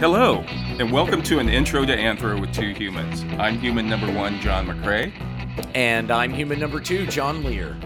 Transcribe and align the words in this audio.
Hello, 0.00 0.38
and 0.78 0.90
welcome 0.90 1.22
to 1.24 1.40
an 1.40 1.50
intro 1.50 1.84
to 1.84 1.94
Anthro 1.94 2.40
with 2.40 2.54
two 2.54 2.72
humans. 2.72 3.22
I'm 3.38 3.58
human 3.58 3.86
number 3.86 4.10
one, 4.10 4.40
John 4.40 4.66
McCray. 4.66 5.12
And 5.74 6.10
I'm 6.10 6.32
human 6.32 6.58
number 6.58 6.80
two, 6.80 7.06
John 7.06 7.42
Lehr. 7.42 7.76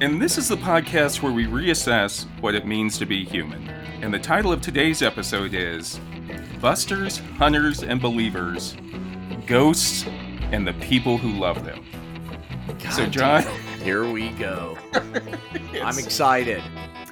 And 0.00 0.20
this 0.20 0.38
is 0.38 0.48
the 0.48 0.56
podcast 0.56 1.22
where 1.22 1.30
we 1.30 1.46
reassess 1.46 2.26
what 2.40 2.56
it 2.56 2.66
means 2.66 2.98
to 2.98 3.06
be 3.06 3.24
human. 3.24 3.68
And 4.02 4.12
the 4.12 4.18
title 4.18 4.50
of 4.50 4.60
today's 4.60 5.00
episode 5.00 5.54
is 5.54 6.00
Busters, 6.60 7.18
Hunters, 7.36 7.84
and 7.84 8.02
Believers 8.02 8.76
Ghosts 9.46 10.04
and 10.50 10.66
the 10.66 10.72
People 10.80 11.16
Who 11.16 11.30
Love 11.38 11.64
Them. 11.64 11.84
God 12.82 12.92
so, 12.92 13.06
John. 13.06 13.44
Here 13.84 14.10
we 14.10 14.30
go. 14.30 14.76
Yes. 15.70 15.82
I'm 15.84 16.02
excited. 16.02 16.62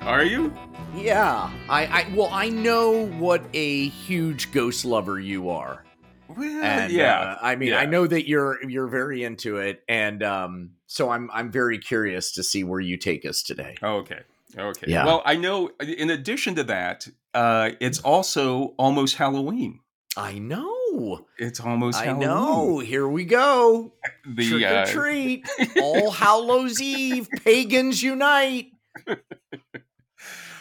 Are 0.00 0.24
you? 0.24 0.50
Yeah. 0.96 1.50
I, 1.68 1.86
I 1.86 2.14
well, 2.14 2.30
I 2.32 2.48
know 2.48 3.06
what 3.06 3.44
a 3.52 3.88
huge 3.88 4.50
ghost 4.52 4.84
lover 4.84 5.20
you 5.20 5.50
are. 5.50 5.84
Well, 6.28 6.62
And 6.64 6.92
yeah. 6.92 7.20
uh, 7.20 7.38
I 7.42 7.56
mean, 7.56 7.70
yeah. 7.70 7.78
I 7.78 7.86
know 7.86 8.06
that 8.06 8.28
you're 8.28 8.62
you're 8.68 8.88
very 8.88 9.22
into 9.22 9.58
it, 9.58 9.82
and 9.88 10.22
um, 10.22 10.70
so 10.86 11.10
I'm 11.10 11.30
I'm 11.32 11.50
very 11.50 11.78
curious 11.78 12.32
to 12.32 12.42
see 12.42 12.64
where 12.64 12.80
you 12.80 12.96
take 12.96 13.24
us 13.24 13.42
today. 13.42 13.76
Okay. 13.82 14.20
Okay. 14.58 14.86
Yeah. 14.88 15.04
Well, 15.04 15.22
I 15.24 15.36
know 15.36 15.70
in 15.80 16.10
addition 16.10 16.54
to 16.56 16.64
that, 16.64 17.06
uh, 17.34 17.70
it's 17.80 18.00
also 18.00 18.74
almost 18.78 19.16
Halloween. 19.16 19.80
I 20.16 20.38
know. 20.38 21.26
It's 21.38 21.60
almost 21.60 22.00
I 22.00 22.06
Halloween. 22.06 22.28
know. 22.28 22.78
Here 22.78 23.06
we 23.06 23.24
go. 23.24 23.92
The, 24.26 24.48
Trick 24.48 24.62
or 24.64 24.74
uh, 24.74 24.86
treat. 24.86 25.48
All 25.82 26.10
Hallows 26.10 26.80
Eve. 26.80 27.28
Pagans 27.44 28.02
unite. 28.02 28.68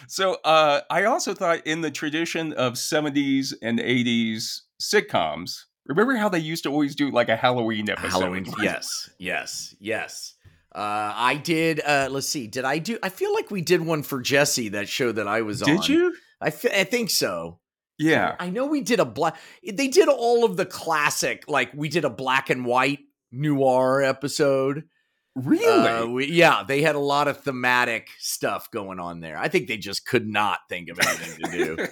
So 0.08 0.38
uh, 0.44 0.82
I 0.90 1.04
also 1.06 1.34
thought 1.34 1.66
in 1.66 1.82
the 1.82 1.92
tradition 1.92 2.54
of 2.54 2.74
70s 2.74 3.54
and 3.62 3.80
80s 3.80 4.62
sitcoms, 4.82 5.64
remember 5.86 6.16
how 6.16 6.30
they 6.30 6.40
used 6.40 6.64
to 6.64 6.70
always 6.70 6.96
do 6.96 7.12
like 7.12 7.30
a 7.30 7.36
Halloween 7.36 7.90
episode? 7.90 8.10
Halloween. 8.10 8.46
Yes, 8.62 9.10
yes, 9.18 9.76
yes. 9.80 10.34
Uh, 10.74 11.14
I 11.16 11.38
did. 11.38 11.80
Uh, 11.80 12.10
let's 12.12 12.28
see. 12.28 12.48
Did 12.48 12.66
I 12.66 12.80
do? 12.80 13.00
I 13.02 13.08
feel 13.10 13.34
like 13.34 13.50
we 13.50 13.62
did 13.62 13.82
one 13.82 14.04
for 14.04 14.22
Jesse. 14.22 14.70
That 14.70 14.90
show 14.90 15.12
that 15.14 15.28
I 15.28 15.42
was 15.42 15.62
on. 15.62 15.70
Did 15.70 15.88
you? 15.88 16.16
I, 16.42 16.48
I 16.48 16.84
think 16.84 17.10
so. 17.10 17.60
Yeah. 17.98 18.36
I 18.40 18.50
know 18.50 18.66
we 18.66 18.82
did 18.82 19.00
a 19.00 19.06
black. 19.06 19.38
They 19.64 19.88
did 19.88 20.10
all 20.10 20.44
of 20.44 20.58
the 20.58 20.66
classic. 20.66 21.46
Like 21.48 21.72
we 21.74 21.88
did 21.88 22.04
a 22.04 22.10
black 22.10 22.50
and 22.50 22.66
white 22.66 23.00
noir 23.32 24.02
episode. 24.02 24.84
Really? 25.36 25.66
Uh, 25.90 26.06
we, 26.08 26.28
yeah, 26.28 26.64
they 26.66 26.82
had 26.82 26.96
a 26.96 27.00
lot 27.00 27.28
of 27.28 27.42
thematic 27.42 28.08
stuff 28.20 28.72
going 28.72 29.02
on 29.02 29.20
there. 29.20 29.38
I 29.38 29.50
think 29.50 29.68
they 29.68 29.76
just 29.76 30.06
could 30.06 30.26
not 30.28 30.60
think 30.70 30.88
of 30.90 30.98
anything 30.98 31.52
to 31.52 31.76
do. 31.76 31.88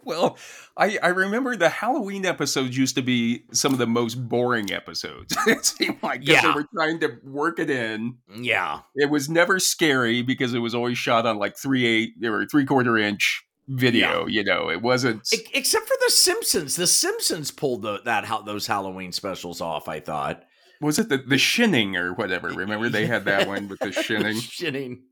well, 0.04 0.36
I, 0.76 0.98
I 1.00 1.08
remember 1.08 1.54
the 1.54 1.68
Halloween 1.68 2.26
episodes 2.26 2.76
used 2.76 2.96
to 2.96 3.02
be 3.02 3.44
some 3.52 3.72
of 3.72 3.78
the 3.78 3.86
most 3.86 4.16
boring 4.28 4.72
episodes. 4.72 5.36
it 5.46 5.64
seemed 5.64 6.02
like 6.02 6.26
Yeah. 6.26 6.42
they 6.42 6.50
were 6.50 6.66
trying 6.74 6.98
to 7.00 7.16
work 7.22 7.60
it 7.60 7.70
in. 7.70 8.16
yeah, 8.34 8.80
It 8.96 9.08
was 9.08 9.28
never 9.30 9.60
scary 9.60 10.22
because 10.22 10.52
it 10.52 10.58
was 10.58 10.74
always 10.74 10.98
shot 10.98 11.26
on 11.26 11.38
like 11.38 11.56
three 11.56 11.86
eight 11.86 12.14
or 12.24 12.44
three 12.46 12.64
quarter 12.66 12.98
inch 12.98 13.44
video. 13.68 14.26
You 14.26 14.42
know, 14.42 14.68
it 14.68 14.82
wasn't. 14.82 15.28
Except 15.54 15.86
for 15.86 15.96
the 16.06 16.10
Simpsons. 16.10 16.74
The 16.74 16.88
Simpsons 16.88 17.52
pulled 17.52 17.82
the, 17.82 18.00
that 18.04 18.24
how 18.24 18.42
those 18.42 18.66
Halloween 18.66 19.12
specials 19.12 19.60
off. 19.60 19.88
I 19.88 20.00
thought. 20.00 20.44
Was 20.80 20.98
it 20.98 21.08
the, 21.08 21.18
the 21.18 21.38
shinning 21.38 21.96
or 21.96 22.12
whatever? 22.14 22.48
Remember 22.54 22.88
they 22.88 23.06
had 23.06 23.24
that 23.26 23.46
one 23.48 23.68
with 23.68 23.80
the 23.80 23.92
shinning. 24.02 24.38
Shinning. 24.40 25.02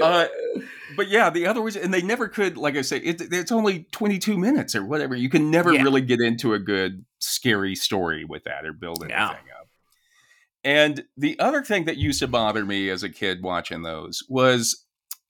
Uh, 0.00 0.26
but 0.96 1.08
yeah, 1.08 1.30
the 1.30 1.46
other 1.46 1.62
was, 1.62 1.76
and 1.76 1.94
they 1.94 2.02
never 2.02 2.28
could. 2.28 2.56
Like 2.56 2.76
I 2.76 2.82
say, 2.82 2.98
it, 2.98 3.20
it's 3.32 3.52
only 3.52 3.84
twenty 3.92 4.18
two 4.18 4.36
minutes 4.36 4.74
or 4.74 4.84
whatever. 4.84 5.14
You 5.14 5.30
can 5.30 5.50
never 5.50 5.72
Yeah. 5.72 5.82
really 5.82 6.00
get 6.02 6.20
into 6.20 6.52
a 6.52 6.58
good 6.58 7.04
scary 7.20 7.74
story 7.76 8.24
with 8.24 8.44
that 8.44 8.66
or 8.66 8.72
build 8.72 8.98
anything 9.02 9.18
up. 9.20 9.68
And 10.64 11.04
the 11.16 11.38
other 11.38 11.62
thing 11.62 11.84
that 11.84 11.96
used 11.96 12.18
to 12.20 12.28
bother 12.28 12.64
me 12.64 12.90
as 12.90 13.02
a 13.02 13.08
kid 13.08 13.42
watching 13.42 13.82
those 13.82 14.24
was, 14.28 14.84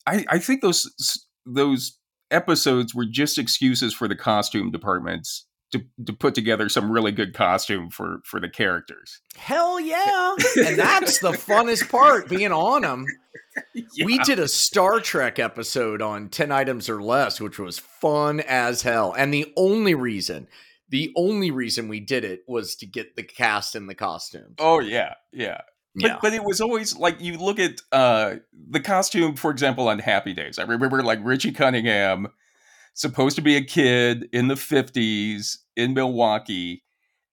I, 0.07 0.25
I 0.29 0.39
think 0.39 0.63
those 0.63 1.27
those 1.45 1.99
episodes 2.31 2.95
were 2.95 3.07
just 3.07 3.39
excuses 3.39 3.93
for 3.95 4.09
the 4.09 4.17
costume 4.17 4.71
departments 4.71 5.47
to, 5.75 5.85
to 6.07 6.13
put 6.13 6.35
together 6.35 6.69
some 6.69 6.91
really 6.91 7.13
good 7.13 7.35
costume 7.35 7.91
for 7.91 8.21
for 8.25 8.41
the 8.41 8.49
characters. 8.49 9.21
Hell 9.37 9.81
yeah! 9.81 10.35
and 10.65 10.79
that's 10.79 11.19
the 11.19 11.33
funnest 11.33 11.91
part, 11.91 12.29
being 12.29 12.53
on 12.53 12.83
them. 12.83 13.07
We 14.05 14.19
did 14.19 14.41
a 14.41 14.49
Star 14.49 14.99
Trek 14.99 15.39
episode 15.39 16.03
on 16.03 16.29
10 16.29 16.51
items 16.51 16.89
or 16.89 17.01
less, 17.01 17.41
which 17.41 17.57
was 17.57 17.79
fun 17.79 18.41
as 18.41 18.83
hell. 18.83 19.15
And 19.17 19.33
the 19.33 19.53
only 19.57 19.95
reason, 19.95 20.49
the 20.89 21.13
only 21.17 21.53
reason 21.53 21.87
we 21.87 22.01
did 22.01 22.25
it 22.25 22.43
was 22.49 22.75
to 22.77 22.87
get 22.87 23.15
the 23.15 23.23
cast 23.23 23.77
in 23.77 23.87
the 23.87 23.95
costumes. 23.95 24.57
Oh 24.59 24.81
yeah, 24.81 25.15
yeah. 25.33 25.61
But, 25.95 26.05
yeah. 26.05 26.19
but 26.21 26.33
it 26.33 26.43
was 26.43 26.61
always 26.61 26.97
like 26.97 27.21
you 27.21 27.39
look 27.39 27.61
at 27.61 27.81
uh, 27.93 28.37
the 28.71 28.81
costume, 28.81 29.37
for 29.37 29.53
example, 29.53 29.87
on 29.87 30.01
Happy 30.01 30.33
Days. 30.33 30.59
I 30.59 30.65
remember 30.65 31.01
like 31.05 31.21
Richie 31.23 31.53
Cunningham, 31.53 32.27
supposed 32.95 33.37
to 33.37 33.43
be 33.43 33.57
a 33.57 33.63
kid 33.63 34.29
in 34.33 34.49
the 34.49 34.55
50s 34.55 35.59
in 35.77 35.95
Milwaukee, 35.95 36.83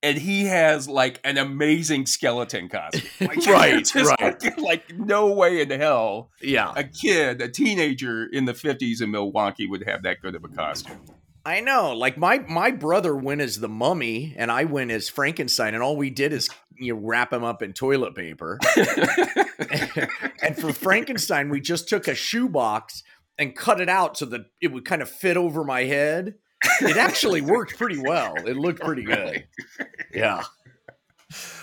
and 0.03 0.17
he 0.17 0.45
has 0.45 0.87
like 0.87 1.19
an 1.23 1.37
amazing 1.37 2.05
skeleton 2.05 2.67
costume. 2.67 3.07
Like, 3.21 3.45
Right, 3.47 3.95
right. 3.95 4.43
Like, 4.43 4.57
like, 4.57 4.97
no 4.97 5.31
way 5.31 5.61
in 5.61 5.69
hell 5.69 6.31
yeah. 6.41 6.73
a 6.75 6.83
kid, 6.83 7.41
a 7.41 7.47
teenager 7.47 8.25
in 8.25 8.45
the 8.45 8.53
50s 8.53 9.01
in 9.01 9.11
Milwaukee 9.11 9.67
would 9.67 9.87
have 9.87 10.03
that 10.03 10.21
good 10.21 10.35
of 10.35 10.43
a 10.43 10.47
costume. 10.47 10.99
I 11.45 11.59
know. 11.59 11.93
Like 11.93 12.17
my 12.17 12.39
my 12.39 12.71
brother 12.71 13.15
went 13.15 13.41
as 13.41 13.59
the 13.59 13.69
mummy 13.69 14.35
and 14.37 14.51
I 14.51 14.65
went 14.65 14.91
as 14.91 15.09
Frankenstein, 15.09 15.73
and 15.73 15.81
all 15.81 15.97
we 15.97 16.11
did 16.11 16.33
is 16.33 16.49
you 16.77 16.93
know 16.93 16.99
wrap 16.99 17.33
him 17.33 17.43
up 17.43 17.63
in 17.63 17.73
toilet 17.73 18.15
paper. 18.15 18.59
and 20.43 20.55
for 20.55 20.71
Frankenstein, 20.71 21.49
we 21.49 21.59
just 21.59 21.89
took 21.89 22.07
a 22.07 22.13
shoebox 22.13 23.03
and 23.41 23.55
cut 23.55 23.81
it 23.81 23.89
out 23.89 24.17
so 24.17 24.25
that 24.27 24.41
it 24.61 24.71
would 24.71 24.85
kind 24.85 25.01
of 25.01 25.09
fit 25.09 25.35
over 25.35 25.63
my 25.63 25.83
head. 25.83 26.35
It 26.81 26.95
actually 26.97 27.41
worked 27.55 27.77
pretty 27.77 27.97
well. 27.99 28.35
It 28.37 28.55
looked 28.55 28.79
pretty 28.81 29.03
good. 29.03 29.45
Yeah. 30.13 30.43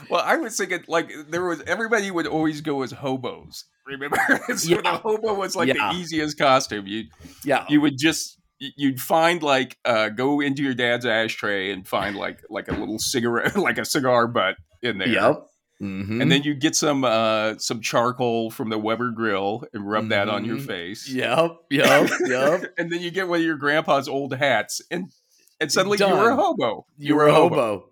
Well, 0.08 0.22
I 0.24 0.36
was 0.36 0.56
thinking 0.56 0.82
like 0.88 1.12
there 1.28 1.44
was 1.44 1.60
everybody 1.66 2.10
would 2.10 2.26
always 2.26 2.62
go 2.62 2.80
as 2.82 2.90
hobos. 2.90 3.64
Remember, 3.86 4.16
so 4.56 4.70
Yeah. 4.70 4.80
the 4.80 4.96
hobo 5.02 5.34
was 5.34 5.54
like 5.54 5.68
Yeah. 5.68 5.92
the 5.92 5.98
easiest 5.98 6.38
costume. 6.38 6.86
You 6.86 7.04
Yeah. 7.44 7.66
you 7.68 7.82
would 7.82 7.98
just 7.98 8.38
you'd 8.58 8.98
find 8.98 9.42
like 9.42 9.76
uh 9.84 10.08
go 10.08 10.40
into 10.40 10.62
your 10.62 10.72
dad's 10.72 11.04
ashtray 11.04 11.70
and 11.70 11.86
find 11.86 12.16
like 12.16 12.40
like 12.48 12.68
a 12.68 12.72
little 12.72 12.98
cigarette 12.98 13.56
like 13.56 13.76
a 13.76 13.84
cigar 13.84 14.26
butt 14.26 14.56
in 14.82 14.96
there. 14.96 15.08
Yep. 15.08 15.46
Mhm. 15.80 16.20
And 16.20 16.30
then 16.32 16.42
you 16.42 16.54
get 16.54 16.74
some 16.74 17.04
uh 17.04 17.56
some 17.58 17.80
charcoal 17.80 18.50
from 18.50 18.68
the 18.68 18.78
Weber 18.78 19.10
grill 19.12 19.64
and 19.72 19.88
rub 19.88 20.08
that 20.08 20.28
on 20.28 20.44
your 20.44 20.56
Mhm. 20.56 20.66
face. 20.66 21.08
Yep. 21.08 21.56
Yep. 21.70 22.10
Yep. 22.26 22.64
and 22.78 22.90
then 22.90 23.00
you 23.00 23.10
get 23.12 23.28
one 23.28 23.38
of 23.40 23.44
your 23.46 23.56
grandpa's 23.56 24.08
old 24.08 24.34
hats 24.34 24.80
and 24.90 25.12
and 25.60 25.70
suddenly 25.70 25.96
you 25.96 26.06
Done. 26.06 26.18
were 26.18 26.30
a 26.30 26.36
hobo. 26.36 26.84
You 26.98 27.14
were 27.16 27.26
a 27.28 27.34
hobo. 27.34 27.90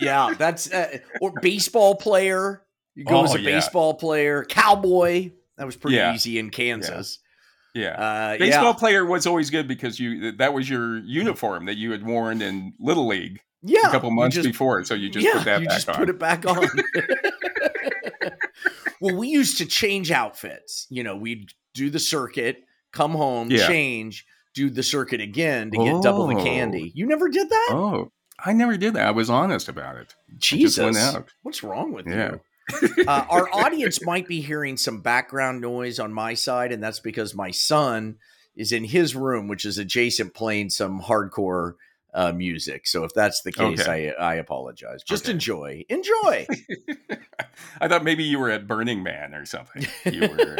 yeah, 0.00 0.34
that's 0.38 0.72
uh, 0.72 0.98
or 1.20 1.32
baseball 1.42 1.94
player. 1.94 2.62
You 2.94 3.04
go 3.04 3.18
Oh, 3.18 3.24
as 3.24 3.34
a 3.34 3.40
yeah. 3.40 3.56
baseball 3.56 3.94
player, 3.94 4.44
cowboy. 4.44 5.30
That 5.58 5.66
was 5.66 5.76
pretty 5.76 5.96
Yeah. 5.96 6.14
easy 6.14 6.38
in 6.38 6.50
Kansas. 6.50 7.18
Yeah. 7.74 7.90
Uh, 7.90 8.38
Baseball 8.38 8.64
yeah. 8.64 8.72
player 8.72 9.04
was 9.06 9.26
always 9.26 9.48
good 9.50 9.68
because 9.68 10.00
you 10.00 10.32
that 10.38 10.52
was 10.54 10.68
your 10.68 10.98
uniform 10.98 11.66
that 11.66 11.76
you 11.76 11.92
had 11.92 12.04
worn 12.04 12.42
in 12.42 12.72
Little 12.80 13.06
League 13.06 13.40
yeah, 13.62 13.88
a 13.88 13.90
couple 13.90 14.10
months 14.10 14.36
just- 14.36 14.46
before. 14.48 14.84
So 14.84 14.94
you 14.94 15.10
just 15.10 15.24
yeah, 15.26 15.32
put 15.34 15.44
that 15.44 15.60
you 15.62 15.66
back 15.68 15.74
just 15.76 15.88
on. 15.88 15.94
put 15.96 16.08
it 16.08 16.18
back 16.18 16.46
on. 16.46 16.66
well, 19.00 19.16
we 19.16 19.28
used 19.28 19.58
to 19.58 19.66
change 19.66 20.10
outfits. 20.10 20.86
You 20.90 21.02
know, 21.02 21.16
we'd 21.16 21.50
do 21.74 21.90
the 21.90 21.98
circuit, 21.98 22.62
come 22.92 23.12
home, 23.12 23.50
Yeah. 23.50 23.66
change, 23.66 24.26
do 24.54 24.70
the 24.70 24.82
circuit 24.82 25.20
again 25.20 25.70
to 25.70 25.76
get 25.78 26.02
double 26.02 26.26
the 26.26 26.34
Oh. 26.36 26.44
candy. 26.44 26.92
You 26.94 27.06
never 27.06 27.28
did 27.28 27.48
that? 27.48 27.68
oh, 27.72 28.12
I 28.44 28.52
never 28.52 28.76
did 28.76 28.94
that. 28.94 29.06
I 29.06 29.10
was 29.10 29.28
honest 29.30 29.68
about 29.68 29.96
it. 29.96 30.14
Jesus, 30.38 31.16
what's 31.42 31.62
wrong 31.62 31.92
with 31.92 32.06
Yeah. 32.06 32.36
you? 32.96 33.04
uh, 33.08 33.24
our 33.28 33.48
audience 33.52 34.04
might 34.04 34.26
be 34.28 34.40
hearing 34.40 34.76
some 34.76 35.00
background 35.00 35.60
noise 35.60 35.98
on 35.98 36.12
my 36.12 36.34
side, 36.34 36.72
and 36.72 36.82
that's 36.82 37.00
because 37.00 37.34
my 37.34 37.50
son 37.50 38.16
is 38.56 38.72
in 38.72 38.84
his 38.84 39.14
room, 39.16 39.48
which 39.48 39.64
is 39.64 39.76
adjacent, 39.78 40.34
playing 40.34 40.70
some 40.70 41.00
hardcore 41.02 41.74
uh, 42.14 42.32
music. 42.32 42.86
So 42.86 43.04
if 43.04 43.12
that's 43.14 43.42
the 43.42 43.52
case, 43.52 43.86
I 43.86 44.12
I 44.18 44.34
apologize. 44.36 45.02
Just 45.02 45.24
Okay. 45.24 45.32
enjoy, 45.32 45.84
enjoy. 45.88 46.46
I 47.80 47.88
thought 47.88 48.04
maybe 48.04 48.24
you 48.24 48.38
were 48.38 48.50
at 48.50 48.66
Burning 48.66 49.02
Man 49.02 49.34
or 49.34 49.44
something. 49.44 49.86
You 50.10 50.28
were. 50.28 50.58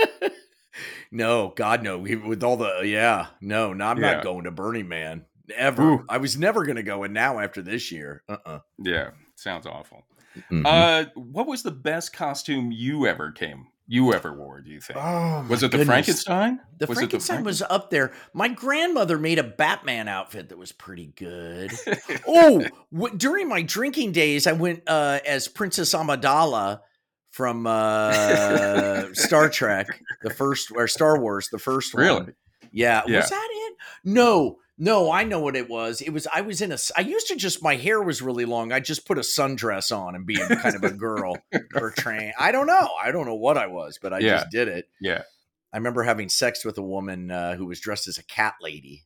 no, 1.10 1.52
God, 1.56 1.82
no. 1.82 1.98
We, 1.98 2.16
with 2.16 2.42
all 2.42 2.56
the 2.56 2.82
yeah, 2.84 3.28
no, 3.40 3.72
no, 3.72 3.84
I'm 3.84 3.98
Yeah. 3.98 4.14
not 4.14 4.24
going 4.24 4.44
to 4.44 4.50
Burning 4.50 4.88
Man 4.88 5.24
ever. 5.54 5.82
Ooh. 5.82 6.04
I 6.08 6.18
was 6.18 6.38
never 6.38 6.64
going 6.64 6.76
to 6.76 6.82
go, 6.82 7.02
and 7.02 7.14
now 7.14 7.38
after 7.38 7.62
this 7.62 7.90
year, 7.90 8.22
uh, 8.28 8.36
uh 8.44 8.58
yeah, 8.78 9.10
sounds 9.36 9.66
awful. 9.66 10.06
Mm-hmm. 10.36 10.62
Uh, 10.64 11.04
what 11.14 11.46
was 11.46 11.62
the 11.62 11.72
best 11.72 12.12
costume 12.12 12.70
you 12.70 13.06
ever 13.06 13.32
came 13.32 13.66
you 13.92 14.14
ever 14.14 14.32
wore? 14.32 14.60
Do 14.60 14.70
you 14.70 14.80
think? 14.80 14.96
Oh, 15.02 15.44
was 15.48 15.64
it 15.64 15.72
the 15.72 15.78
goodness. 15.78 15.86
Frankenstein? 15.86 16.60
The 16.78 16.86
Was 16.86 16.96
Frankenstein 16.96 17.42
was 17.42 17.60
up 17.60 17.90
there. 17.90 18.12
My 18.32 18.46
grandmother 18.46 19.18
made 19.18 19.40
a 19.40 19.42
Batman 19.42 20.06
outfit 20.06 20.50
that 20.50 20.58
was 20.58 20.70
pretty 20.70 21.12
good. 21.16 21.72
Oh, 22.26 22.64
w- 22.92 23.16
during 23.16 23.48
my 23.48 23.62
drinking 23.62 24.12
days, 24.12 24.46
I 24.46 24.52
went 24.52 24.84
uh, 24.86 25.18
as 25.26 25.48
Princess 25.48 25.92
Amidala 25.92 26.80
from 27.30 27.66
uh, 27.66 29.06
Star 29.14 29.48
Trek, 29.48 30.00
the 30.22 30.30
first 30.30 30.70
or 30.72 30.86
Star 30.86 31.20
Wars, 31.20 31.48
the 31.50 31.58
first 31.58 31.92
one. 31.92 32.04
Really? 32.04 32.32
Yeah. 32.70 33.02
Yeah. 33.08 33.16
Was 33.16 33.30
that 33.30 33.48
it? 33.50 33.76
No, 34.04 34.58
no, 34.82 35.12
I 35.12 35.22
know 35.24 35.38
what 35.40 35.54
it 35.54 35.68
was. 35.68 36.00
It 36.00 36.10
was 36.10 36.26
I 36.34 36.40
was 36.40 36.60
in 36.62 36.72
a. 36.72 36.78
I 36.96 37.02
used 37.02 37.28
to 37.28 37.36
just 37.36 37.62
my 37.62 37.76
hair 37.76 38.02
was 38.02 38.22
really 38.22 38.46
long. 38.46 38.72
I 38.72 38.80
just 38.80 39.06
put 39.06 39.18
a 39.18 39.20
sundress 39.20 39.96
on 39.96 40.14
and 40.16 40.26
be 40.26 40.36
kind 40.36 40.74
of 40.74 40.82
a 40.82 40.90
girl 40.90 41.36
or 41.76 41.90
train. 41.96 42.32
I 42.38 42.50
don't 42.50 42.66
know. 42.66 42.88
I 43.00 43.12
don't 43.12 43.26
know 43.26 43.34
what 43.36 43.56
I 43.58 43.66
was, 43.68 43.98
but 44.02 44.12
I 44.14 44.18
Yeah. 44.20 44.38
just 44.38 44.50
did 44.50 44.66
it. 44.68 44.88
yeah. 45.00 45.22
I 45.72 45.76
remember 45.76 46.02
having 46.02 46.28
sex 46.28 46.64
with 46.64 46.78
a 46.78 46.82
woman 46.82 47.30
uh, 47.30 47.54
who 47.54 47.66
was 47.66 47.78
dressed 47.78 48.08
as 48.08 48.18
a 48.18 48.24
cat 48.24 48.54
lady, 48.60 49.04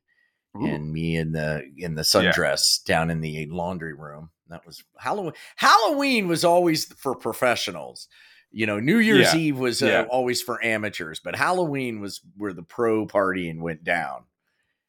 Ooh. 0.56 0.64
and 0.64 0.90
me 0.92 1.16
in 1.16 1.32
the 1.32 1.62
in 1.76 1.94
the 1.96 2.08
Yeah. 2.14 2.32
sundress 2.32 2.82
down 2.84 3.10
in 3.10 3.20
the 3.20 3.46
laundry 3.50 3.92
room. 3.92 4.30
That 4.48 4.64
was 4.64 4.82
Halloween. 4.98 5.32
Halloween 5.56 6.28
was 6.28 6.44
always 6.44 6.84
for 6.84 7.14
professionals. 7.14 8.08
You 8.52 8.66
know, 8.66 8.78
New 8.78 8.98
Year's 8.98 9.34
Yeah. 9.34 9.40
Eve 9.40 9.58
was 9.58 9.82
uh, 9.82 9.86
Yeah. 9.86 10.06
always 10.08 10.40
for 10.40 10.64
amateurs, 10.64 11.18
but 11.18 11.34
Halloween 11.34 12.00
was 12.00 12.20
where 12.36 12.52
the 12.52 12.62
pro 12.62 13.06
partying 13.06 13.58
went 13.60 13.82
down. 13.82 14.24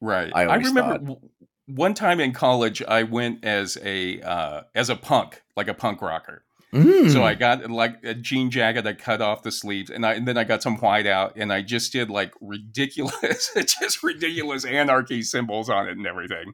Right. 0.06 0.31
I 0.34 0.44
I, 0.46 0.56
remember 0.56 0.81
thought- 0.81 1.00
w- 1.06 1.19
one 1.68 1.94
time 1.96 2.19
in 2.19 2.31
college, 2.31 2.81
I 2.84 3.04
went 3.04 3.44
as 3.44 3.78
a 3.84 4.22
uh, 4.22 4.62
as 4.75 4.90
a 4.90 4.96
punk, 4.96 5.42
like 5.57 5.68
a 5.68 5.74
punk 5.74 6.02
rocker. 6.02 6.44
So 6.74 6.81
Hmm. 6.81 7.22
I 7.22 7.36
got 7.36 7.72
like 7.72 8.04
a 8.04 8.13
jean 8.13 8.52
jacket. 8.52 8.86
I 8.86 8.92
cut 8.94 9.22
off 9.22 9.44
the 9.44 9.52
sleeves, 9.52 9.90
and 9.90 10.06
I 10.06 10.13
and 10.16 10.28
then 10.28 10.38
I 10.38 10.44
got 10.44 10.62
some 10.62 10.75
white 10.78 11.07
out, 11.07 11.38
and 11.38 11.54
I 11.54 11.62
just 11.62 11.94
did 11.94 12.10
like 12.10 12.34
ridiculous, 12.42 13.52
just 13.80 14.04
ridiculous 14.04 14.66
anarchy 14.66 15.22
symbols 15.22 15.69
on 15.69 15.88
it 15.88 15.98
and 15.98 16.06
everything. 16.06 16.54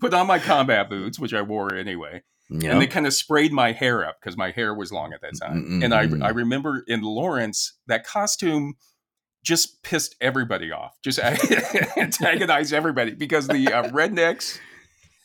Put 0.00 0.14
on 0.14 0.26
my 0.26 0.40
combat 0.40 0.90
boots, 0.90 1.20
which 1.20 1.32
I 1.32 1.42
wore 1.42 1.72
anyway, 1.74 2.22
yeah. 2.50 2.72
and 2.72 2.82
they 2.82 2.88
kind 2.88 3.06
of 3.06 3.14
sprayed 3.14 3.52
my 3.52 3.70
hair 3.70 4.04
up 4.04 4.16
because 4.20 4.36
my 4.36 4.50
hair 4.50 4.74
was 4.74 4.90
long 4.90 5.12
at 5.12 5.20
that 5.22 5.38
time. 5.40 5.80
And 5.80 5.94
I 5.94 6.08
I 6.26 6.30
remember 6.30 6.82
in 6.88 7.02
Lawrence 7.02 7.74
that 7.86 8.04
costume 8.04 8.74
just 9.46 9.82
pissed 9.84 10.16
everybody 10.20 10.72
off, 10.72 10.96
just 11.04 11.20
antagonized 11.96 12.72
everybody 12.72 13.12
because 13.12 13.46
the 13.46 13.72
uh, 13.72 13.84
rednecks 13.90 14.58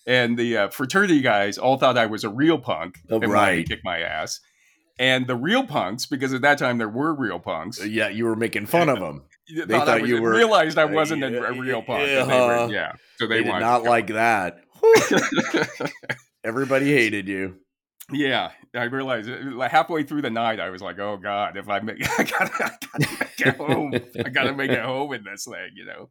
and 0.06 0.38
the 0.38 0.58
uh, 0.58 0.70
fraternity 0.70 1.22
guys 1.22 1.58
all 1.58 1.78
thought 1.78 1.98
I 1.98 2.06
was 2.06 2.24
a 2.24 2.30
real 2.30 2.60
punk 2.60 3.00
Oh, 3.10 3.16
and 3.16 3.24
wanted 3.24 3.34
right. 3.34 3.66
to 3.66 3.76
kick 3.76 3.84
my 3.84 4.00
ass. 4.00 4.40
And 5.00 5.26
the 5.26 5.36
real 5.36 5.66
punks, 5.66 6.06
because 6.06 6.32
at 6.34 6.42
that 6.44 6.60
time 6.60 6.78
there 6.78 6.88
were 6.90 7.16
real 7.16 7.40
punks, 7.40 7.84
yeah, 7.84 8.10
you 8.10 8.26
were 8.26 8.36
making 8.36 8.68
fun 8.68 8.88
of 8.90 9.00
them. 9.06 9.24
they 9.50 9.66
thought 9.66 9.90
I 9.90 10.02
was, 10.02 10.10
you 10.10 10.22
were- 10.22 10.30
realized 10.36 10.78
I 10.78 10.86
wasn't 10.86 11.24
a, 11.24 11.44
a 11.48 11.54
real 11.54 11.82
punk. 11.82 12.06
they 12.06 12.16
were- 12.22 12.32
uh, 12.32 12.68
yeah, 12.68 12.92
so 13.18 13.26
They, 13.26 13.40
they, 13.40 13.44
did 13.52 13.60
not 13.60 13.82
like 13.84 14.08
that. 14.08 14.60
Everybody 16.44 16.92
hated 16.92 17.28
you. 17.28 17.56
Yeah, 18.12 18.52
I 18.76 18.84
realized 18.84 19.30
like 19.30 19.72
halfway 19.72 20.04
through 20.04 20.22
the 20.24 20.30
night, 20.30 20.60
I 20.60 20.70
was 20.70 20.82
like, 20.82 21.00
"Oh 21.00 21.18
God, 21.18 21.58
if 21.58 21.70
I 21.70 21.80
make, 21.80 21.98
I 22.20 22.24
gotta, 22.24 22.64
I 22.66 22.72
gotta 22.92 23.18
make 23.20 23.42
it 23.48 23.56
home. 23.58 24.00
I 24.26 24.30
gotta 24.30 24.54
make 24.54 24.72
it 24.72 24.82
home 24.84 25.14
in 25.14 25.24
this 25.24 25.46
thing," 25.46 25.72
you 25.76 25.86
know. 25.86 26.10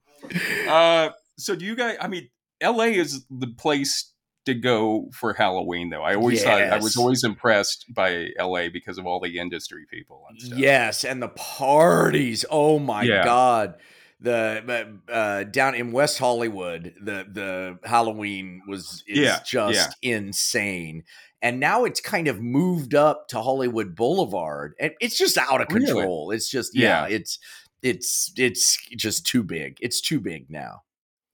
Uh, 0.70 1.11
so 1.38 1.55
do 1.56 1.64
you 1.64 1.76
guys? 1.76 1.97
I 2.00 2.08
mean, 2.08 2.29
L.A. 2.61 2.94
is 2.94 3.25
the 3.31 3.49
place 3.49 4.12
to 4.47 4.55
go 4.55 5.11
for 5.12 5.35
Halloween, 5.35 5.91
though. 5.91 6.02
I 6.02 6.14
always 6.14 6.43
thought 6.43 6.62
I 6.62 6.79
was 6.79 6.97
always 6.97 7.25
impressed 7.25 7.85
by 7.94 8.29
L.A. 8.38 8.69
because 8.69 8.97
of 8.99 9.06
all 9.06 9.20
the 9.20 9.38
industry 9.38 9.85
people 9.91 10.25
and 10.31 10.41
stuff. 10.41 10.58
Yes, 10.58 11.05
and 11.05 11.23
the 11.23 11.29
parties. 11.29 12.44
Oh 12.50 12.79
my 12.79 13.05
Yeah. 13.06 13.25
god. 13.25 13.75
The 14.23 14.99
uh, 15.11 15.44
down 15.44 15.75
in 15.75 15.93
West 15.93 16.19
Hollywood, 16.19 16.94
the 17.02 17.25
the 17.31 17.79
Halloween 17.88 18.61
was 18.69 19.02
is 19.06 19.19
Yeah, 19.19 19.38
just 19.47 19.97
insane. 20.02 21.05
And 21.42 21.58
now 21.58 21.84
it's 21.84 22.00
kind 22.00 22.28
of 22.28 22.40
moved 22.40 22.94
up 22.94 23.28
to 23.28 23.40
Hollywood 23.40 23.94
Boulevard. 23.96 24.75
And 24.78 24.92
it's 25.00 25.16
just 25.16 25.38
out 25.38 25.60
of 25.62 25.69
Really? 25.72 25.87
control. 25.87 26.31
It's 26.32 26.50
just 26.50 26.76
yeah, 26.76 27.06
Yeah. 27.06 27.16
it's 27.16 27.38
it's 27.82 28.32
it's 28.37 28.76
just 28.96 29.26
too 29.26 29.42
big. 29.42 29.78
It's 29.81 30.00
too 30.00 30.20
big 30.20 30.50
now. 30.50 30.82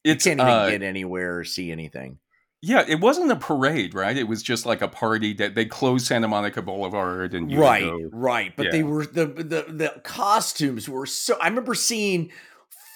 It 0.04 0.22
Can't 0.22 0.38
even 0.40 0.46
uh, 0.52 0.70
get 0.70 0.82
anywhere 0.82 1.38
or 1.38 1.44
see 1.44 1.72
anything. 1.72 2.18
yeah. 2.62 2.84
It 2.86 3.00
wasn't 3.00 3.32
a 3.32 3.36
parade, 3.36 3.94
right? 3.94 4.16
It 4.16 4.28
was 4.28 4.42
just 4.44 4.64
like 4.64 4.80
a 4.80 4.86
party 4.88 5.32
that 5.34 5.56
they 5.56 5.64
closed 5.64 6.06
Santa 6.06 6.28
Monica 6.28 6.62
Boulevard 6.62 7.34
and 7.34 7.50
you 7.50 7.60
right 7.60 7.82
go- 7.82 8.08
right 8.12 8.52
but 8.56 8.66
Yeah. 8.66 8.72
they 8.72 8.82
were 8.84 9.04
the, 9.06 9.26
the 9.26 9.64
the 9.68 10.00
costumes 10.04 10.88
were 10.88 11.06
so 11.06 11.36
i 11.40 11.48
remember 11.48 11.74
seeing 11.74 12.30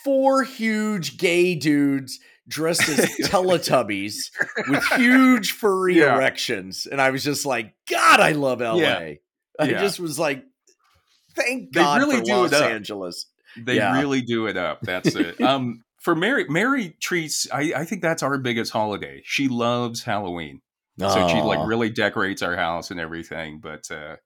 four 0.05 0.45
huge 0.45 1.19
gay 1.19 1.55
dudes 1.57 2.21
dressed 2.51 2.89
as 2.89 2.99
teletubbies 3.29 4.31
with 4.69 4.85
huge 4.97 5.53
furry 5.53 5.99
Yeah. 6.01 6.17
erections 6.17 6.87
and 6.91 7.01
i 7.01 7.11
was 7.11 7.25
just 7.25 7.47
like 7.47 7.75
god 7.89 8.21
i 8.21 8.33
love 8.33 8.61
la 8.61 8.75
Yeah. 8.75 8.99
i 8.99 9.19
Yeah. 9.61 9.81
just 9.81 9.99
was 10.01 10.19
like 10.19 10.45
thank 11.37 11.73
They 11.73 11.81
god 11.81 12.01
really 12.03 12.17
for 12.19 12.23
do 12.25 12.33
los 12.35 12.53
angeles 12.53 13.27
They 13.57 13.79
really 13.79 14.21
do 14.23 14.47
it 14.47 14.57
up. 14.57 14.81
That's 14.83 15.15
it. 15.17 15.41
um, 15.51 15.83
for 15.99 16.15
Mary, 16.15 16.47
Mary 16.49 16.97
treats. 17.01 17.49
I, 17.53 17.73
I 17.77 17.85
think 17.85 18.01
that's 18.01 18.23
our 18.23 18.39
biggest 18.39 18.71
holiday. 18.73 19.23
She 19.25 19.49
loves 19.49 20.05
Halloween, 20.05 20.61
so 20.99 21.29
she 21.29 21.41
like 21.41 21.67
really 21.67 21.91
decorates 21.91 22.43
our 22.43 22.55
house 22.57 22.93
and 22.93 23.01
everything. 23.01 23.59
But 23.61 23.91
uh, 23.91 24.17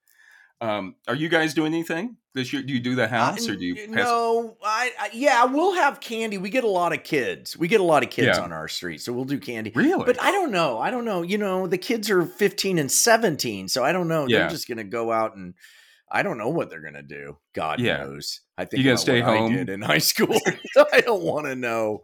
um, 0.60 0.94
are 1.08 1.14
you 1.14 1.28
guys 1.30 1.54
doing 1.54 1.72
anything 1.72 2.16
this 2.34 2.52
year? 2.52 2.62
Do 2.62 2.72
you 2.72 2.80
do 2.80 2.94
the 2.94 3.08
house 3.08 3.48
or 3.48 3.56
do 3.56 3.64
you? 3.64 3.74
Pass- 3.74 3.88
no, 3.88 4.56
I, 4.62 4.90
I 5.00 5.10
yeah, 5.12 5.44
we'll 5.44 5.74
have 5.74 6.00
candy. 6.00 6.38
We 6.38 6.50
get 6.50 6.64
a 6.64 6.68
lot 6.68 6.92
of 6.92 7.02
kids. 7.04 7.56
We 7.56 7.68
get 7.68 7.80
a 7.80 7.84
lot 7.84 8.02
of 8.02 8.10
kids 8.10 8.36
Yeah. 8.38 8.42
on 8.44 8.52
our 8.52 8.68
street, 8.68 9.00
so 9.00 9.12
we'll 9.12 9.24
do 9.24 9.38
candy. 9.38 9.72
Really? 9.74 10.04
But 10.04 10.20
I 10.22 10.30
don't 10.32 10.50
know. 10.50 10.78
I 10.78 10.90
don't 10.90 11.04
know. 11.04 11.22
You 11.22 11.38
know, 11.38 11.66
the 11.66 11.78
kids 11.78 12.10
are 12.10 12.24
15 12.24 12.78
and 12.78 12.90
17, 12.90 13.68
so 13.68 13.84
I 13.84 13.92
don't 13.92 14.08
know. 14.08 14.26
They're 14.28 14.48
just 14.50 14.66
to 14.78 14.84
go 14.84 15.12
out 15.12 15.36
and 15.36 15.54
I 16.10 16.22
don't 16.22 16.38
know 16.38 16.50
what 16.50 16.70
they're 16.70 16.80
to 16.94 17.02
do. 17.02 17.38
God 17.54 17.80
Yeah. 17.80 17.98
knows. 17.98 18.40
I 18.56 18.64
think 18.64 18.82
You 18.82 18.90
gotta 18.90 18.98
stay 18.98 19.20
home? 19.20 19.52
I 19.52 19.56
did 19.56 19.68
in 19.68 19.82
high 19.82 19.98
school. 19.98 20.38
I 20.92 21.00
don't 21.00 21.22
want 21.22 21.46
to 21.46 21.54
know. 21.54 22.02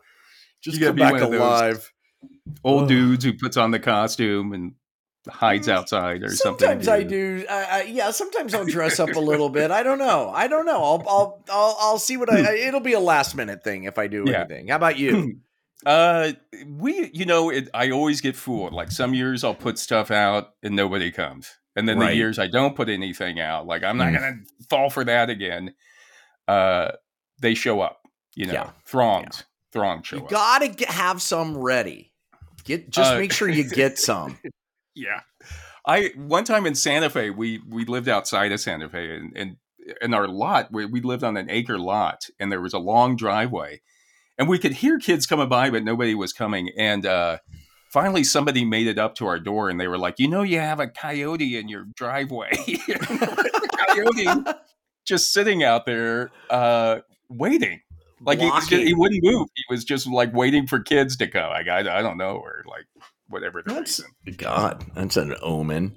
Just 0.63 0.79
You 0.79 0.87
come 0.87 0.97
be 0.97 1.01
back 1.03 1.21
alive. 1.21 1.93
Old 2.65 2.89
dudes 2.89 3.25
who 3.25 3.33
puts 3.33 3.57
on 3.57 3.71
the 3.71 3.79
costume 3.79 4.53
and 4.53 4.73
hides 5.29 5.69
Mm, 5.69 5.73
outside 5.73 6.23
or 6.23 6.29
something. 6.35 6.67
Sometimes 6.67 6.89
I 6.89 7.03
do. 7.03 7.45
I, 7.49 7.83
yeah, 7.83 8.11
sometimes 8.11 8.55
I'll 8.55 8.65
dress 8.65 8.99
up 9.01 9.15
a 9.15 9.21
little 9.21 9.49
bit. 9.51 9.71
I 9.71 9.83
don't 9.83 9.99
know. 9.99 10.31
I 10.31 10.47
don't 10.49 10.67
know. 10.67 10.83
I'll 10.83 11.05
I'll 11.09 11.45
I'll, 11.51 11.77
I'll 11.81 11.99
see 11.99 12.17
what 12.17 12.31
I. 12.31 12.57
It'll 12.57 12.81
be 12.81 12.95
a 12.95 13.01
last 13.01 13.35
minute 13.35 13.63
thing 13.63 13.85
if 13.85 13.99
I 13.99 14.07
do 14.07 14.29
Yeah. 14.29 14.41
anything. 14.41 14.69
How 14.69 14.77
about 14.77 14.99
you? 14.99 15.41
Uh, 15.87 16.33
we, 16.67 17.11
you 17.15 17.25
know, 17.25 17.49
it, 17.51 17.69
I 17.73 17.91
always 17.91 18.21
get 18.21 18.37
fooled. 18.37 18.73
Like 18.75 18.91
some 18.91 19.15
years 19.15 19.45
I'll 19.45 19.55
put 19.55 19.79
stuff 19.79 20.11
out 20.11 20.51
and 20.63 20.77
nobody 20.77 21.11
comes, 21.11 21.51
and 21.75 21.89
then 21.89 21.99
Right. 21.99 22.11
the 22.11 22.17
years 22.17 22.39
I 22.39 22.49
don't 22.49 22.77
put 22.77 22.89
anything 22.91 23.41
out, 23.41 23.67
like 23.67 23.83
I'm 23.83 23.97
not 23.97 24.09
Mm. 24.09 24.15
gonna 24.21 24.37
fall 24.69 24.91
for 24.91 25.05
that 25.05 25.31
again. 25.31 25.75
Uh, 26.47 26.93
they 27.41 27.55
show 27.55 27.81
up. 27.81 28.03
You 28.35 28.47
know, 28.47 28.53
Yeah. 28.53 28.71
throngs, 28.85 29.45
throngs 29.73 30.07
show 30.07 30.17
You 30.17 30.23
up. 30.25 30.31
gotta 30.31 30.69
get, 30.69 30.89
have 30.91 31.21
some 31.23 31.57
ready. 31.57 32.13
Get 32.65 32.91
just 32.91 33.13
Uh, 33.15 33.19
make 33.19 33.33
sure 33.33 33.49
you 33.49 33.65
get 33.65 33.99
some. 33.99 34.39
Yeah, 35.01 35.21
I 35.87 36.13
one 36.17 36.45
time 36.45 36.67
in 36.67 36.75
Santa 36.75 37.11
Fe, 37.11 37.31
we 37.31 37.61
we 37.69 37.85
lived 37.85 38.09
outside 38.09 38.53
of 38.53 38.61
Santa 38.61 38.89
Fe, 38.89 39.17
and 39.17 39.37
and 39.37 39.57
in 40.01 40.15
our 40.15 40.29
lot, 40.29 40.71
we, 40.71 40.87
we 40.87 41.01
lived 41.01 41.25
on 41.25 41.37
an 41.37 41.51
acre 41.51 41.79
lot, 41.79 42.27
and 42.39 42.53
there 42.53 42.61
was 42.61 42.75
a 42.75 42.79
long 42.79 43.17
driveway, 43.17 43.81
and 44.39 44.49
we 44.49 44.59
could 44.59 44.73
hear 44.73 44.99
kids 44.99 45.27
coming 45.27 45.49
by, 45.49 45.71
but 45.71 45.85
nobody 45.85 46.15
was 46.15 46.33
coming, 46.33 46.71
and 46.77 47.07
uh, 47.07 47.39
finally 47.91 48.25
somebody 48.25 48.65
made 48.65 48.87
it 48.87 48.99
up 48.99 49.15
to 49.17 49.27
our 49.27 49.41
door, 49.41 49.71
and 49.71 49.81
they 49.81 49.89
were 49.89 49.99
like, 49.99 50.19
"You 50.19 50.29
know, 50.29 50.43
you 50.43 50.59
have 50.59 50.81
a 50.81 50.89
coyote 50.89 51.57
in 51.57 51.69
your 51.69 51.87
driveway." 51.97 52.51
coyote 53.89 54.45
just 55.05 55.33
sitting 55.33 55.65
out 55.65 55.87
there, 55.87 56.31
uh, 56.51 56.99
waiting. 57.29 57.81
Like 58.23 58.39
he, 58.39 58.51
he 58.85 58.95
wouldn't 58.95 59.25
move. 59.25 59.49
He 59.55 59.65
was 59.71 59.83
just 59.83 60.07
like 60.07 60.35
waiting 60.35 60.67
for 60.67 60.79
kids 60.81 61.17
to 61.17 61.27
come. 61.27 61.49
Like 61.51 61.69
I, 61.69 61.99
I 61.99 62.03
don't 62.03 62.19
know, 62.19 62.37
or 62.37 62.63
like 62.67 62.85
whatever 63.31 63.63
the 63.63 63.71
That's- 63.73 64.01
reason. 64.01 64.37
God, 64.37 64.85
that's 64.95 65.17
an 65.17 65.35
omen. 65.41 65.97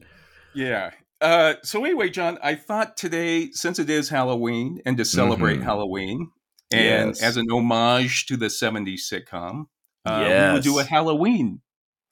Yeah. 0.56 0.92
Uh, 1.20 1.56
so 1.64 1.84
anyway, 1.86 2.10
John, 2.10 2.38
I 2.44 2.56
thought 2.56 2.96
today, 2.98 3.50
since 3.52 3.80
it 3.80 3.90
is 3.90 4.10
Halloween, 4.10 4.82
and 4.86 4.98
to 4.98 5.06
celebrate 5.06 5.60
Mhm. 5.60 5.64
Halloween, 5.64 6.32
and 6.72 7.10
Yes. 7.10 7.22
as 7.24 7.38
an 7.38 7.50
homage 7.52 8.26
to 8.28 8.38
the 8.38 8.50
'70s 8.50 9.10
sitcom, 9.10 9.66
uh, 10.06 10.24
we 10.48 10.54
would 10.54 10.64
do 10.64 10.80
a 10.80 10.84
Halloween 10.84 11.62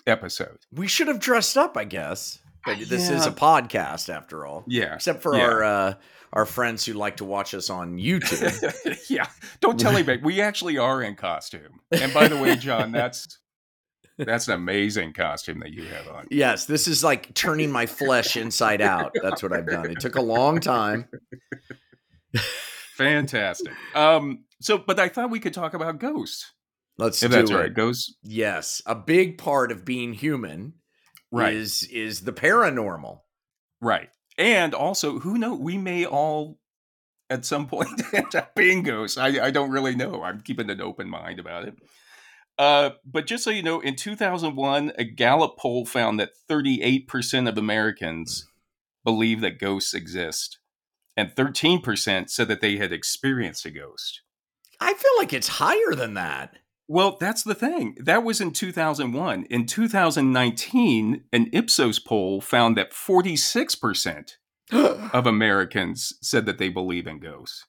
episode. 0.07 0.57
We 0.71 0.87
should 0.87 1.07
have 1.07 1.19
dressed 1.19 1.57
up, 1.57 1.77
I 1.77 1.83
guess. 1.85 2.39
But 2.65 2.77
this 2.87 3.09
is 3.09 3.25
a 3.25 3.31
podcast 3.31 4.07
after 4.13 4.45
all. 4.45 4.63
Yeah. 4.67 4.93
Except 4.95 5.21
for 5.23 5.35
Yeah. 5.35 5.43
our 5.45 5.63
uh, 5.63 5.93
our 6.33 6.45
friends 6.45 6.85
who 6.85 6.93
like 6.93 7.17
to 7.17 7.25
watch 7.25 7.53
us 7.53 7.69
on 7.69 7.97
YouTube. 7.97 9.03
yeah. 9.09 9.27
Don't 9.59 9.79
tell 9.79 9.91
anybody. 9.95 10.21
We 10.23 10.39
actually 10.41 10.77
are 10.77 11.01
in 11.01 11.15
costume. 11.15 11.81
And 11.91 12.13
by 12.13 12.27
the 12.29 12.37
way, 12.37 12.55
John, 12.55 12.91
that's 12.91 13.39
that's 14.25 14.47
an 14.47 14.53
amazing 14.53 15.13
costume 15.13 15.59
that 15.59 15.71
you 15.71 15.83
have 15.85 16.07
on. 16.07 16.27
yes, 16.31 16.65
this 16.65 16.87
is 16.87 17.03
like 17.03 17.33
turning 17.33 17.71
my 17.71 17.85
flesh 17.85 18.37
inside 18.37 18.81
out. 18.81 19.11
That's 19.21 19.41
what 19.43 19.51
I've 19.53 19.67
done. 19.67 19.89
It 19.91 19.99
took 19.99 20.15
a 20.15 20.21
long 20.21 20.59
time. 20.59 21.07
Fantastic. 22.95 23.73
Um, 23.95 24.45
so, 24.59 24.77
but 24.77 24.99
I 24.99 25.09
thought 25.09 25.29
we 25.31 25.39
could 25.39 25.53
talk 25.53 25.73
about 25.73 25.99
Ghost. 25.99 26.45
Let's 26.97 27.21
If 27.23 27.31
do 27.31 27.37
that's 27.37 27.51
it. 27.51 27.55
right. 27.55 27.73
Ghost. 27.73 28.15
Yes, 28.21 28.81
a 28.85 28.95
big 28.95 29.37
part 29.37 29.71
of 29.71 29.85
being 29.85 30.13
human 30.13 30.73
Right. 31.31 31.53
is 31.53 31.83
is 31.83 32.21
the 32.21 32.33
paranormal. 32.33 33.21
Right. 33.79 34.09
And 34.37 34.73
also, 34.73 35.19
who 35.19 35.37
know? 35.37 35.55
We 35.55 35.77
may 35.77 36.05
all 36.05 36.59
at 37.29 37.45
some 37.45 37.67
point 37.67 38.01
end 38.13 38.35
up 38.35 38.53
being 38.55 38.83
ghosts. 38.83 39.17
I, 39.17 39.45
I 39.45 39.51
don't 39.51 39.71
really 39.71 39.95
know. 39.95 40.21
I'm 40.23 40.41
keeping 40.41 40.69
an 40.69 40.81
open 40.81 41.09
mind 41.09 41.39
about 41.39 41.65
it. 41.67 41.75
Uh, 42.61 42.91
but 43.03 43.25
just 43.25 43.43
so 43.43 43.49
you 43.49 43.63
know, 43.63 43.79
in 43.79 43.95
2001, 43.95 44.91
a 44.95 45.03
Gallup 45.03 45.57
poll 45.57 45.83
found 45.83 46.19
that 46.19 46.33
38% 46.47 47.49
of 47.49 47.57
Americans 47.57 48.45
believe 49.03 49.41
that 49.41 49.57
ghosts 49.57 49.95
exist, 49.95 50.59
and 51.17 51.33
13% 51.33 52.29
said 52.29 52.47
that 52.47 52.61
they 52.61 52.77
had 52.77 52.91
experienced 52.91 53.65
a 53.65 53.71
ghost. 53.71 54.21
I 54.79 54.93
feel 54.93 55.11
like 55.17 55.33
it's 55.33 55.47
higher 55.47 55.95
than 55.95 56.13
that. 56.13 56.59
Well, 56.87 57.17
that's 57.19 57.41
the 57.41 57.55
thing. 57.55 57.95
That 57.99 58.23
was 58.23 58.39
in 58.39 58.51
2001. 58.51 59.45
In 59.45 59.65
2019, 59.65 61.23
an 61.33 61.49
Ipsos 61.51 61.97
poll 61.97 62.41
found 62.41 62.77
that 62.77 62.91
46% 62.91 64.33
of 64.71 65.25
Americans 65.25 66.13
said 66.21 66.45
that 66.45 66.59
they 66.59 66.69
believe 66.69 67.07
in 67.07 67.17
ghosts. 67.17 67.65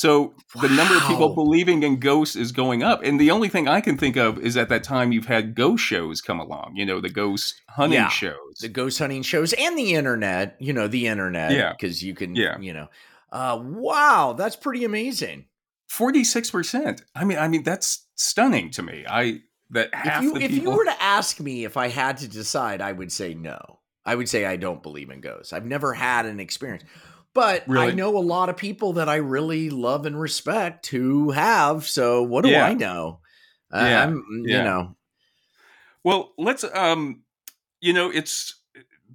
So 0.00 0.32
the 0.58 0.68
number 0.70 0.96
of 0.96 1.02
people 1.02 1.34
believing 1.34 1.82
in 1.82 2.00
ghosts 2.00 2.34
is 2.34 2.52
going 2.52 2.82
up. 2.82 3.02
And 3.04 3.20
the 3.20 3.30
only 3.30 3.50
thing 3.50 3.68
I 3.68 3.82
can 3.82 3.98
think 3.98 4.16
of 4.16 4.38
is 4.38 4.56
at 4.56 4.70
that 4.70 4.82
time 4.82 5.12
you've 5.12 5.26
had 5.26 5.54
ghost 5.54 5.84
shows 5.84 6.22
come 6.22 6.40
along, 6.40 6.72
you 6.76 6.86
know, 6.86 7.02
the 7.02 7.10
ghost 7.10 7.60
hunting 7.68 7.98
Yeah. 7.98 8.08
shows. 8.08 8.54
the 8.62 8.70
ghost 8.70 8.98
hunting 8.98 9.20
shows 9.20 9.52
and 9.52 9.76
the 9.78 9.92
internet, 9.92 10.56
you 10.58 10.72
know, 10.72 10.88
the 10.88 11.06
internet. 11.06 11.52
Yeah. 11.52 11.72
Because 11.72 12.02
you 12.02 12.14
can, 12.14 12.34
Yeah. 12.34 12.58
you 12.58 12.72
know. 12.72 12.86
Uh, 13.30 13.58
wow, 13.62 14.34
that's 14.38 14.56
pretty 14.56 14.84
amazing. 14.86 15.44
46%. 15.90 17.02
I 17.14 17.24
mean, 17.24 17.36
I 17.36 17.48
mean, 17.48 17.62
that's 17.62 18.06
stunning 18.14 18.70
to 18.70 18.82
me. 18.82 19.04
I 19.06 19.40
that 19.68 19.94
half 19.94 20.22
If 20.22 20.22
you 20.22 20.32
the 20.32 20.44
if 20.44 20.52
you 20.52 20.70
were 20.70 20.84
to 20.86 21.02
ask 21.02 21.40
me 21.40 21.64
if 21.66 21.76
I 21.76 21.88
had 21.88 22.16
to 22.18 22.28
decide, 22.28 22.80
I 22.80 22.92
would 22.92 23.12
say 23.12 23.34
no. 23.34 23.80
I 24.06 24.14
would 24.14 24.30
say 24.30 24.46
I 24.46 24.56
don't 24.56 24.82
believe 24.82 25.10
in 25.10 25.20
ghosts. 25.20 25.52
I've 25.52 25.66
never 25.66 25.92
had 25.92 26.24
an 26.24 26.40
experience. 26.40 26.84
But 27.32 27.66
I 27.70 27.92
know 27.92 28.16
a 28.16 28.20
lot 28.20 28.48
of 28.48 28.56
people 28.56 28.94
that 28.94 29.08
I 29.08 29.16
really 29.16 29.70
love 29.70 30.04
and 30.06 30.20
respect 30.20 30.86
who 30.88 31.30
have. 31.30 31.86
So 31.86 32.22
what 32.22 32.42
do 32.42 32.50
Yeah. 32.50 32.64
I 32.66 32.74
know? 32.74 33.20
Uh, 33.72 33.78
Yeah. 33.86 34.02
I'm, 34.04 34.24
you 34.44 34.62
know, 34.62 34.96
Well, 36.04 36.32
let's 36.38 36.64
um 36.64 37.22
you 37.80 37.92
know, 37.92 38.10
it's 38.10 38.56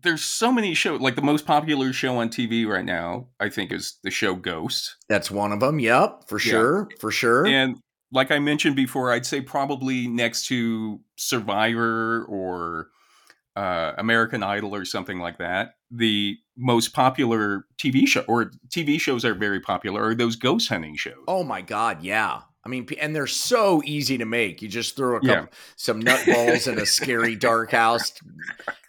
there's 0.02 0.24
so 0.24 0.52
many 0.52 0.74
shows 0.74 1.02
like 1.02 1.16
the 1.16 1.22
most 1.22 1.46
popular 1.46 1.94
show 1.94 2.18
on 2.18 2.30
TV 2.30 2.66
right 2.66 2.86
now, 2.86 3.28
I 3.40 3.50
think 3.50 3.72
is 3.72 3.98
the 4.04 4.12
show 4.12 4.36
Ghost. 4.36 4.98
that's 5.10 5.32
one 5.32 5.52
of 5.52 5.60
them. 5.60 5.80
Yep, 5.80 6.28
for 6.28 6.40
Yeah. 6.40 6.52
sure, 6.52 6.90
for 7.00 7.12
sure. 7.12 7.46
And 7.48 7.78
like 8.12 8.32
I 8.32 8.40
mentioned 8.40 8.76
before, 8.76 9.12
I'd 9.12 9.26
say 9.26 9.42
probably 9.42 10.08
next 10.08 10.48
to 10.48 11.02
Survivor 11.16 12.26
or 12.26 12.90
uh, 13.56 13.94
American 13.98 14.44
Idol 14.44 14.76
or 14.76 14.86
something 14.86 15.20
like 15.20 15.38
that, 15.40 15.76
the 15.92 16.38
most 16.58 16.94
popular 16.94 17.66
TV 17.78 18.08
show 18.08 18.22
or 18.28 18.52
TV 18.70 19.00
shows 19.00 19.26
are 19.26 19.34
very 19.36 19.60
popular 19.60 20.04
are 20.04 20.16
those 20.16 20.36
ghost 20.36 20.70
hunting 20.70 20.96
shows. 20.96 21.24
Oh 21.28 21.44
my 21.44 21.62
god, 21.62 22.02
yeah. 22.04 22.42
I 22.66 22.70
mean, 22.70 22.88
and 23.00 23.16
they're 23.16 23.28
so 23.28 23.84
easy 23.86 24.18
to 24.18 24.26
make. 24.26 24.62
You 24.62 24.68
just 24.68 24.96
throw 24.96 25.18
a 25.18 25.20
couple, 25.20 25.30
Yeah. 25.30 25.46
some 25.76 26.02
nutballs 26.02 26.68
in 26.72 26.80
a 26.80 26.86
scary 26.88 27.36
dark 27.36 27.72
house, 27.72 28.12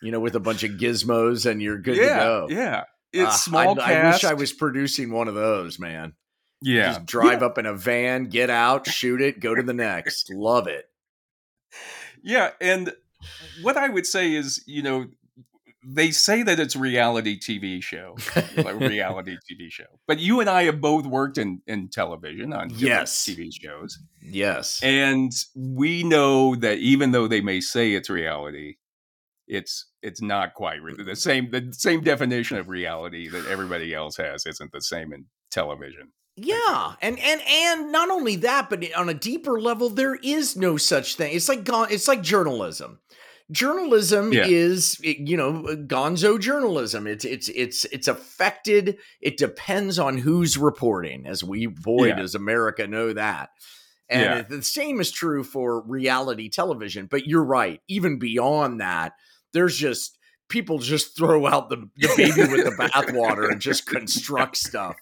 you 0.00 0.10
know, 0.10 0.20
with 0.20 0.34
a 0.34 0.40
bunch 0.40 0.62
of 0.64 0.72
gizmos, 0.72 1.44
and 1.44 1.60
you're 1.60 1.76
good 1.78 1.96
yeah, 1.98 2.08
to 2.08 2.14
go. 2.24 2.46
yeah. 2.50 2.84
It's 3.12 3.26
Ah, 3.26 3.30
small 3.36 3.80
I, 3.80 3.92
I 3.94 4.10
wish. 4.12 4.24
I 4.24 4.32
was 4.34 4.52
producing 4.52 5.10
one 5.12 5.28
of 5.28 5.34
those, 5.34 5.78
man. 5.78 6.14
yeah. 6.62 6.94
Just 6.94 7.04
drive 7.06 7.42
up 7.42 7.58
in 7.58 7.66
a 7.66 7.74
van, 7.74 8.24
get 8.24 8.48
out, 8.48 8.86
shoot 8.86 9.20
it, 9.20 9.40
go 9.40 9.54
to 9.54 9.62
the 9.62 9.74
next. 9.74 10.30
Love 10.32 10.66
it. 10.68 10.88
Yeah, 12.22 12.50
and 12.60 12.92
what 13.62 13.76
I 13.76 13.88
would 13.88 14.06
say 14.06 14.34
is, 14.34 14.64
you 14.66 14.82
know, 14.82 15.06
they 15.88 16.10
say 16.10 16.42
that 16.42 16.58
it's 16.58 16.74
reality 16.74 17.38
TV 17.38 17.80
show, 17.82 18.16
like 18.56 18.80
reality 18.80 19.36
TV 19.48 19.70
show. 19.70 19.84
But 20.08 20.18
you 20.18 20.40
and 20.40 20.50
I 20.50 20.64
have 20.64 20.80
both 20.80 21.06
worked 21.06 21.38
in 21.38 21.62
in 21.66 21.88
television 21.88 22.52
on 22.52 22.70
Yes. 22.74 23.24
TV 23.26 23.50
shows, 23.52 23.98
yes. 24.20 24.82
and 24.82 25.32
we 25.54 26.02
know 26.02 26.56
that 26.56 26.78
even 26.78 27.12
though 27.12 27.28
they 27.28 27.40
may 27.40 27.60
say 27.60 27.92
it's 27.92 28.10
reality, 28.10 28.76
it's 29.46 29.86
it's 30.02 30.20
not 30.20 30.54
quite 30.54 30.82
re- 30.82 30.94
the 31.02 31.14
same. 31.16 31.50
The 31.50 31.68
same 31.72 32.00
definition 32.02 32.56
of 32.58 32.68
reality 32.68 33.28
that 33.28 33.46
everybody 33.46 33.94
else 33.94 34.16
has 34.16 34.44
isn't 34.44 34.72
the 34.72 34.80
same 34.80 35.12
in 35.12 35.26
television. 35.52 36.12
Yeah, 36.38 36.94
and 37.00 37.18
and 37.18 37.40
and 37.48 37.92
not 37.92 38.10
only 38.10 38.36
that, 38.36 38.68
but 38.68 38.84
on 38.94 39.08
a 39.08 39.14
deeper 39.14 39.58
level, 39.60 39.88
there 39.88 40.16
is 40.16 40.54
no 40.56 40.76
such 40.76 41.14
thing. 41.14 41.34
It's 41.34 41.48
like 41.48 41.60
it's 41.90 42.08
like 42.08 42.22
journalism. 42.22 42.98
Journalism 43.50 44.32
Yeah. 44.32 44.46
is, 44.46 44.98
you 45.02 45.36
know, 45.36 45.62
gonzo 45.86 46.38
journalism. 46.40 47.06
It's 47.06 47.24
it's 47.24 47.48
it's 47.48 47.84
it's 47.86 48.08
affected. 48.08 48.98
It 49.20 49.36
depends 49.36 49.98
on 49.98 50.18
who's 50.18 50.58
reporting, 50.58 51.26
as 51.26 51.44
we 51.44 51.66
boy 51.66 52.08
Yeah. 52.08 52.16
does 52.16 52.34
America 52.34 52.86
know 52.88 53.12
that. 53.12 53.50
And 54.08 54.22
Yeah. 54.22 54.42
the 54.56 54.62
same 54.62 55.00
is 55.00 55.10
true 55.12 55.44
for 55.44 55.80
reality 55.82 56.48
television. 56.48 57.06
But 57.10 57.26
you're 57.26 57.44
right. 57.44 57.80
Even 57.88 58.18
beyond 58.18 58.80
that, 58.80 59.12
there's 59.52 59.76
just 59.76 60.18
people 60.48 60.78
just 60.78 61.16
throw 61.16 61.46
out 61.46 61.70
the, 61.70 61.88
the 61.96 62.08
baby 62.16 62.50
with 62.50 62.64
the 62.64 62.70
bathwater 62.78 63.50
and 63.50 63.60
just 63.60 63.86
construct 63.86 64.56
stuff. 64.56 64.96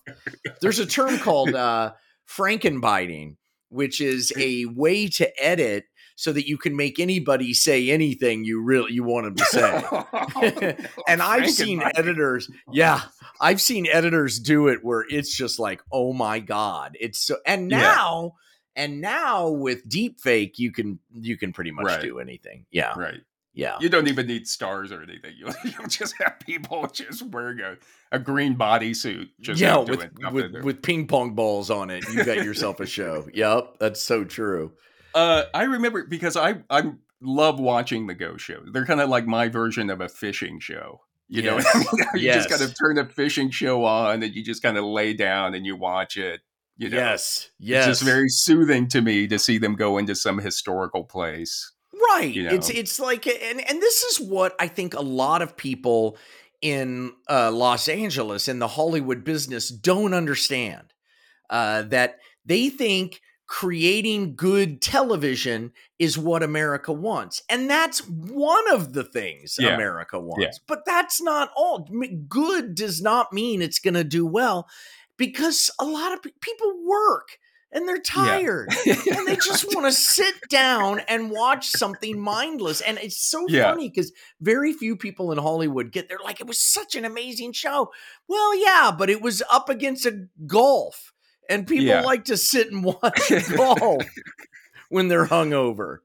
There's 0.61 0.79
a 0.79 0.87
term 0.87 1.19
called 1.19 1.55
uh, 1.55 1.93
frankenbiting, 2.29 3.37
which 3.69 4.01
is 4.01 4.33
a 4.39 4.65
way 4.67 5.09
to 5.09 5.43
edit 5.43 5.85
so 6.16 6.33
that 6.33 6.47
you 6.47 6.56
can 6.56 6.76
make 6.76 7.00
anybody 7.00 7.52
say 7.54 7.90
anything 7.90 8.44
you 8.44 8.62
really 8.62 8.92
you 8.92 9.02
want 9.02 9.25
them 9.26 9.35
to 9.35 9.44
say. 9.47 9.85
Oh, 10.37 10.73
and 11.09 11.21
I've 11.23 11.50
seen 11.50 11.80
Frankenbiting. 11.80 11.99
editors, 11.99 12.50
yeah, 12.73 13.00
I've 13.40 13.61
seen 13.61 13.87
editors 13.90 14.38
do 14.38 14.68
it 14.68 14.85
where 14.85 15.04
it's 15.09 15.37
just 15.37 15.59
like, 15.59 15.83
oh 15.92 16.12
my 16.12 16.38
god, 16.38 16.97
it's 17.00 17.18
so. 17.18 17.37
And 17.47 17.71
Yeah. 17.71 17.78
now, 17.78 18.33
and 18.76 19.00
now 19.00 19.49
with 19.50 19.88
deepfake 19.88 20.59
you 20.59 20.73
can 20.73 20.99
you 21.12 21.37
can 21.37 21.52
pretty 21.52 21.71
much 21.71 21.85
Right. 21.87 22.02
do 22.02 22.18
anything. 22.21 22.66
Yeah, 22.71 22.92
right. 22.99 23.21
yeah. 23.52 23.76
You 23.80 23.88
don't 23.88 24.09
even 24.09 24.26
need 24.26 24.47
stars 24.49 24.92
or 24.92 25.02
anything. 25.02 25.35
You 25.37 25.47
you 25.64 25.87
just 25.88 26.14
have 26.23 26.38
people 26.40 26.87
just 26.92 27.23
wearing 27.23 27.61
a, 27.61 27.76
a 28.12 28.18
green 28.18 28.56
bodysuit. 28.56 29.28
Just 29.40 29.61
yeah, 29.61 29.78
with 29.78 30.09
with, 30.33 30.62
with 30.64 30.83
ping 30.83 31.06
pong 31.06 31.35
balls 31.35 31.71
on 31.71 31.90
it, 31.90 32.04
you 32.12 32.25
got 32.25 32.37
yourself 32.38 32.78
a 32.80 32.87
show. 32.87 33.26
Yep, 33.35 33.76
that's 33.80 34.00
so 34.02 34.25
true. 34.25 34.73
Uh, 35.14 35.44
I 35.54 35.64
remember 35.64 36.04
because 36.04 36.37
I 36.37 36.56
I 36.71 36.92
love 37.21 37.61
watching 37.61 38.06
the 38.06 38.14
Go 38.14 38.37
show. 38.37 38.61
They're 38.73 38.87
kind 38.87 39.00
of 39.00 39.09
like 39.09 39.26
my 39.26 39.49
version 39.49 39.90
of 39.90 40.00
a 40.00 40.09
fishing 40.09 40.61
show. 40.61 41.00
You 41.28 41.42
know, 41.42 41.59
I 41.75 41.78
mean? 41.78 41.87
you 42.14 42.33
just 42.33 42.49
kind 42.50 42.61
Yes. 42.61 42.71
of 42.71 42.75
turn 42.78 42.99
a 42.99 43.06
fishing 43.09 43.50
show 43.50 43.85
on 43.85 44.23
and 44.23 44.35
you 44.35 44.44
just 44.44 44.62
kind 44.62 44.76
of 44.76 44.85
lay 44.85 45.14
down 45.14 45.54
and 45.54 45.64
you 45.64 45.76
watch 45.76 46.16
it. 46.16 46.40
You 46.76 46.90
know, 46.90 46.97
yes, 46.99 47.50
yes. 47.61 47.87
it's 47.87 48.00
just 48.00 48.02
very 48.02 48.28
soothing 48.28 48.88
to 48.88 49.00
me 49.00 49.28
to 49.28 49.38
see 49.38 49.59
them 49.59 49.76
go 49.76 49.97
into 49.97 50.14
some 50.16 50.38
historical 50.38 51.04
place. 51.04 51.71
right 52.11 52.35
you 52.35 52.49
it's 52.49 52.68
it's 52.68 52.99
like 52.99 53.26
and 53.28 53.61
and 53.71 53.80
this 53.80 54.02
is 54.02 54.21
what 54.21 54.56
i 54.59 54.66
think 54.66 54.92
a 54.94 55.00
lot 55.00 55.40
of 55.40 55.56
people 55.56 56.18
in 56.61 57.12
uh, 57.30 57.52
los 57.52 57.88
angeles 57.88 58.49
in 58.49 58.59
the 58.59 58.66
hollywood 58.66 59.23
business 59.23 59.68
don't 59.71 60.12
understand 60.12 60.92
uh, 61.50 61.83
that 61.83 62.18
they 62.44 62.68
think 62.68 63.21
creating 63.47 64.35
good 64.35 64.81
television 64.81 65.71
is 65.99 66.17
what 66.19 66.43
america 66.43 66.93
wants 66.93 67.43
and 67.51 67.69
that's 67.69 67.99
one 68.09 68.65
of 68.73 68.93
the 68.95 69.05
things 69.05 69.57
Yeah. 69.61 69.75
america 69.75 70.19
wants 70.19 70.43
Yeah. 70.43 70.65
but 70.67 70.85
that's 70.87 71.21
not 71.21 71.51
all 71.57 71.87
good 72.29 72.75
does 72.75 73.03
not 73.03 73.33
mean 73.33 73.61
it's 73.63 73.79
going 73.79 73.95
to 73.95 74.05
do 74.05 74.27
well 74.27 74.67
because 75.17 75.71
a 75.79 75.85
lot 75.85 76.13
of 76.13 76.23
pe- 76.23 76.31
people 76.41 76.73
work 76.87 77.39
and 77.71 77.89
they're 77.89 78.01
tired 78.01 78.69
and 78.87 79.27
they 79.27 79.35
just 79.45 79.65
want 79.75 79.85
to 79.87 79.93
sit 79.93 80.35
down 80.49 81.01
and 81.09 81.29
watch 81.33 81.69
something 81.71 82.21
mindless. 82.21 82.81
And 82.81 82.99
it's 82.99 83.17
so 83.21 83.47
Yeah. 83.49 83.73
funny 83.73 83.89
because 83.89 84.13
very 84.41 84.73
few 84.73 84.95
people 84.97 85.33
in 85.33 85.39
Hollywood 85.39 85.91
get 85.91 86.09
there 86.09 86.21
like 86.23 86.41
it 86.41 86.47
was 86.47 86.61
such 86.61 86.95
an 86.95 87.05
amazing 87.05 87.51
show. 87.53 87.91
Well, 88.29 88.57
yeah, 88.57 88.93
but 88.97 89.11
it 89.11 89.21
was 89.21 89.43
up 89.51 89.69
against 89.69 90.07
a 90.07 90.27
golf, 90.47 91.13
and 91.49 91.67
people 91.67 91.87
Yeah. 91.87 92.03
like 92.03 92.25
to 92.27 92.37
sit 92.37 92.71
and 92.71 92.85
watch 92.85 93.33
golf 93.57 94.05
when 94.89 95.09
they're 95.09 95.27
hungover. 95.27 95.99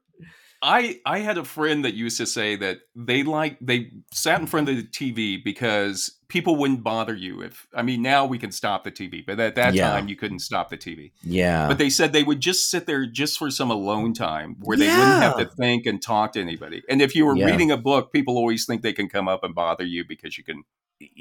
I 0.62 1.00
I 1.06 1.20
had 1.20 1.38
a 1.38 1.44
friend 1.44 1.86
that 1.86 1.94
used 1.94 2.18
to 2.18 2.26
say 2.26 2.54
that 2.56 2.80
they 2.94 3.22
like 3.22 3.56
they 3.62 3.92
sat 4.12 4.40
in 4.42 4.46
front 4.46 4.68
of 4.68 4.76
the 4.76 4.82
TV 4.82 5.42
because 5.42 6.18
people 6.28 6.54
wouldn't 6.56 6.82
bother 6.82 7.14
you 7.14 7.40
if 7.40 7.66
I 7.74 7.80
mean 7.80 8.02
now 8.02 8.26
we 8.26 8.36
can 8.36 8.52
stop 8.52 8.84
the 8.84 8.90
TV, 8.90 9.24
but 9.24 9.40
at 9.40 9.54
that 9.54 9.72
Yeah. 9.72 9.88
time 9.88 10.08
you 10.08 10.16
couldn't 10.16 10.40
stop 10.40 10.68
the 10.68 10.76
TV. 10.76 11.12
Yeah, 11.22 11.66
But 11.66 11.78
they 11.78 11.88
said 11.88 12.12
they 12.12 12.24
would 12.24 12.40
just 12.40 12.70
sit 12.70 12.84
there 12.84 13.06
just 13.06 13.38
for 13.38 13.50
some 13.50 13.70
alone 13.70 14.12
time 14.12 14.56
where 14.60 14.76
they 14.76 14.88
wouldn't 14.88 15.22
have 15.22 15.38
to 15.38 15.46
think 15.46 15.86
and 15.86 16.00
talk 16.02 16.32
to 16.34 16.40
anybody. 16.42 16.82
And 16.90 17.00
if 17.00 17.14
you 17.16 17.24
were 17.24 17.36
Yeah. 17.36 17.46
reading 17.46 17.70
a 17.70 17.78
book, 17.78 18.12
people 18.12 18.36
always 18.36 18.66
think 18.66 18.82
they 18.82 18.92
can 18.92 19.08
come 19.08 19.28
up 19.28 19.42
and 19.42 19.54
bother 19.54 19.84
you 19.86 20.04
because 20.06 20.36
you 20.36 20.44
can 20.44 20.64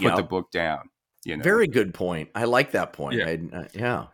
put 0.02 0.18
the 0.18 0.24
book 0.24 0.52
down. 0.52 0.90
You 1.26 1.38
know? 1.38 1.44
Very 1.44 1.68
good 1.68 1.94
point. 1.94 2.30
I 2.36 2.46
like 2.46 2.72
that 2.72 2.94
point. 2.94 3.20
Yeah. 3.20 3.26
I, 3.28 3.40
uh, 3.58 3.68
yeah. 3.74 4.06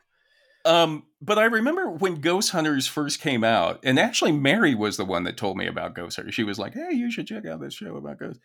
Um, 0.66 1.04
but 1.22 1.38
I 1.38 1.46
remember 1.46 1.92
when 1.92 2.16
Ghost 2.16 2.50
Hunters 2.52 2.88
first 2.88 3.22
came 3.22 3.44
out, 3.44 3.80
and 3.84 4.00
actually 4.00 4.32
Mary 4.32 4.74
was 4.74 4.98
the 4.98 5.06
one 5.06 5.24
that 5.26 5.38
told 5.38 5.58
me 5.58 5.68
about 5.68 5.94
Ghost 5.94 6.16
Hunters. 6.16 6.34
She 6.34 6.44
was 6.44 6.58
like, 6.58 6.74
"Hey, 6.74 6.92
you 6.94 7.12
should 7.12 7.28
check 7.28 7.46
out 7.46 7.62
this 7.62 7.76
show 7.76 7.96
about 7.96 8.18
ghosts." 8.18 8.42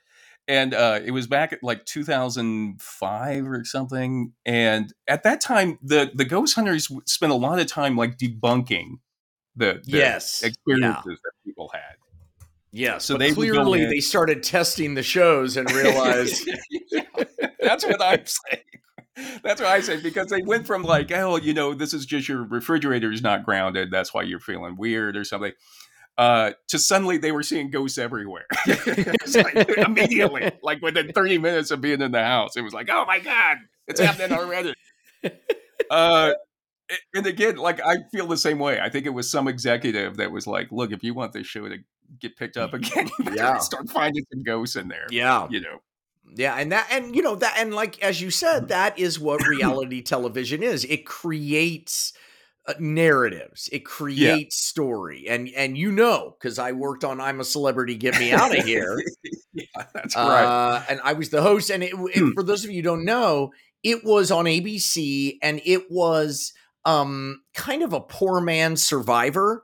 And 0.47 0.75
uh, 0.75 1.01
it 1.03 1.13
was 1.13 1.27
back 1.27 1.53
at 1.55 1.63
like 1.63 1.87
2005 1.87 3.47
or 3.49 3.65
something. 3.65 4.33
And 4.45 4.93
at 5.09 5.23
that 5.23 5.41
time, 5.41 5.79
the 5.83 6.11
the 6.15 6.25
Ghost 6.27 6.55
Hunters 6.55 6.89
spent 7.07 7.33
a 7.33 7.37
lot 7.37 7.59
of 7.59 7.67
time 7.67 7.97
like 7.97 8.19
debunking 8.19 8.99
the, 9.57 9.81
the 9.85 9.99
Yes. 9.99 10.43
experiences 10.43 11.03
Yeah. 11.07 11.15
that 11.25 11.33
people 11.45 11.71
had. 11.73 11.90
Yes. 12.73 13.05
So 13.05 13.17
they 13.17 13.31
they 13.31 13.37
would 13.37 13.53
go 13.53 13.65
clearly 13.65 13.87
they 13.87 14.01
started 14.01 14.43
testing 14.43 14.95
the 14.95 15.03
shows 15.03 15.57
and 15.57 15.71
realized 15.73 16.49
That's 17.61 17.85
what 17.85 18.03
I'm 18.03 18.25
saying. 18.27 19.41
That's 19.43 19.61
what 19.61 19.71
I 19.71 19.81
say 19.81 20.01
because 20.01 20.29
they 20.29 20.43
went 20.43 20.67
from 20.67 20.83
like, 20.83 21.13
oh, 21.13 21.37
you 21.37 21.53
know, 21.53 21.75
this 21.75 21.93
is 21.93 22.07
just 22.07 22.29
your 22.29 22.45
refrigerator 22.45 23.13
is 23.13 23.23
not 23.23 23.45
grounded. 23.45 23.91
That's 23.91 24.15
why 24.15 24.23
you're 24.23 24.41
feeling 24.41 24.77
weird 24.77 25.17
or 25.17 25.25
something. 25.25 25.53
Uh, 26.17 26.53
to 26.69 26.79
suddenly 26.79 27.19
they 27.19 27.33
were 27.33 27.43
seeing 27.43 27.71
ghosts 27.71 27.99
everywhere. 27.99 28.47
Like, 29.33 29.69
immediately, 29.79 30.51
like 30.63 30.83
within 30.83 31.13
30 31.13 31.39
minutes 31.39 31.71
of 31.71 31.81
being 31.81 32.03
in 32.03 32.11
the 32.11 32.25
house, 32.25 32.57
it 32.57 32.63
was 32.63 32.73
like, 32.73 32.89
oh 32.91 33.05
my 33.07 33.21
god, 33.21 33.59
it's 33.87 34.01
happening 34.01 34.37
already. 34.37 34.75
Uh, 35.89 36.33
and 37.15 37.27
again, 37.27 37.57
like 37.57 37.81
I 37.85 37.97
feel 38.13 38.29
the 38.29 38.37
same 38.37 38.61
way. 38.61 38.79
I 38.79 38.89
think 38.91 39.07
it 39.07 39.11
was 39.11 39.29
some 39.29 39.49
executive 39.49 40.19
that 40.19 40.31
was 40.31 40.47
like, 40.47 40.71
look, 40.71 40.93
if 40.93 41.03
you 41.03 41.15
want 41.15 41.33
this 41.33 41.49
show 41.49 41.69
to 41.69 41.79
get 42.19 42.37
picked 42.37 42.57
up 42.57 42.75
again, 42.75 43.09
Yeah. 43.33 43.59
start 43.59 43.89
finding 43.91 44.25
some 44.33 44.43
ghosts 44.43 44.77
in 44.77 44.89
there. 44.89 45.07
Yeah. 45.11 45.47
You 45.51 45.61
know, 45.61 45.79
Yeah, 46.37 46.55
and 46.57 46.73
that 46.73 46.89
and 46.91 47.15
you 47.15 47.23
know 47.23 47.37
that 47.37 47.55
and 47.59 47.75
like 47.75 48.03
as 48.03 48.21
you 48.21 48.31
said, 48.31 48.69
that 48.69 48.99
is 48.99 49.19
what 49.19 49.47
reality 49.47 50.03
television 50.03 50.63
is. 50.63 50.85
It 50.85 51.07
creates 51.07 52.13
uh, 52.69 52.75
narratives. 52.79 53.69
It 53.73 53.85
creates 53.85 54.57
story. 54.65 55.27
And 55.29 55.49
and 55.57 55.77
you 55.79 55.91
know 55.93 56.37
cuz 56.41 56.59
I 56.59 56.73
worked 56.73 57.05
on 57.05 57.21
I'm 57.21 57.41
a 57.41 57.45
celebrity 57.45 57.97
get 57.97 58.19
me 58.19 58.33
out 58.33 58.57
of 58.57 58.65
here. 58.65 59.03
yeah, 59.53 59.65
that's 59.95 60.15
right. 60.17 60.45
uh, 60.45 60.83
and 60.89 61.01
I 61.03 61.15
was 61.15 61.31
the 61.31 61.43
host 61.43 61.71
and 61.71 61.83
it, 61.83 61.95
it- 62.15 62.35
for 62.35 62.43
those 62.43 62.65
of 62.65 62.71
you 62.71 62.77
who 62.77 62.83
don't 62.83 63.05
know, 63.05 63.51
it 63.83 64.05
was 64.05 64.31
on 64.31 64.45
ABC 64.45 65.39
and 65.43 65.61
it 65.65 65.91
was 65.91 66.53
um 66.85 67.43
kind 67.55 67.83
of 67.83 67.93
a 67.93 68.01
poor 68.01 68.41
man's 68.41 68.85
survivor. 68.85 69.63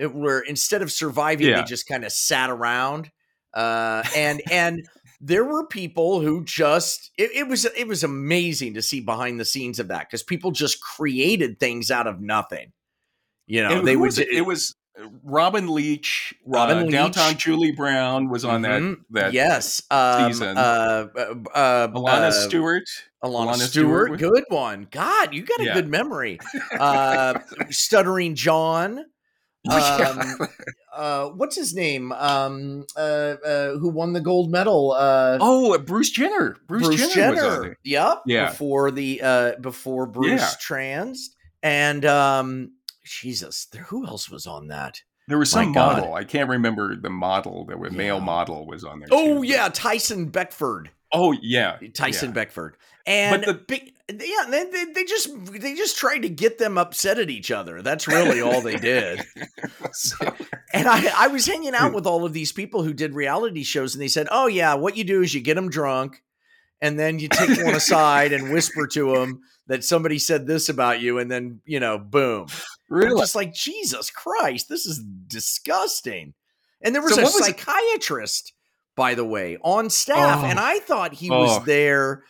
It, 0.00 0.14
where 0.14 0.40
instead 0.40 0.82
of 0.82 0.90
surviving 0.90 1.46
Yeah. 1.48 1.56
they 1.60 1.64
just 1.64 1.86
kind 1.86 2.04
of 2.04 2.10
sat 2.12 2.50
around 2.50 3.10
uh 3.54 4.02
and 4.16 4.40
and 4.50 4.88
there 5.20 5.44
were 5.44 5.66
people 5.66 6.20
who 6.20 6.42
just 6.44 7.10
it, 7.18 7.30
it 7.34 7.46
was 7.48 7.64
it 7.66 7.86
was 7.86 8.02
amazing 8.02 8.74
to 8.74 8.82
see 8.82 9.00
behind 9.00 9.38
the 9.38 9.44
scenes 9.44 9.78
of 9.78 9.88
that 9.88 10.08
because 10.08 10.22
people 10.22 10.50
just 10.52 10.80
created 10.80 11.60
things 11.60 11.90
out 11.90 12.06
of 12.06 12.20
nothing 12.20 12.72
you 13.46 13.62
know 13.62 13.78
And 13.78 13.86
they 13.86 13.96
would 13.96 14.06
was 14.06 14.18
it? 14.18 14.28
it 14.28 14.42
was 14.42 14.74
Robin 15.24 15.66
Leach, 15.72 16.34
Robin 16.44 16.78
uh, 16.78 16.82
Leach. 16.82 16.90
downtown 16.92 17.36
Julie 17.38 17.72
Brown 17.72 18.28
was 18.28 18.44
on 18.44 18.62
Mhm. 18.62 18.96
that 19.10 19.22
that 19.22 19.32
yes 19.32 19.82
um, 19.90 20.32
season. 20.32 20.58
uh 20.58 21.06
uh, 21.16 21.34
uh 21.54 21.88
Alana 21.88 22.28
uh, 22.28 22.30
Stewart. 22.32 22.84
Alana, 23.24 23.54
Alana 23.54 23.68
Stewart, 23.68 24.06
Stewart. 24.06 24.18
good 24.20 24.44
one. 24.48 24.86
God, 24.90 25.32
you 25.34 25.42
got 25.42 25.60
a 25.60 25.64
Yeah. 25.64 25.74
good 25.74 25.88
memory. 25.88 26.38
Uh, 26.78 27.38
Stuttering 27.70 28.34
John. 28.34 29.04
Um, 29.70 30.48
uh, 30.92 31.28
what's 31.30 31.54
his 31.54 31.74
name? 31.74 32.12
Um, 32.12 32.86
uh, 32.96 33.00
uh, 33.00 33.78
who 33.78 33.90
won 33.90 34.12
the 34.12 34.20
gold 34.20 34.50
medal? 34.50 34.92
Uh, 34.92 35.38
oh, 35.40 35.78
Bruce 35.78 36.10
Jenner. 36.10 36.56
Bruce, 36.66 36.86
Bruce, 36.86 37.14
Jenner, 37.14 37.34
Jenner. 37.36 37.76
Yep. 37.84 38.22
Yeah. 38.26 38.50
Before 38.50 38.90
the 38.90 39.20
uh, 39.22 39.52
before 39.60 40.06
Bruce 40.06 40.40
Yeah. 40.40 40.50
trans 40.60 41.36
and 41.62 42.04
um, 42.06 42.72
Jesus, 43.04 43.66
there, 43.66 43.82
who 43.82 44.06
else 44.06 44.30
was 44.30 44.46
on 44.46 44.68
that? 44.68 45.02
There 45.28 45.38
was 45.38 45.50
some 45.50 45.72
model. 45.72 46.14
I 46.14 46.24
can't 46.24 46.48
remember 46.48 46.96
the 46.96 47.10
model. 47.10 47.64
There 47.66 47.78
was 47.78 47.92
male 47.92 48.20
model 48.20 48.66
was 48.66 48.82
on 48.82 48.98
there. 49.00 49.08
Oh 49.12 49.42
too. 49.42 49.48
yeah, 49.48 49.68
Tyson 49.68 50.26
Beckford. 50.26 50.90
Oh 51.12 51.32
yeah. 51.40 51.76
Tyson 51.94 52.30
yeah. 52.30 52.34
Beckford. 52.34 52.76
And 53.06 53.44
the- 53.44 53.54
big, 53.54 53.92
yeah, 54.18 54.46
they, 54.48 54.64
they, 54.64 54.84
they 54.92 55.04
just 55.04 55.28
they 55.52 55.74
just 55.74 55.96
tried 55.98 56.20
to 56.20 56.28
get 56.28 56.58
them 56.58 56.78
upset 56.78 57.18
at 57.18 57.30
each 57.30 57.50
other. 57.50 57.82
That's 57.82 58.08
really 58.08 58.40
all 58.40 58.60
they 58.60 58.76
did. 58.76 59.20
So- 59.92 60.34
And 60.72 60.86
I, 60.88 61.24
I 61.24 61.28
was 61.28 61.46
hanging 61.46 61.74
out 61.74 61.92
with 61.92 62.06
all 62.06 62.24
of 62.24 62.32
these 62.32 62.52
people 62.52 62.82
who 62.84 62.92
did 62.92 63.12
reality 63.14 63.64
shows, 63.64 63.94
and 63.94 64.00
they 64.02 64.08
said, 64.08 64.28
"Oh 64.30 64.46
yeah, 64.46 64.74
what 64.74 64.96
you 64.96 65.04
do 65.04 65.20
is 65.22 65.34
you 65.34 65.40
get 65.40 65.54
them 65.54 65.68
drunk, 65.68 66.22
and 66.80 66.98
then 66.98 67.18
you 67.18 67.28
take 67.28 67.62
one 67.64 67.74
aside 67.82 68.32
and 68.32 68.52
whisper 68.52 68.86
to 68.88 69.14
them 69.14 69.40
that 69.66 69.84
somebody 69.84 70.18
said 70.18 70.46
this 70.46 70.68
about 70.68 71.00
you, 71.00 71.18
and 71.18 71.30
then 71.30 71.60
you 71.64 71.80
know, 71.80 71.98
boom." 71.98 72.46
I'm 72.90 72.96
really? 72.96 73.20
just 73.20 73.34
like 73.34 73.52
Jesus 73.52 74.10
Christ, 74.10 74.68
this 74.68 74.86
is 74.86 75.02
disgusting. 75.26 76.34
And 76.82 76.94
there 76.94 77.02
was 77.02 77.14
So 77.14 77.20
a 77.20 77.24
was 77.24 77.36
it- 77.36 77.58
psychiatrist, 77.58 78.52
by 78.96 79.14
the 79.14 79.24
way, 79.24 79.58
on 79.62 79.90
staff, 79.90 80.40
Oh. 80.42 80.46
and 80.46 80.58
I 80.58 80.78
thought 80.78 81.14
he 81.14 81.30
Oh. 81.30 81.40
was 81.42 81.64
there 81.64 82.22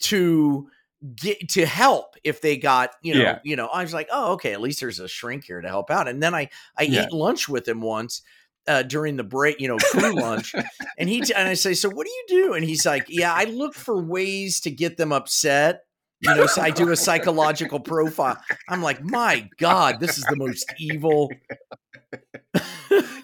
to 0.00 0.68
get 1.16 1.48
to 1.50 1.66
help 1.66 2.16
if 2.24 2.40
they 2.40 2.56
got 2.56 2.90
you 3.02 3.14
know 3.14 3.20
Yeah. 3.20 3.38
you 3.44 3.56
know 3.56 3.66
I 3.66 3.82
was 3.82 3.92
like 3.92 4.08
oh 4.10 4.32
okay 4.34 4.52
at 4.52 4.60
least 4.60 4.80
there's 4.80 5.00
a 5.00 5.08
shrink 5.08 5.44
here 5.44 5.60
to 5.60 5.68
help 5.68 5.90
out 5.90 6.08
and 6.08 6.22
then 6.22 6.34
I 6.34 6.48
I 6.78 6.84
Yeah. 6.84 7.02
ate 7.04 7.12
lunch 7.12 7.48
with 7.48 7.68
him 7.68 7.80
once 7.82 8.22
uh, 8.66 8.82
during 8.82 9.16
the 9.16 9.24
break 9.24 9.60
you 9.60 9.68
know 9.68 9.76
crew 9.76 10.14
lunch 10.14 10.54
and 10.98 11.08
he 11.08 11.20
t- 11.20 11.34
and 11.34 11.46
I 11.48 11.54
say 11.54 11.74
so 11.74 11.90
what 11.90 12.06
do 12.06 12.10
you 12.12 12.24
do 12.44 12.54
and 12.54 12.64
he's 12.64 12.86
like 12.86 13.04
yeah 13.08 13.32
I 13.34 13.44
look 13.44 13.74
for 13.74 14.02
ways 14.02 14.60
to 14.60 14.70
get 14.70 14.96
them 14.96 15.12
upset 15.12 15.84
you 16.20 16.34
know 16.34 16.46
so 16.46 16.62
I 16.62 16.70
do 16.70 16.90
a 16.90 16.96
psychological 16.96 17.80
profile 17.80 18.38
I'm 18.70 18.80
like 18.82 19.02
my 19.04 19.46
god 19.58 20.00
this 20.00 20.16
is 20.16 20.24
the 20.24 20.36
most 20.36 20.72
evil 20.78 21.30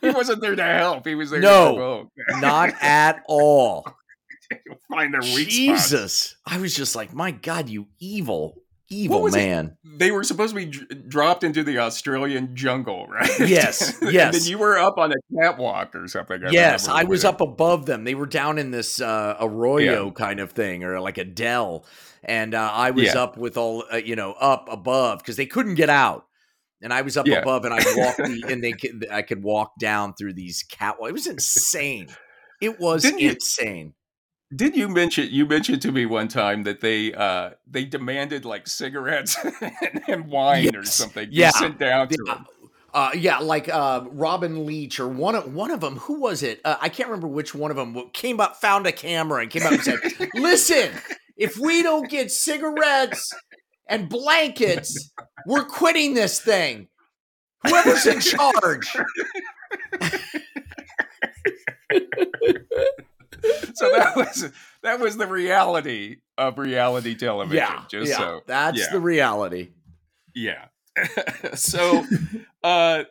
he 0.02 0.10
wasn't 0.10 0.40
there 0.40 0.56
to 0.56 0.62
help. 0.64 1.06
He 1.06 1.14
was 1.14 1.30
there 1.30 1.40
No. 1.40 2.08
not 2.40 2.74
at 2.82 3.22
all 3.26 3.86
Find 4.90 5.12
their 5.14 5.20
weak 5.20 5.50
spots. 5.50 5.90
Jesus 5.90 6.36
I 6.46 6.58
was 6.58 6.74
just 6.74 6.96
like 6.96 7.12
my 7.14 7.30
god 7.30 7.68
you 7.68 7.86
evil 8.00 8.56
evil 8.88 9.22
was 9.22 9.34
it? 9.34 9.38
man 9.38 9.76
They 9.84 10.10
were 10.10 10.24
supposed 10.24 10.50
to 10.54 10.56
be 10.56 10.66
dr- 10.66 11.08
dropped 11.08 11.44
into 11.44 11.62
the 11.62 11.78
Australian 11.78 12.56
jungle, 12.56 13.06
right? 13.06 13.30
Yes, 13.40 14.00
and 14.02 14.12
yes. 14.12 14.34
then 14.36 14.50
you 14.50 14.58
were 14.58 14.78
up 14.78 14.98
on 14.98 15.12
a 15.12 15.16
catwalk 15.40 15.94
or 15.94 16.08
something. 16.08 16.44
I 16.44 16.50
Yes, 16.50 16.88
I 16.88 17.04
was 17.04 17.24
up 17.24 17.40
above 17.40 17.86
them. 17.86 18.02
They 18.04 18.14
were 18.16 18.26
down 18.26 18.58
in 18.58 18.70
this 18.72 19.00
uh, 19.00 19.36
arroyo 19.40 20.10
kind 20.10 20.40
of 20.40 20.50
thing, 20.52 20.82
or 20.84 20.98
like 21.00 21.18
a 21.18 21.24
dell, 21.24 21.84
and 22.24 22.52
uh, 22.54 22.70
I 22.72 22.90
was 22.90 23.04
Yeah. 23.14 23.22
up 23.22 23.36
with 23.36 23.56
all 23.56 23.84
uh, 23.92 23.96
you 23.96 24.16
know 24.16 24.32
up 24.32 24.68
above 24.70 25.18
because 25.20 25.36
they 25.36 25.46
couldn't 25.46 25.76
get 25.76 25.88
out, 25.90 26.26
and 26.82 26.92
I 26.92 27.02
was 27.02 27.16
up 27.16 27.28
Yeah. 27.28 27.38
above, 27.42 27.64
and 27.64 27.72
I 27.72 27.78
walked 27.96 28.18
the, 28.18 28.44
and 28.50 28.62
they 28.64 28.72
could, 28.72 29.06
I 29.10 29.22
could 29.22 29.44
walk 29.44 29.72
down 29.78 30.14
through 30.14 30.32
these 30.34 30.64
catwalk. 30.64 31.10
It 31.10 31.12
was 31.12 31.28
insane. 31.28 32.08
It 32.60 32.80
was 32.80 33.02
Didn't 33.02 33.20
you- 33.20 33.30
insane. 33.30 33.94
Did 34.54 34.76
you 34.76 34.88
mention 34.88 35.28
you 35.30 35.46
mentioned 35.46 35.80
to 35.82 35.92
me 35.92 36.06
one 36.06 36.26
time 36.26 36.64
that 36.64 36.80
they 36.80 37.14
uh 37.14 37.50
they 37.68 37.84
demanded 37.84 38.44
like 38.44 38.66
cigarettes 38.66 39.36
and 40.08 40.26
wine 40.26 40.74
or 40.74 40.84
something? 40.84 41.28
Yeah. 41.30 41.50
Sit 41.50 41.78
down 41.78 42.08
to 42.08 42.16
Yeah. 42.26 42.34
them. 42.34 42.46
Uh, 42.92 43.10
yeah, 43.14 43.38
like 43.38 43.68
uh, 43.68 44.04
Robin 44.10 44.66
Leach 44.66 44.98
or 44.98 45.06
one 45.06 45.36
of 45.36 45.54
one 45.54 45.70
of 45.70 45.80
them. 45.80 45.94
Who 45.98 46.20
was 46.20 46.42
it? 46.42 46.60
Uh, 46.64 46.74
I 46.80 46.88
can't 46.88 47.08
remember 47.08 47.28
which 47.28 47.54
one 47.54 47.70
of 47.70 47.76
them 47.76 48.10
came 48.12 48.40
up, 48.40 48.56
found 48.56 48.84
a 48.88 48.90
camera, 48.90 49.42
and 49.42 49.48
came 49.50 49.62
up 49.62 49.70
and 49.70 49.80
said, 49.80 50.00
"Listen, 50.34 50.90
if 51.36 51.56
we 51.56 51.84
don't 51.84 52.10
get 52.10 52.32
cigarettes 52.32 53.32
and 53.86 54.08
blankets, 54.08 55.12
we're 55.46 55.66
quitting 55.66 56.14
this 56.14 56.40
thing. 56.40 56.88
Whoever's 57.64 58.06
in 58.06 58.18
charge." 58.18 58.96
So 63.74 63.90
that 63.96 64.16
was 64.16 64.50
that 64.82 65.00
was 65.00 65.16
the 65.16 65.26
reality 65.26 66.16
of 66.36 66.58
reality 66.58 67.14
television. 67.14 67.56
Yeah, 67.56 67.84
just 67.88 68.10
yeah, 68.10 68.16
so 68.18 68.40
that's 68.46 68.78
yeah. 68.78 68.86
the 68.92 69.00
reality. 69.00 69.70
Yeah. 70.34 70.66
so 71.54 72.04
uh 72.62 73.04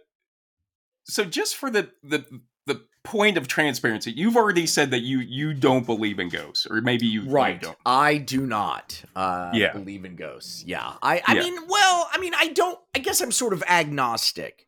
so 1.06 1.24
just 1.26 1.56
for 1.56 1.72
the 1.72 1.89
the 2.04 2.26
the 2.68 2.82
point 3.04 3.38
of 3.38 3.48
transparency, 3.48 4.12
you've 4.12 4.36
already 4.38 4.68
said 4.68 4.92
that 4.92 5.00
you 5.02 5.20
you 5.20 5.54
don't 5.54 5.86
believe 5.86 6.20
in 6.20 6.30
ghosts, 6.30 6.68
or 6.70 6.82
maybe 6.82 7.08
you, 7.08 7.22
you 7.24 7.32
Right. 7.32 7.60
don't. 7.60 7.78
I 7.86 8.18
do 8.18 8.46
not 8.46 9.02
uh, 9.15 9.52
Yeah. 9.54 9.72
believe 9.74 10.06
in 10.06 10.15
ghosts. 10.15 10.63
Yeah. 10.65 10.94
I, 11.02 11.22
I 11.26 11.34
Yeah. 11.36 11.42
mean, 11.42 11.68
well, 11.68 12.10
I 12.13 12.20
mean, 12.20 12.34
I 12.36 12.50
don't, 12.50 12.78
I 12.96 13.00
guess 13.00 13.22
I'm 13.22 13.32
sort 13.32 13.54
of 13.54 13.63
agnostic. 13.68 14.68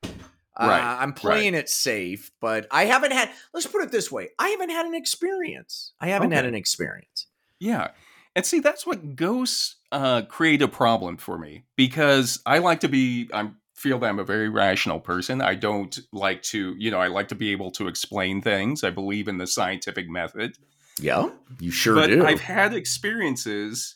Uh, 0.69 0.97
I'm 0.99 1.13
playing 1.13 1.53
it 1.53 1.69
safe, 1.69 2.31
but 2.39 2.67
I 2.71 2.85
haven't 2.85 3.13
had, 3.13 3.29
let's 3.53 3.67
put 3.67 3.83
it 3.83 3.91
this 3.91 4.11
way 4.11 4.29
I 4.37 4.49
haven't 4.49 4.69
had 4.69 4.85
an 4.85 4.93
experience. 4.93 5.93
I 5.99 6.07
haven't 6.07 6.31
had 6.31 6.45
an 6.45 6.55
experience. 6.55 7.27
Yeah. 7.59 7.89
And 8.35 8.45
see, 8.45 8.59
that's 8.59 8.85
what 8.85 9.15
ghosts 9.15 9.75
uh, 9.91 10.23
create 10.23 10.61
a 10.61 10.67
problem 10.67 11.17
for 11.17 11.37
me 11.37 11.65
because 11.75 12.41
I 12.45 12.59
like 12.59 12.79
to 12.81 12.87
be, 12.87 13.29
I 13.33 13.49
feel 13.75 13.99
that 13.99 14.07
I'm 14.07 14.19
a 14.19 14.23
very 14.23 14.47
rational 14.47 14.99
person. 14.99 15.41
I 15.41 15.55
don't 15.55 15.99
like 16.13 16.43
to, 16.43 16.75
you 16.77 16.91
know, 16.91 16.99
I 16.99 17.07
like 17.07 17.29
to 17.29 17.35
be 17.35 17.51
able 17.51 17.71
to 17.71 17.87
explain 17.87 18.41
things. 18.41 18.83
I 18.83 18.89
believe 18.91 19.27
in 19.27 19.37
the 19.37 19.47
scientific 19.47 20.07
method. 20.07 20.57
Yeah. 20.99 21.29
You 21.59 21.71
sure 21.71 21.95
but 21.95 22.07
do. 22.07 22.25
I've 22.25 22.41
had 22.41 22.73
experiences 22.73 23.95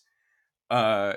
uh, 0.69 1.13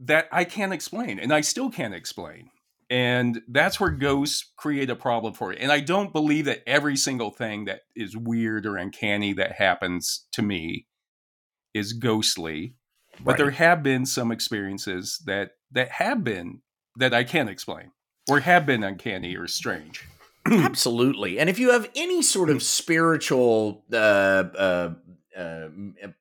that 0.00 0.28
I 0.30 0.44
can't 0.44 0.72
explain, 0.72 1.18
and 1.18 1.32
I 1.32 1.40
still 1.40 1.70
can't 1.70 1.94
explain. 1.94 2.50
And 2.90 3.42
that's 3.48 3.80
where 3.80 3.90
ghosts 3.90 4.52
create 4.56 4.90
a 4.90 4.96
problem 4.96 5.34
for 5.34 5.52
you 5.52 5.58
And 5.60 5.72
I 5.72 5.80
don't 5.80 6.12
believe 6.12 6.44
that 6.44 6.62
every 6.66 6.96
single 6.96 7.30
thing 7.30 7.64
that 7.64 7.82
is 7.96 8.16
weird 8.16 8.66
or 8.66 8.76
uncanny 8.76 9.32
that 9.34 9.52
happens 9.52 10.26
to 10.32 10.42
me 10.42 10.86
is 11.72 11.92
ghostly. 11.92 12.74
But 13.20 13.32
Right. 13.32 13.38
there 13.38 13.50
have 13.50 13.82
been 13.82 14.06
some 14.06 14.32
experiences 14.32 15.22
that 15.26 15.52
that 15.70 15.90
have 15.90 16.24
been 16.24 16.62
that 16.96 17.14
I 17.14 17.24
can't 17.24 17.48
explain 17.48 17.92
or 18.28 18.40
have 18.40 18.66
been 18.66 18.82
uncanny 18.82 19.36
or 19.36 19.46
strange. 19.46 20.04
Absolutely. 20.46 21.38
And 21.38 21.48
if 21.48 21.58
you 21.58 21.70
have 21.70 21.90
any 21.94 22.22
sort 22.22 22.50
of 22.50 22.62
spiritual 22.62 23.84
uh, 23.92 23.96
uh, 23.96 24.94
uh, 25.36 25.68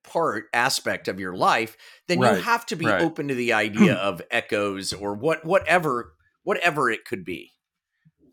part 0.04 0.46
aspect 0.54 1.08
of 1.08 1.20
your 1.20 1.36
life, 1.36 1.78
then 2.08 2.20
you 2.22 2.28
have 2.28 2.66
to 2.68 2.76
be 2.76 2.86
right. 2.86 3.02
open 3.02 3.28
to 3.28 3.36
the 3.36 3.54
idea 3.54 3.96
of 3.96 4.22
echoes 4.32 4.94
or 4.94 5.14
what 5.14 5.46
whatever 5.46 6.14
whatever 6.44 6.90
it 6.90 7.06
could 7.06 7.24
be. 7.26 7.52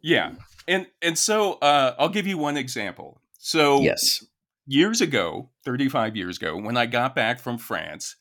Yeah. 0.03 0.33
And 0.69 0.87
and 1.03 1.19
so 1.19 1.55
uh, 1.55 1.95
I'll 1.99 2.09
give 2.09 2.27
you 2.27 2.39
one 2.39 2.57
example. 2.57 3.21
So 3.39 3.81
Yes. 3.81 4.25
years 4.67 5.01
ago, 5.01 5.51
35 5.65 6.17
years 6.17 6.37
ago, 6.37 6.57
when 6.57 6.77
I 6.77 6.87
got 6.87 7.15
back 7.15 7.41
from 7.41 7.59
France, 7.59 8.17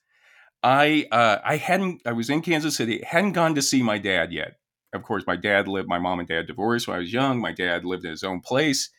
I 0.64 1.08
uh, 1.12 1.38
I 1.44 1.58
hadn't 1.58 2.02
I 2.06 2.14
was 2.14 2.30
in 2.30 2.42
Kansas 2.42 2.76
City, 2.76 3.02
hadn't 3.06 3.34
gone 3.34 3.56
to 3.56 3.62
see 3.62 3.82
my 3.82 3.98
dad 3.98 4.32
yet. 4.32 4.56
Of 4.94 5.04
course, 5.04 5.24
my 5.28 5.36
dad 5.36 5.68
lived 5.68 5.88
my 5.88 6.00
mom 6.00 6.20
and 6.20 6.28
dad 6.28 6.48
divorced 6.48 6.88
when 6.88 6.98
I 6.98 7.00
was 7.00 7.14
young. 7.14 7.40
My 7.40 7.52
dad 7.52 7.86
lived 7.86 8.06
in 8.06 8.12
his 8.12 8.24
own 8.24 8.42
place. 8.42 8.90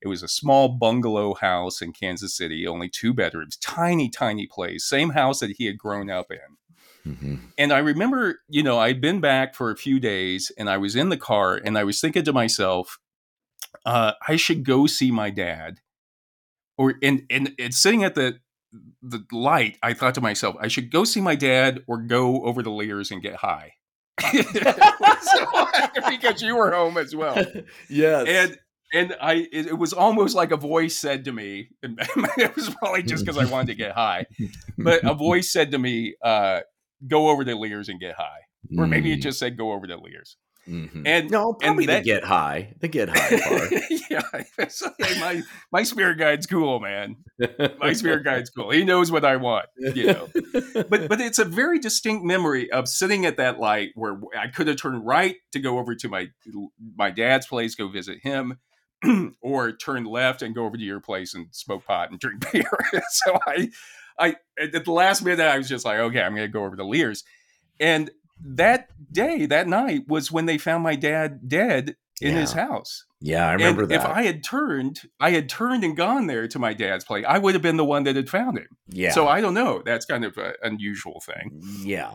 It 0.00 0.08
was 0.08 0.22
a 0.22 0.28
small 0.28 0.68
bungalow 0.68 1.34
house 1.34 1.80
in 1.80 1.92
Kansas 1.92 2.36
City, 2.36 2.66
only 2.66 2.88
two 2.88 3.14
bedrooms, 3.14 3.56
tiny, 3.56 4.10
tiny 4.10 4.46
place, 4.46 4.84
same 4.84 5.10
house 5.10 5.40
that 5.40 5.52
he 5.56 5.66
had 5.66 5.78
grown 5.78 6.10
up 6.10 6.26
in. 6.30 6.38
Mm-hmm. 7.06 7.36
And 7.58 7.72
I 7.72 7.78
remember, 7.78 8.40
you 8.48 8.62
know, 8.62 8.78
I'd 8.78 9.00
been 9.00 9.20
back 9.20 9.54
for 9.54 9.70
a 9.70 9.76
few 9.76 10.00
days 10.00 10.50
and 10.56 10.70
I 10.70 10.78
was 10.78 10.96
in 10.96 11.10
the 11.10 11.16
car 11.16 11.60
and 11.62 11.76
I 11.76 11.84
was 11.84 12.00
thinking 12.00 12.24
to 12.24 12.32
myself, 12.32 12.98
uh, 13.84 14.12
I 14.26 14.36
should 14.36 14.64
go 14.64 14.86
see 14.86 15.10
my 15.10 15.30
dad. 15.30 15.80
Or 16.76 16.94
and 17.02 17.22
and 17.30 17.52
and 17.58 17.72
sitting 17.72 18.02
at 18.02 18.16
the 18.16 18.40
the 19.00 19.24
light, 19.30 19.78
I 19.82 19.94
thought 19.94 20.14
to 20.16 20.20
myself, 20.20 20.56
I 20.58 20.66
should 20.66 20.90
go 20.90 21.04
see 21.04 21.20
my 21.20 21.36
dad 21.36 21.84
or 21.86 21.98
go 21.98 22.42
over 22.44 22.62
the 22.62 22.72
layers 22.72 23.10
and 23.10 23.22
get 23.22 23.36
high. 23.36 23.74
So, 25.24 25.66
because 26.10 26.42
you 26.42 26.56
were 26.56 26.70
home 26.72 26.98
as 26.98 27.16
well. 27.16 27.42
yes. 27.88 28.26
And 28.28 28.58
and 28.92 29.16
I 29.20 29.48
it, 29.52 29.66
it 29.66 29.78
was 29.78 29.92
almost 29.92 30.34
like 30.34 30.52
a 30.52 30.56
voice 30.56 30.96
said 30.96 31.24
to 31.24 31.32
me, 31.32 31.70
and 31.82 31.98
it 32.36 32.54
was 32.54 32.70
probably 32.76 33.02
just 33.02 33.24
because 33.24 33.38
I 33.38 33.50
wanted 33.50 33.68
to 33.68 33.74
get 33.74 33.92
high, 33.92 34.26
but 34.78 35.04
a 35.04 35.14
voice 35.14 35.52
said 35.52 35.72
to 35.72 35.78
me, 35.78 36.14
uh, 36.22 36.60
go 37.06 37.28
over 37.30 37.44
the 37.44 37.52
Lehrs 37.52 37.88
and 37.88 38.00
get 38.00 38.14
high. 38.16 38.40
Or 38.78 38.86
maybe 38.86 39.12
it 39.12 39.16
just 39.18 39.38
said 39.38 39.58
go 39.58 39.72
over 39.72 39.86
to 39.86 39.96
Lehrs. 39.96 40.36
Mhm. 40.66 41.02
And 41.04 41.30
no, 41.30 41.52
probably 41.52 41.84
that- 41.84 41.98
the 41.98 42.04
get 42.04 42.24
high. 42.24 42.72
The 42.80 42.88
get 42.88 43.10
high 43.10 43.38
part. 43.48 43.70
yeah, 44.10 44.22
it's 44.58 44.82
okay, 44.82 45.20
my 45.20 45.42
my 45.70 45.82
spirit 45.82 46.16
guide's 46.16 46.46
cool, 46.46 46.80
man. 46.80 47.16
My 47.78 47.92
spirit 47.92 48.24
guide's 48.24 48.48
cool. 48.48 48.70
He 48.70 48.82
knows 48.82 49.12
what 49.12 49.26
I 49.26 49.36
want, 49.36 49.66
you 49.76 50.06
know. 50.06 50.28
But 50.88 51.08
but 51.08 51.20
it's 51.20 51.38
a 51.38 51.44
very 51.44 51.78
distinct 51.78 52.24
memory 52.24 52.70
of 52.72 52.88
sitting 52.88 53.26
at 53.26 53.36
that 53.36 53.58
light 53.60 53.90
where 53.94 54.18
I 54.38 54.48
could 54.48 54.66
have 54.68 54.78
turned 54.78 55.04
right 55.04 55.36
to 55.52 55.60
go 55.60 55.78
over 55.78 55.94
to 55.96 56.08
my 56.08 56.28
my 56.96 57.10
dad's 57.10 57.46
place, 57.46 57.74
go 57.74 57.88
visit 57.88 58.20
him, 58.22 58.58
or 59.42 59.72
turn 59.72 60.04
left 60.04 60.40
and 60.40 60.54
go 60.54 60.64
over 60.64 60.78
to 60.78 60.82
your 60.82 61.00
place 61.00 61.34
and 61.34 61.48
smoke 61.50 61.84
pot 61.84 62.10
and 62.10 62.18
drink 62.18 62.50
beer. 62.50 62.64
so 63.10 63.38
I 63.46 63.68
I 64.18 64.36
at 64.58 64.72
the 64.84 64.92
last 64.92 65.22
minute 65.24 65.40
I 65.40 65.58
was 65.58 65.68
just 65.68 65.84
like, 65.84 65.98
okay, 65.98 66.20
I'm 66.20 66.34
gonna 66.34 66.48
go 66.48 66.64
over 66.64 66.76
to 66.76 66.84
Lehr's. 66.84 67.24
And 67.80 68.10
that 68.44 68.88
day, 69.12 69.46
that 69.46 69.66
night 69.68 70.02
was 70.08 70.30
when 70.30 70.46
they 70.46 70.58
found 70.58 70.82
my 70.82 70.96
dad 70.96 71.48
dead 71.48 71.96
in 72.20 72.36
his 72.36 72.52
house. 72.52 73.04
yeah, 73.20 73.48
I 73.48 73.52
remember 73.54 73.82
and 73.82 73.90
that. 73.90 74.00
if 74.00 74.06
I 74.06 74.22
had 74.22 74.44
turned, 74.44 75.00
I 75.18 75.30
had 75.30 75.48
turned 75.48 75.82
and 75.82 75.96
gone 75.96 76.26
there 76.28 76.46
to 76.48 76.58
my 76.58 76.72
dad's 76.74 77.04
place, 77.04 77.24
I 77.26 77.38
would 77.38 77.54
have 77.54 77.62
been 77.62 77.76
the 77.76 77.84
one 77.84 78.04
that 78.04 78.14
had 78.16 78.28
found 78.30 78.58
him. 78.58 78.68
yeah. 78.88 79.10
So 79.10 79.26
I 79.26 79.40
don't 79.40 79.54
know. 79.54 79.82
That's 79.84 80.06
kind 80.06 80.24
of 80.24 80.36
an 80.38 80.52
unusual 80.62 81.20
thing. 81.20 81.60
yeah. 81.82 82.12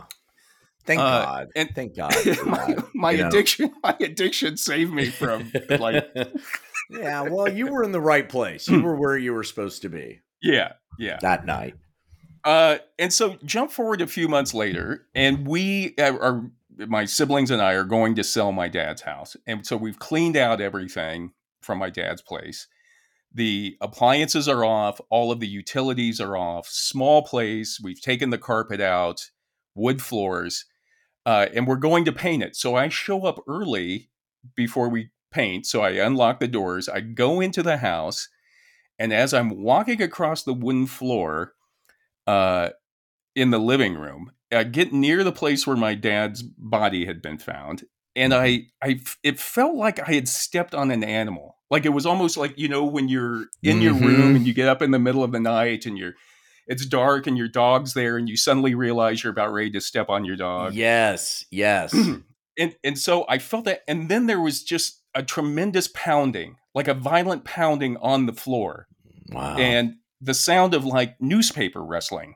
Thank 0.86 1.02
Uh, 1.02 1.26
God. 1.26 1.48
and- 1.56 1.70
Thank 1.76 1.96
God. 1.98 2.14
my 2.46 2.78
my 2.94 3.12
you 3.12 3.18
know. 3.20 3.28
addiction, 3.28 3.74
my 3.84 3.96
addiction 4.00 4.56
saved 4.58 4.94
me 4.94 5.08
from 5.10 5.52
like, 5.70 6.08
yeah, 6.90 7.22
well, 7.24 7.50
you 7.52 7.68
were 7.68 7.84
in 7.84 7.92
the 7.92 8.02
right 8.02 8.28
place. 8.28 8.68
You 8.70 8.82
were 8.82 8.96
where 8.96 9.18
you 9.18 9.34
were 9.34 9.44
supposed 9.44 9.82
to 9.84 9.90
be 9.90 10.22
yeah, 10.42 10.74
yeah. 10.98 11.18
that 11.22 11.46
night. 11.46 11.76
Uh, 12.50 12.80
and 12.98 13.14
so 13.14 13.38
jump 13.46 13.70
forward 13.70 14.02
a 14.02 14.08
few 14.08 14.28
months 14.28 14.56
later, 14.56 15.06
and 15.14 15.48
we 15.48 15.94
uh, 16.00 16.18
are 16.18 16.50
my 16.80 17.06
siblings 17.06 17.52
and 17.52 17.62
I 17.62 17.74
are 17.74 17.84
going 17.84 18.16
to 18.16 18.24
sell 18.24 18.52
my 18.52 18.68
dad's 18.68 19.04
house, 19.04 19.38
and 19.46 19.64
so 19.64 19.78
we've 19.78 20.00
cleaned 20.00 20.36
out 20.36 20.60
everything 20.60 21.34
from 21.62 21.78
my 21.78 21.92
dad's 21.92 22.24
place. 22.24 22.66
The 23.32 23.78
appliances 23.82 24.50
are 24.50 24.66
off, 24.66 25.00
all 25.12 25.32
of 25.32 25.40
the 25.40 25.48
utilities 25.48 26.20
are 26.20 26.36
off. 26.36 26.68
Small 26.68 27.22
place. 27.22 27.80
We've 27.84 28.02
taken 28.02 28.32
the 28.32 28.40
carpet 28.40 28.82
out, 28.82 29.30
wood 29.76 30.02
floors, 30.02 30.66
uh, 31.28 31.50
and 31.54 31.68
we're 31.68 31.76
going 31.76 32.04
to 32.06 32.12
paint 32.12 32.42
it. 32.42 32.56
So 32.56 32.74
I 32.74 32.90
show 32.90 33.28
up 33.28 33.44
early 33.48 34.10
before 34.56 34.90
we 34.90 35.12
paint. 35.32 35.68
So 35.68 35.84
I 35.84 35.92
unlock 35.92 36.40
the 36.40 36.48
doors. 36.48 36.90
I 36.90 37.02
go 37.02 37.42
into 37.42 37.62
the 37.62 37.78
house, 37.78 38.28
and 38.98 39.14
as 39.14 39.36
I'm 39.36 39.62
walking 39.62 40.02
across 40.02 40.42
the 40.42 40.56
wooden 40.56 40.88
floor, 40.88 41.54
uh, 42.30 42.70
in 43.36 43.50
the 43.52 43.60
living 43.60 43.96
room. 43.96 44.32
I 44.52 44.64
get 44.64 44.92
near 44.94 45.24
the 45.24 45.32
place 45.32 45.66
where 45.68 45.78
my 45.78 45.94
dad's 45.96 46.42
body 46.42 47.06
had 47.06 47.22
been 47.22 47.38
found, 47.38 47.84
and 48.16 48.34
I, 48.34 48.64
I, 48.84 49.00
it 49.24 49.40
felt 49.40 49.76
like 49.76 50.00
I 50.10 50.14
had 50.14 50.28
stepped 50.28 50.74
on 50.74 50.92
an 50.92 51.04
animal. 51.04 51.58
Like 51.70 51.86
it 51.86 51.90
was 51.90 52.06
almost 52.06 52.36
like 52.38 52.58
you 52.58 52.68
know 52.68 52.84
when 52.84 53.10
you're 53.10 53.46
in 53.62 53.82
your 53.82 53.94
Mhm. 53.94 54.06
room 54.08 54.36
and 54.36 54.48
you 54.48 54.54
get 54.54 54.68
up 54.68 54.82
in 54.82 54.92
the 54.92 55.00
middle 55.00 55.24
of 55.24 55.32
the 55.32 55.40
night 55.40 55.86
and 55.86 55.98
you're, 56.00 56.14
it's 56.66 56.86
dark 56.86 57.28
and 57.28 57.38
your 57.38 57.48
dog's 57.48 57.94
there 57.94 58.18
and 58.18 58.28
you 58.28 58.38
suddenly 58.38 58.74
realize 58.74 59.24
you're 59.24 59.32
about 59.34 59.54
ready 59.54 59.72
to 59.72 59.82
step 59.82 60.10
on 60.10 60.26
your 60.26 60.36
dog. 60.36 60.74
Yes, 60.74 61.46
yes. 61.52 61.94
and 62.58 62.76
and 62.84 62.98
so 62.98 63.26
I 63.30 63.38
felt 63.38 63.66
that, 63.66 63.82
and 63.88 64.10
then 64.10 64.26
there 64.26 64.42
was 64.42 64.64
just 64.64 65.04
a 65.14 65.22
tremendous 65.22 65.88
pounding, 65.94 66.56
like 66.74 66.88
a 66.88 66.94
violent 66.96 67.44
pounding 67.46 67.98
on 67.98 68.26
the 68.26 68.34
floor 68.34 68.88
wow. 69.32 69.58
and 69.58 69.96
the 70.22 70.34
sound 70.34 70.74
of 70.74 70.86
like 70.86 71.16
newspaper 71.20 71.84
wrestling 71.84 72.36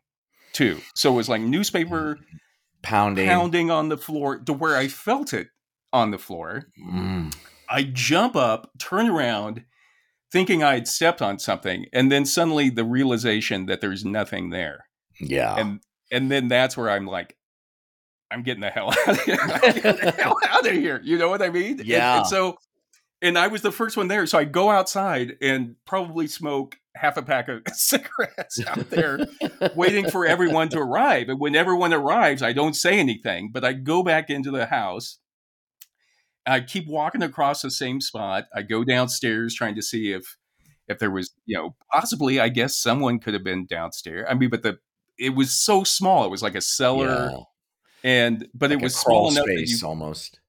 too. 0.53 0.79
So 0.95 1.11
it 1.13 1.15
was 1.15 1.29
like 1.29 1.41
newspaper 1.41 2.19
pounding. 2.81 3.27
pounding 3.27 3.71
on 3.71 3.89
the 3.89 3.97
floor 3.97 4.37
to 4.39 4.53
where 4.53 4.75
I 4.77 4.87
felt 4.87 5.33
it 5.33 5.47
on 5.91 6.11
the 6.11 6.17
floor. 6.17 6.65
Mm. 6.83 7.35
I 7.69 7.83
jump 7.83 8.35
up, 8.35 8.69
turn 8.79 9.07
around, 9.09 9.63
thinking 10.31 10.63
I 10.63 10.75
had 10.75 10.87
stepped 10.87 11.21
on 11.21 11.39
something, 11.39 11.85
and 11.93 12.11
then 12.11 12.25
suddenly 12.25 12.69
the 12.69 12.83
realization 12.85 13.65
that 13.67 13.81
there's 13.81 14.05
nothing 14.05 14.49
there. 14.51 14.85
Yeah. 15.19 15.55
And 15.55 15.79
and 16.11 16.29
then 16.31 16.47
that's 16.47 16.77
where 16.77 16.89
I'm 16.89 17.07
like, 17.07 17.35
I'm 18.31 18.43
getting 18.43 18.61
the 18.61 18.69
hell 18.69 18.89
out 19.07 19.07
of 19.09 19.21
here. 19.23 19.37
I'm 19.41 19.61
getting 19.71 19.81
the 20.05 20.11
hell 20.17 20.37
out 20.49 20.65
of 20.67 20.71
here. 20.73 21.01
You 21.03 21.17
know 21.17 21.29
what 21.29 21.41
I 21.41 21.49
mean? 21.49 21.79
And- 21.79 21.85
Yeah. 21.87 22.19
and 22.19 22.27
so 22.27 22.57
and 23.21 23.37
I 23.37 23.47
was 23.47 23.61
the 23.61 23.71
first 23.71 23.95
one 23.97 24.07
there. 24.09 24.25
So 24.27 24.37
I 24.37 24.43
go 24.43 24.69
outside 24.69 25.37
and 25.41 25.75
probably 25.85 26.27
smoke 26.27 26.77
half 26.95 27.17
a 27.17 27.21
pack 27.23 27.47
of 27.49 27.61
cigarettes 27.73 28.59
out 28.67 28.89
there 28.89 29.25
waiting 29.75 30.09
for 30.09 30.25
everyone 30.25 30.69
to 30.69 30.79
arrive. 30.79 31.29
And 31.29 31.39
when 31.39 31.55
everyone 31.55 31.93
arrives, 31.93 32.41
I 32.43 32.53
don't 32.53 32.75
say 32.75 32.99
anything, 32.99 33.49
but 33.51 33.63
I 33.65 33.73
go 33.73 34.03
back 34.03 34.29
into 34.29 34.51
the 34.51 34.67
house. 34.67 35.17
I 36.45 36.59
keep 36.59 36.87
walking 36.87 37.23
across 37.23 37.61
the 37.61 37.71
same 37.71 38.01
spot. 38.01 38.45
I 38.53 38.61
go 38.63 38.83
downstairs 38.83 39.55
trying 39.55 39.75
to 39.75 39.81
see 39.81 40.11
if 40.11 40.37
if 40.89 40.99
there 40.99 41.09
was, 41.11 41.31
you 41.45 41.55
know, 41.55 41.75
possibly 41.91 42.39
I 42.41 42.49
guess 42.49 42.75
someone 42.75 43.19
could 43.19 43.33
have 43.33 43.43
been 43.43 43.65
downstairs. 43.65 44.27
I 44.29 44.33
mean, 44.33 44.49
but 44.49 44.63
the 44.63 44.79
it 45.17 45.29
was 45.35 45.51
so 45.53 45.83
small. 45.83 46.25
It 46.25 46.31
was 46.31 46.43
like 46.43 46.55
a 46.55 46.61
cellar 46.61 47.29
Yeah. 47.31 47.37
and 48.03 48.47
but 48.53 48.69
Like 48.71 48.79
it 48.79 48.83
was 48.83 48.95
small 48.95 49.31
enough 49.31 49.45
space 49.45 49.81
you 49.81 49.87
almost. 49.87 50.39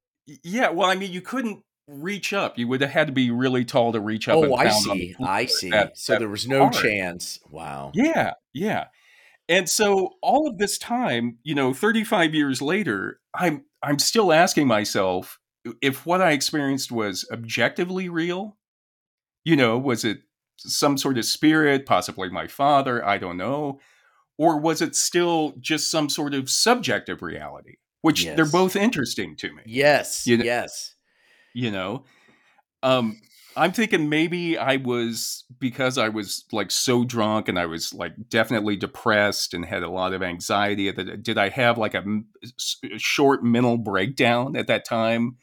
Yeah, 0.43 0.71
well, 0.71 0.89
I 0.89 0.95
mean, 0.97 1.13
you 1.13 1.21
couldn't 1.21 1.63
reach 1.87 2.33
up. 2.33 2.59
You 2.59 2.69
would 2.69 2.81
have 2.81 2.91
had 2.91 3.07
to 3.09 3.13
be 3.13 3.31
really 3.31 3.65
tall 3.65 3.93
to 3.93 4.01
reach 4.01 4.29
up. 4.29 4.37
and 4.43 4.53
Oh, 4.53 4.57
I 4.57 4.69
pound 4.69 4.91
on 4.91 4.99
the 4.99 5.09
see. 5.13 5.17
I 5.25 5.47
see. 5.47 5.71
That- 5.71 5.99
so 5.99 6.13
that 6.15 6.19
there 6.21 6.29
was 6.29 6.47
no 6.49 6.61
hard. 6.71 6.75
chance. 6.75 7.39
Wow. 7.51 7.93
Yeah, 7.95 8.33
yeah. 8.53 8.87
And 9.49 9.69
so 9.69 10.13
all 10.23 10.49
of 10.49 10.57
this 10.59 10.79
time, 10.79 11.39
you 11.43 11.55
know, 11.55 11.75
35 11.75 12.35
years 12.35 12.63
later, 12.63 13.21
I'm 13.35 13.65
I'm 13.83 13.99
still 13.99 14.33
asking 14.33 14.67
myself 14.67 15.39
if 15.83 16.07
what 16.07 16.23
I 16.23 16.31
experienced 16.33 16.91
was 16.91 17.29
objectively 17.31 18.09
real. 18.09 18.57
You 19.45 19.57
know, 19.57 19.77
was 19.79 20.05
it 20.07 20.21
some 20.57 20.97
sort 20.97 21.19
of 21.19 21.27
spirit, 21.27 21.85
possibly 21.85 22.31
my 22.31 22.47
father, 22.47 23.05
I 23.05 23.19
don't 23.19 23.37
know, 23.37 23.81
or 24.39 24.59
was 24.59 24.81
it 24.81 24.97
still 24.97 25.53
just 25.61 25.91
some 25.91 26.09
sort 26.09 26.33
of 26.33 26.49
subjective 26.49 27.21
reality? 27.21 27.75
Which 28.01 28.25
they're 28.25 28.47
both 28.47 28.77
interesting 28.77 29.37
to 29.37 29.53
me. 29.53 29.63
Yes. 29.67 30.27
You 30.27 30.39
know- 30.39 30.45
yes. 30.45 30.94
You 31.55 31.71
know 31.71 32.05
um 32.83 33.17
I'm 33.57 33.73
thinking 33.73 34.09
maybe 34.09 34.59
I 34.59 34.77
was 34.77 35.45
because 35.61 35.97
I 35.97 36.09
was 36.09 36.45
like 36.51 36.71
so 36.71 37.05
drunk 37.05 37.49
and 37.49 37.59
I 37.59 37.67
was 37.67 37.95
like 37.95 38.13
definitely 38.29 38.77
depressed 38.77 39.55
and 39.55 39.65
had 39.65 39.83
a 39.83 39.91
lot 39.91 40.13
of 40.13 40.23
anxiety. 40.23 40.91
That 40.91 41.23
did 41.23 41.39
I 41.39 41.51
have 41.51 41.79
like 41.79 41.95
a 41.95 42.03
short 42.97 43.45
mental 43.45 43.79
breakdown 43.79 44.57
at 44.57 44.67
that 44.67 44.85
time? 44.85 45.37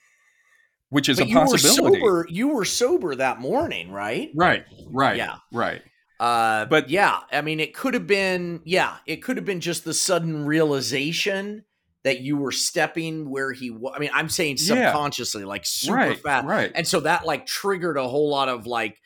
Which 0.89 1.07
is 1.07 1.19
but 1.19 1.29
a 1.29 1.33
possibility. 1.33 1.99
You 1.99 2.03
were 2.03 2.25
sober. 2.25 2.27
You 2.29 2.47
were 2.49 2.65
sober 2.65 3.15
that 3.15 3.39
morning, 3.39 3.91
right? 3.91 4.29
Right. 4.35 4.65
Right. 4.91 5.15
Yeah. 5.15 5.37
Right. 5.53 5.81
Uh, 6.19 6.65
but 6.65 6.89
yeah, 6.89 7.21
I 7.31 7.41
mean, 7.41 7.61
it 7.61 7.73
could 7.73 7.93
have 7.93 8.07
been. 8.07 8.61
Yeah, 8.65 8.97
it 9.05 9.23
could 9.23 9.37
have 9.37 9.45
been 9.45 9.61
just 9.61 9.85
the 9.85 9.93
sudden 9.93 10.45
realization 10.45 11.63
that 12.03 12.21
you 12.21 12.37
were 12.37 12.51
stepping 12.51 13.29
where 13.29 13.51
he 13.51 13.69
was. 13.69 13.93
I 13.95 13.99
mean, 13.99 14.09
I'm 14.13 14.29
saying 14.29 14.57
subconsciously, 14.57 15.41
yeah. 15.41 15.47
like 15.47 15.65
super 15.65 15.97
right, 15.97 16.19
fast. 16.19 16.47
Right. 16.47 16.71
And 16.73 16.87
so 16.87 17.01
that 17.01 17.25
like 17.25 17.45
triggered 17.45 17.97
a 17.97 18.07
whole 18.07 18.29
lot 18.29 18.49
of 18.49 18.65
like 18.65 18.99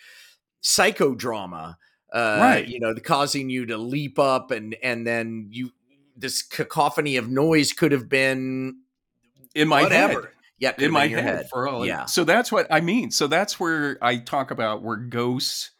psychodrama, 0.64 1.76
uh, 2.14 2.38
right. 2.42 2.68
you 2.68 2.80
know, 2.80 2.94
causing 2.96 3.50
you 3.50 3.66
to 3.68 3.78
leap 3.78 4.18
up 4.18 4.52
and, 4.52 4.76
and 4.82 5.06
then 5.06 5.48
you, 5.52 5.72
this 6.16 6.42
cacophony 6.42 7.18
of 7.18 7.30
noise 7.30 7.74
could 7.74 7.92
have 7.92 8.08
been 8.08 8.78
in 9.54 9.68
my 9.68 9.84
whatever. 9.84 10.22
head. 10.22 10.30
Yeah, 10.58 10.72
in 10.78 10.92
my 10.92 11.08
head, 11.08 11.24
head, 11.24 11.50
for 11.50 11.68
all. 11.68 11.86
Yeah. 11.86 12.06
So 12.06 12.24
that's 12.24 12.50
what 12.50 12.66
I 12.72 12.80
mean. 12.80 13.12
So 13.12 13.28
that's 13.28 13.60
where 13.60 13.98
I 14.02 14.16
talk 14.16 14.52
about 14.52 14.84
where 14.84 14.96
ghosts 14.96 15.72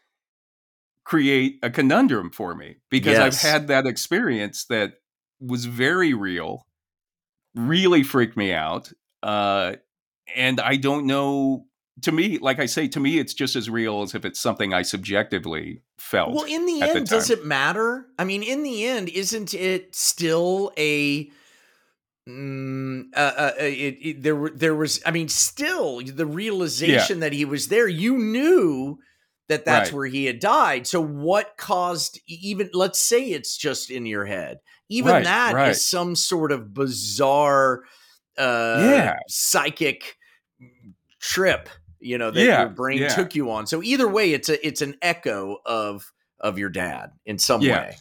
create 1.02 1.58
a 1.62 1.70
conundrum 1.70 2.30
for 2.30 2.54
me 2.54 2.76
because 2.90 3.16
yes. 3.16 3.42
I've 3.42 3.50
had 3.50 3.68
that 3.68 3.86
experience 3.86 4.66
that 4.66 4.94
was 5.40 5.64
very 5.64 6.12
real 6.12 6.66
really 7.56 8.02
freaked 8.02 8.36
me 8.36 8.52
out. 8.52 8.92
Uh, 9.22 9.76
and 10.34 10.60
I 10.60 10.76
don't 10.76 11.06
know. 11.06 11.66
To 12.02 12.12
me, 12.12 12.36
like 12.36 12.58
I 12.58 12.66
say, 12.66 12.88
to 12.88 13.00
me, 13.00 13.18
it's 13.18 13.32
just 13.32 13.56
as 13.56 13.70
real 13.70 14.02
as 14.02 14.14
if 14.14 14.26
it's 14.26 14.38
something 14.38 14.74
I 14.74 14.82
subjectively 14.82 15.82
felt. 15.96 16.34
Well, 16.34 16.44
in 16.44 16.66
the 16.66 16.82
end, 16.82 17.06
the 17.06 17.10
does 17.10 17.30
it 17.30 17.46
matter? 17.46 18.06
I 18.18 18.24
mean, 18.24 18.42
in 18.42 18.62
the 18.62 18.84
end, 18.84 19.08
isn't 19.08 19.54
it 19.54 19.94
still 19.94 20.72
a 20.76 21.30
Mm, 22.28 23.04
uh, 23.14 23.32
uh, 23.36 23.52
it, 23.60 23.98
it, 24.02 24.22
there, 24.22 24.50
there 24.52 24.74
was. 24.74 25.00
I 25.06 25.12
mean, 25.12 25.28
still 25.28 26.00
the 26.02 26.26
realization 26.26 27.18
yeah. 27.18 27.20
that 27.20 27.32
he 27.32 27.44
was 27.44 27.68
there. 27.68 27.86
You 27.86 28.18
knew 28.18 28.98
that 29.48 29.64
that's 29.64 29.90
right. 29.90 29.96
where 29.96 30.06
he 30.06 30.24
had 30.24 30.40
died. 30.40 30.88
So, 30.88 31.00
what 31.00 31.56
caused 31.56 32.20
even? 32.26 32.70
Let's 32.72 32.98
say 32.98 33.26
it's 33.26 33.56
just 33.56 33.92
in 33.92 34.06
your 34.06 34.24
head 34.24 34.58
even 34.88 35.12
right, 35.12 35.24
that 35.24 35.54
right. 35.54 35.70
is 35.70 35.88
some 35.88 36.14
sort 36.14 36.52
of 36.52 36.72
bizarre 36.72 37.82
uh 38.38 38.78
yeah. 38.80 39.14
psychic 39.28 40.16
trip 41.20 41.68
you 42.00 42.18
know 42.18 42.30
that 42.30 42.44
yeah, 42.44 42.60
your 42.62 42.70
brain 42.70 42.98
yeah. 42.98 43.08
took 43.08 43.34
you 43.34 43.50
on 43.50 43.66
so 43.66 43.82
either 43.82 44.08
way 44.08 44.32
it's 44.32 44.48
a 44.48 44.66
it's 44.66 44.82
an 44.82 44.94
echo 45.02 45.56
of 45.64 46.12
of 46.40 46.58
your 46.58 46.68
dad 46.68 47.10
in 47.24 47.38
some 47.38 47.60
way 47.60 47.96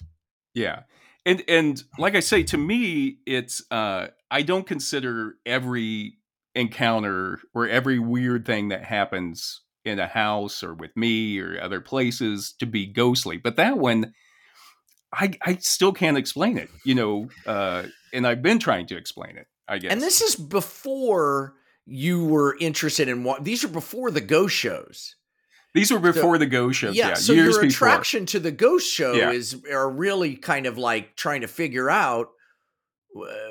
yeah 0.53 0.81
and 1.25 1.43
and 1.47 1.83
like 1.97 2.15
i 2.15 2.19
say 2.19 2.43
to 2.43 2.57
me 2.57 3.17
it's 3.25 3.63
uh 3.71 4.07
i 4.29 4.41
don't 4.41 4.67
consider 4.67 5.35
every 5.45 6.17
encounter 6.53 7.39
or 7.53 7.67
every 7.67 7.99
weird 7.99 8.45
thing 8.45 8.69
that 8.69 8.83
happens 8.83 9.61
in 9.83 9.99
a 9.99 10.07
house 10.07 10.63
or 10.63 10.73
with 10.73 10.95
me 10.95 11.39
or 11.39 11.59
other 11.61 11.79
places 11.79 12.53
to 12.59 12.65
be 12.65 12.85
ghostly 12.85 13.37
but 13.37 13.55
that 13.55 13.77
one 13.77 14.13
I, 15.13 15.31
I 15.41 15.55
still 15.55 15.93
can't 15.93 16.17
explain 16.17 16.57
it, 16.57 16.69
you 16.83 16.95
know, 16.95 17.29
uh, 17.45 17.83
and 18.13 18.27
I've 18.27 18.41
been 18.41 18.59
trying 18.59 18.87
to 18.87 18.97
explain 18.97 19.37
it, 19.37 19.47
I 19.67 19.77
guess. 19.77 19.91
And 19.91 20.01
this 20.01 20.21
is 20.21 20.35
before 20.35 21.53
you 21.85 22.25
were 22.25 22.57
interested 22.59 23.07
in 23.07 23.23
what 23.23 23.43
these 23.43 23.63
are 23.63 23.69
before 23.69 24.11
the 24.11 24.21
ghost 24.21 24.55
shows. 24.55 25.15
These 25.73 25.91
were 25.91 25.99
before 25.99 26.35
so, 26.35 26.39
the 26.39 26.45
ghost 26.45 26.79
shows, 26.79 26.95
yeah. 26.95 27.09
yeah 27.09 27.13
so 27.15 27.33
years 27.33 27.55
your 27.55 27.63
before. 27.63 27.87
attraction 27.87 28.25
to 28.27 28.39
the 28.39 28.51
ghost 28.51 28.91
show 28.91 29.13
Yeah. 29.13 29.31
is 29.31 29.61
are 29.71 29.89
really 29.89 30.35
kind 30.35 30.65
of 30.65 30.77
like 30.77 31.15
trying 31.15 31.41
to 31.41 31.47
figure 31.47 31.89
out 31.89 32.29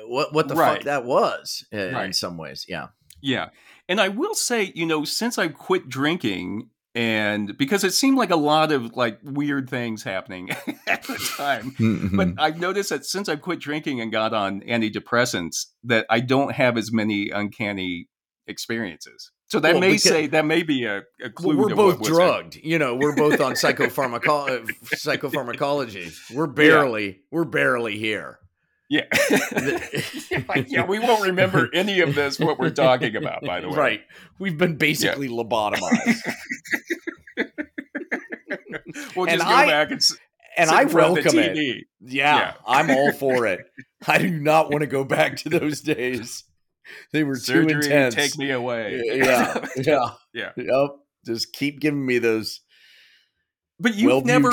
what 0.07 0.33
what 0.33 0.47
the 0.47 0.55
Right. 0.55 0.77
fuck 0.77 0.83
that 0.85 1.05
was 1.05 1.65
in 1.71 1.93
Right. 1.93 2.15
some 2.15 2.37
ways. 2.37 2.65
Yeah. 2.67 2.87
Yeah. 3.21 3.49
And 3.87 3.99
I 4.01 4.09
will 4.09 4.35
say, 4.35 4.71
you 4.75 4.85
know, 4.85 5.03
since 5.05 5.37
I 5.37 5.47
quit 5.47 5.87
drinking 5.89 6.69
and 6.95 7.57
because 7.57 7.83
it 7.83 7.93
seemed 7.93 8.17
like 8.17 8.31
a 8.31 8.37
lot 8.37 8.71
of 8.71 8.95
like 8.95 9.19
weird 9.21 9.69
things 9.69 10.01
happening 10.03 10.49
at 10.87 11.03
the 11.03 11.33
time. 11.37 11.75
But 12.15 12.29
I've 12.41 12.57
noticed 12.57 12.89
that 12.89 13.05
since 13.05 13.27
I've 13.27 13.41
quit 13.41 13.59
drinking 13.59 13.99
and 13.99 14.11
got 14.11 14.33
on 14.33 14.61
antidepressants, 14.61 15.65
that 15.83 16.05
I 16.09 16.21
don't 16.21 16.53
have 16.53 16.77
as 16.77 16.93
many 16.93 17.29
uncanny 17.29 18.07
experiences. 18.47 19.31
So 19.47 19.59
that 19.59 19.73
Well, 19.73 19.81
may 19.81 19.97
say 19.97 20.27
that 20.27 20.45
may 20.45 20.63
be 20.63 20.85
a, 20.85 21.03
a 21.21 21.29
clue. 21.29 21.57
Well, 21.57 21.69
we're 21.69 21.75
both 21.75 22.01
drugged. 22.01 22.55
You 22.55 22.79
know, 22.79 22.95
we're 22.95 23.15
both 23.15 23.39
on 23.41 23.53
psychopharmaco- 23.53 24.63
uh, 24.63 24.65
psychopharmacology. 24.95 26.15
We're 26.33 26.47
barely 26.47 27.19
we're 27.29 27.43
barely 27.43 27.97
here. 27.97 28.39
Yeah. 28.89 29.05
yeah, 30.67 30.85
we 30.85 30.99
won't 30.99 31.23
remember 31.23 31.69
any 31.73 32.01
of 32.01 32.13
this 32.15 32.39
what 32.39 32.59
we're 32.59 32.69
talking 32.69 33.15
about, 33.15 33.43
by 33.43 33.61
the 33.61 33.69
way. 33.69 33.75
Right. 33.75 34.01
We've 34.39 34.57
been 34.57 34.75
basically 34.77 35.29
lobotomized. 35.29 36.19
We'll 39.15 39.27
And 39.27 39.39
just 39.39 39.49
go 39.49 39.55
I- 39.55 39.65
back 39.65 39.91
and 39.91 40.01
And 40.57 40.69
I 40.69 40.83
in 40.83 40.89
front 40.89 41.17
of 41.17 41.23
the 41.23 41.29
welcome 41.35 41.57
it. 41.57 41.85
Yeah, 42.01 42.37
Yeah. 42.37 42.53
I'm 42.65 42.89
all 42.89 43.11
for 43.11 43.45
it. 43.45 43.65
I 44.07 44.17
do 44.19 44.29
not 44.29 44.69
want 44.71 44.81
to 44.81 44.87
go 44.87 45.03
back 45.03 45.37
to 45.37 45.49
those 45.49 45.81
days. 45.81 46.43
They 47.11 47.23
were 47.23 47.37
too 47.37 47.61
intense. 47.67 48.15
take 48.15 48.37
me 48.37 48.51
away. 48.51 49.01
Yeah, 49.05 49.65
yeah, 49.75 50.11
Yeah. 50.33 50.51
Yep. 50.55 50.89
Just 51.25 51.51
keep 51.53 51.79
giving 51.81 52.05
me 52.05 52.19
those 52.19 52.61
But 53.79 53.95
you've 53.95 54.25
never 54.25 54.51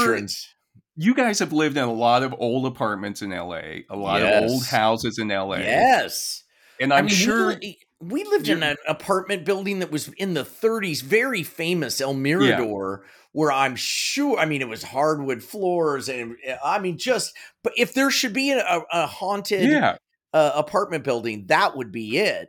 you 0.97 1.15
guys 1.15 1.39
have 1.39 1.53
lived 1.53 1.77
in 1.77 1.85
a 1.85 1.93
lot 1.93 2.23
of 2.23 2.35
old 2.39 2.67
apartments 2.67 3.23
in 3.23 3.31
LA, 3.31 3.83
a 3.89 3.97
lot 3.97 4.23
of 4.23 4.51
old 4.51 4.67
houses 4.67 5.19
in 5.19 5.29
LA. 5.29 5.57
Yes. 5.57 6.45
And 6.81 6.93
I'm 6.93 7.05
I 7.05 7.09
mean, 7.09 7.15
sure 7.15 7.59
we, 7.61 7.79
we 8.01 8.25
lived 8.25 8.49
in 8.49 8.63
an 8.63 8.77
apartment 8.89 9.45
building 9.45 9.79
that 9.79 9.91
was 9.91 10.09
in 10.09 10.35
the 10.35 10.43
30s, 10.45 11.03
very 11.03 11.43
famous, 11.43 12.01
El 12.01 12.15
Mirador, 12.15 13.05
where 13.33 13.53
I'm 13.53 13.77
sure, 13.77 14.39
I 14.39 14.45
mean, 14.45 14.61
it 14.61 14.69
was 14.69 14.83
hardwood 14.83 15.43
floors. 15.43 16.09
And 16.09 16.37
I 16.65 16.79
mean, 16.79 16.99
just, 16.99 17.35
but 17.63 17.73
if 17.77 17.95
there 17.95 18.11
should 18.11 18.33
be 18.33 18.51
a, 18.53 18.81
a 18.93 19.07
haunted 19.07 19.71
Yeah, 19.71 19.97
uh, 20.35 20.53
apartment 20.55 21.05
building, 21.05 21.47
that 21.47 21.77
would 21.77 21.93
be 21.93 22.19
it. 22.19 22.49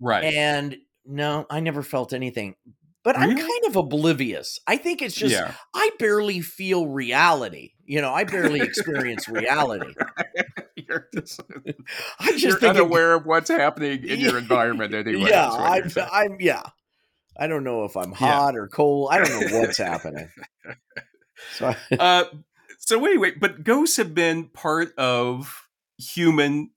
right. 0.00 0.24
And 0.24 0.76
no, 1.06 1.46
I 1.50 1.60
never 1.60 1.82
felt 1.82 2.12
anything. 2.12 2.54
But 3.02 3.16
I'm 3.18 3.34
kind 3.34 3.64
of 3.66 3.76
oblivious. 3.76 4.58
I 4.66 4.76
think 4.76 5.00
it's 5.00 5.14
just, 5.14 5.32
yeah. 5.34 5.54
I 5.74 5.90
barely 5.98 6.40
feel 6.42 6.86
reality. 6.86 7.70
You 7.86 8.02
know, 8.02 8.12
I 8.12 8.24
barely 8.24 8.60
experience 8.60 9.26
reality. 9.26 9.94
you're 10.76 11.08
just, 11.14 11.40
I 12.20 12.32
just 12.32 12.42
you're 12.42 12.56
it- 12.58 12.64
unaware 12.64 13.14
of 13.14 13.24
what's 13.24 13.48
happening 13.48 14.04
in 14.06 14.20
your 14.20 14.36
environment 14.36 14.92
anyway. 15.06 15.30
yeah, 15.30 15.48
is 15.48 15.54
what 15.96 15.96
you're 15.96 16.04
I'm. 16.12 16.32
I'm, 16.32 16.36
yeah. 16.40 16.62
I 17.38 17.46
don't 17.46 17.64
know 17.64 17.84
if 17.84 17.96
I'm 17.96 18.10
Yeah. 18.10 18.16
hot 18.16 18.54
or 18.56 18.68
cold. 18.68 19.08
I 19.12 19.24
don't 19.24 19.50
know 19.50 19.60
what's 19.60 19.78
happening. 19.78 20.28
So 21.56 21.74
uh, 21.98 22.24
so 22.78 23.04
anyway, 23.06 23.32
but 23.40 23.64
ghosts 23.64 23.96
have 23.96 24.14
been 24.14 24.48
part 24.48 24.92
of 24.98 25.66
human 25.96 26.70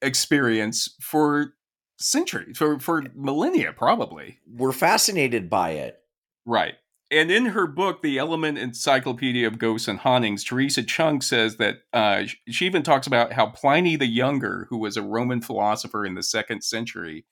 experience 0.00 0.94
for 1.02 1.52
centuries, 2.00 2.56
for 2.58 2.78
for 2.80 3.04
millennia, 3.14 3.72
probably. 3.72 4.38
we're 4.46 4.72
fascinated 4.72 5.48
by 5.50 5.70
it. 5.72 5.98
Right. 6.46 6.74
And 7.12 7.30
in 7.30 7.46
her 7.46 7.66
book, 7.66 8.02
The 8.02 8.18
Element 8.18 8.56
Encyclopedia 8.56 9.44
of 9.46 9.58
Ghosts 9.58 9.88
and 9.88 9.98
Hauntings, 9.98 10.44
Theresa 10.44 10.82
Cheung 10.84 11.20
says 11.22 11.56
that 11.56 11.78
uh, 11.92 12.22
she 12.48 12.66
even 12.66 12.84
talks 12.84 13.08
about 13.08 13.32
how 13.32 13.46
Pliny 13.46 13.96
the 13.96 14.06
Younger, 14.06 14.66
who 14.70 14.78
was 14.78 14.96
a 14.96 15.02
Roman 15.02 15.40
philosopher 15.40 16.06
in 16.06 16.14
the 16.14 16.22
second 16.22 16.62
century, 16.62 17.26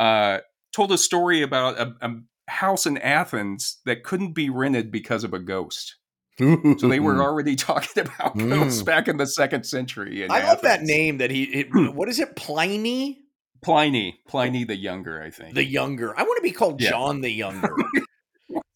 uh, 0.00 0.38
told 0.72 0.90
a 0.90 0.98
story 0.98 1.42
about 1.42 1.78
a, 1.78 1.94
a 2.02 2.10
house 2.50 2.86
in 2.86 2.98
Athens 2.98 3.78
that 3.84 4.02
couldn't 4.02 4.32
be 4.32 4.50
rented 4.50 4.90
because 4.90 5.22
of 5.22 5.32
a 5.32 5.38
ghost. 5.38 5.94
So 6.40 6.56
they 6.88 6.98
were 7.00 7.22
already 7.22 7.54
talking 7.70 8.02
about 8.02 8.36
ghosts 8.36 8.82
Mm. 8.82 8.86
back 8.86 9.06
in 9.08 9.16
the 9.16 9.26
second 9.26 9.64
century. 9.64 10.28
I 10.28 10.44
love 10.44 10.62
that 10.62 10.82
name 10.82 11.18
that 11.18 11.30
he. 11.30 11.44
It, 11.44 11.68
what 11.94 12.08
is 12.08 12.18
it? 12.18 12.34
Pliny 12.36 13.20
Pliny, 13.62 14.20
Pliny 14.28 14.64
the 14.64 14.76
Younger, 14.76 15.22
I 15.22 15.30
think. 15.30 15.54
the 15.54 15.64
Younger. 15.64 16.18
I 16.18 16.22
want 16.22 16.38
to 16.38 16.42
be 16.42 16.52
called 16.52 16.80
Yeah. 16.80 16.90
John 16.90 17.20
the 17.20 17.30
Younger. 17.30 17.72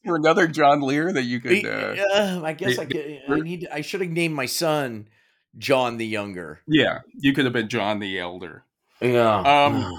For 0.04 0.16
another 0.16 0.48
John 0.48 0.80
Lehr 0.80 1.14
that 1.14 1.22
you 1.22 1.38
could. 1.40 1.64
Uh, 1.64 1.94
Uh, 2.14 2.40
I 2.44 2.52
guess 2.54 2.76
I, 2.78 2.86
could, 2.86 3.20
I 3.28 3.38
need. 3.38 3.68
I 3.72 3.82
should 3.82 4.00
have 4.00 4.10
named 4.10 4.34
my 4.34 4.46
son 4.46 5.06
John 5.56 5.96
the 5.96 6.06
Younger. 6.06 6.60
yeah, 6.66 7.00
you 7.14 7.32
could 7.32 7.44
have 7.44 7.52
been 7.54 7.68
John 7.68 8.00
the 8.00 8.18
Elder. 8.18 8.64
Yeah. 9.00 9.38
Um, 9.40 9.92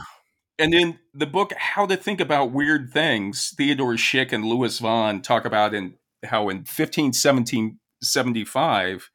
and 0.60 0.74
in 0.74 1.00
the 1.14 1.26
book 1.26 1.54
how 1.58 1.86
to 1.86 1.96
think 1.96 2.20
about 2.20 2.52
weird 2.52 2.92
things 2.92 3.54
theodore 3.58 3.94
schick 3.94 4.34
and 4.34 4.44
Lewis 4.46 4.80
Vaughn 4.80 5.22
talk 5.22 5.46
about 5.46 5.74
in 5.74 5.94
how 6.26 6.50
in 6.50 6.58
1575 6.66 9.10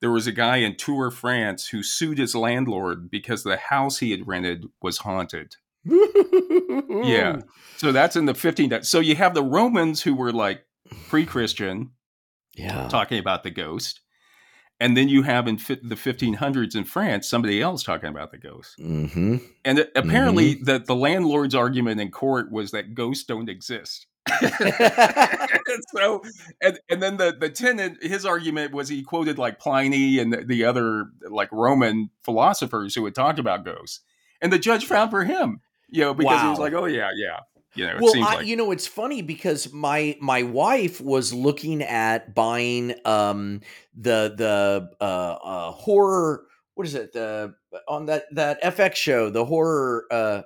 there 0.00 0.10
was 0.10 0.26
a 0.26 0.32
guy 0.32 0.56
in 0.58 0.74
tours 0.76 1.14
france 1.14 1.68
who 1.68 1.82
sued 1.82 2.18
his 2.18 2.34
landlord 2.34 3.10
because 3.10 3.42
the 3.42 3.56
house 3.56 3.98
he 3.98 4.10
had 4.10 4.26
rented 4.26 4.64
was 4.82 4.98
haunted 4.98 5.56
Yeah. 5.84 7.40
So 7.78 7.92
that's 7.92 8.16
in 8.16 8.24
the 8.26 8.34
15. 8.34 8.82
So 8.82 8.98
you 8.98 9.14
have 9.14 9.34
the 9.34 9.42
Romans 9.44 10.02
who 10.02 10.12
were 10.12 10.32
like 10.32 10.64
pre-Christian 11.08 11.90
Yeah. 12.56 12.88
talking 12.88 13.20
about 13.20 13.44
the 13.44 13.50
ghost, 13.52 14.00
and 14.80 14.96
then 14.96 15.08
you 15.08 15.22
have 15.22 15.46
in 15.46 15.56
the 15.58 15.94
1500s 15.94 16.74
in 16.74 16.82
France 16.84 17.28
somebody 17.28 17.62
else 17.62 17.84
talking 17.84 18.08
about 18.08 18.32
the 18.32 18.38
ghost. 18.38 18.74
Mm-hmm. 18.80 19.36
And 19.64 19.78
it- 19.78 19.92
apparently, 19.94 20.54
the 20.54 20.80
the 20.80 20.96
landlord's 20.96 21.54
argument 21.54 22.00
in 22.00 22.10
court 22.10 22.50
was 22.50 22.72
that 22.72 22.94
ghosts 22.94 23.24
don't 23.24 23.48
exist. 23.48 24.06
And 24.30 25.84
so, 25.96 26.22
and, 26.60 26.78
and 26.90 27.02
then 27.02 27.16
the 27.16 27.36
the 27.38 27.50
tenant, 27.50 28.02
his 28.02 28.24
argument 28.24 28.72
was 28.72 28.88
he 28.88 29.02
quoted 29.02 29.38
like 29.38 29.58
Pliny 29.58 30.18
and 30.18 30.32
the, 30.32 30.44
the 30.44 30.64
other 30.64 31.06
like 31.28 31.50
Roman 31.52 32.10
philosophers 32.22 32.94
who 32.94 33.04
had 33.04 33.14
talked 33.14 33.38
about 33.38 33.64
ghosts, 33.64 34.00
and 34.40 34.52
the 34.52 34.58
judge 34.58 34.86
found 34.86 35.10
for 35.10 35.24
him, 35.24 35.60
you 35.88 36.02
know, 36.02 36.14
because 36.14 36.40
he 36.42 36.48
was 36.48 36.58
like, 36.58 36.72
oh 36.72 36.86
yeah, 36.86 37.10
yeah, 37.14 37.40
you 37.74 37.86
know, 37.86 37.98
well, 38.00 38.12
I, 38.16 38.34
like 38.36 38.46
you 38.46 38.56
know, 38.56 38.72
it's 38.72 38.86
funny 38.86 39.22
because 39.22 39.72
my 39.72 40.16
my 40.20 40.42
wife 40.42 41.00
was 41.00 41.32
looking 41.32 41.82
at 41.82 42.34
buying 42.34 42.94
um 43.04 43.60
the 43.94 44.34
the 44.36 44.90
uh, 45.00 45.04
uh 45.04 45.70
horror. 45.72 46.44
What 46.74 46.86
is 46.86 46.94
it? 46.94 47.12
The 47.12 47.54
on 47.86 48.06
that 48.06 48.24
that 48.32 48.62
FX 48.62 48.96
show, 48.96 49.30
the 49.30 49.44
horror 49.44 50.06
uh 50.10 50.42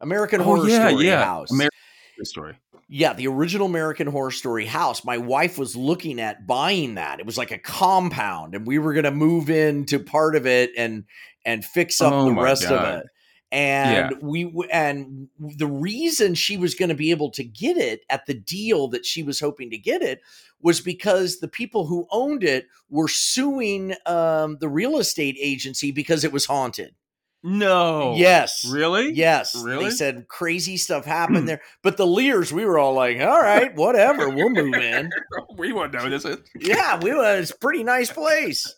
American 0.00 0.40
oh 0.40 0.44
Horror 0.44 0.68
yeah, 0.68 0.88
Story 0.88 1.06
yeah, 1.06 1.24
house. 1.24 1.50
American 1.50 1.76
story. 2.22 2.56
Yeah, 2.92 3.12
the 3.12 3.28
original 3.28 3.68
American 3.68 4.08
Horror 4.08 4.32
Story 4.32 4.66
house. 4.66 5.04
My 5.04 5.16
wife 5.16 5.58
was 5.58 5.76
looking 5.76 6.20
at 6.20 6.44
buying 6.44 6.96
that. 6.96 7.20
It 7.20 7.26
was 7.26 7.38
like 7.38 7.52
a 7.52 7.58
compound, 7.58 8.56
and 8.56 8.66
we 8.66 8.78
were 8.78 8.92
going 8.94 9.04
to 9.04 9.12
move 9.12 9.48
into 9.48 10.00
part 10.00 10.34
of 10.34 10.44
it 10.44 10.72
and 10.76 11.04
and 11.44 11.64
fix 11.64 12.00
up 12.00 12.12
Oh 12.12 12.24
the 12.24 12.40
rest 12.40 12.64
of 12.64 12.98
it. 12.98 13.06
And 13.52 14.20
we 14.20 14.52
and 14.72 15.28
the 15.38 15.68
reason 15.68 16.34
she 16.34 16.56
was 16.56 16.74
going 16.74 16.88
to 16.88 16.94
be 16.96 17.12
able 17.12 17.30
to 17.32 17.44
get 17.44 17.76
it 17.76 18.00
at 18.10 18.26
the 18.26 18.34
deal 18.34 18.88
that 18.88 19.06
she 19.06 19.22
was 19.22 19.38
hoping 19.38 19.70
to 19.70 19.78
get 19.78 20.02
it 20.02 20.20
was 20.60 20.80
because 20.80 21.38
the 21.38 21.48
people 21.48 21.86
who 21.86 22.08
owned 22.10 22.42
it 22.42 22.66
were 22.88 23.08
suing 23.08 23.94
um, 24.06 24.58
the 24.60 24.68
real 24.68 24.98
estate 24.98 25.36
agency 25.40 25.92
because 25.92 26.24
it 26.24 26.32
was 26.32 26.46
haunted. 26.46 26.94
No, 27.42 28.14
Yes. 28.16 28.66
really, 28.70 29.12
Yes. 29.14 29.54
Really? 29.64 29.86
They 29.86 29.90
said 29.90 30.28
crazy 30.28 30.76
stuff 30.76 31.04
happened 31.06 31.48
there. 31.48 31.62
But 31.82 31.96
the 31.96 32.04
Lehrs, 32.06 32.52
we 32.52 32.64
were 32.66 32.78
all 32.78 32.92
like, 32.94 33.18
all 33.20 33.40
right, 33.40 33.74
whatever, 33.74 34.28
we'll 34.28 34.50
move 34.50 34.74
in. 34.74 35.10
we 35.56 35.72
won't 35.72 35.92
notice 35.94 36.24
it. 36.26 36.40
Yeah, 36.58 36.98
we 37.00 37.14
was 37.14 37.40
it's 37.44 37.50
a 37.52 37.58
pretty 37.58 37.82
nice 37.82 38.12
place. 38.12 38.74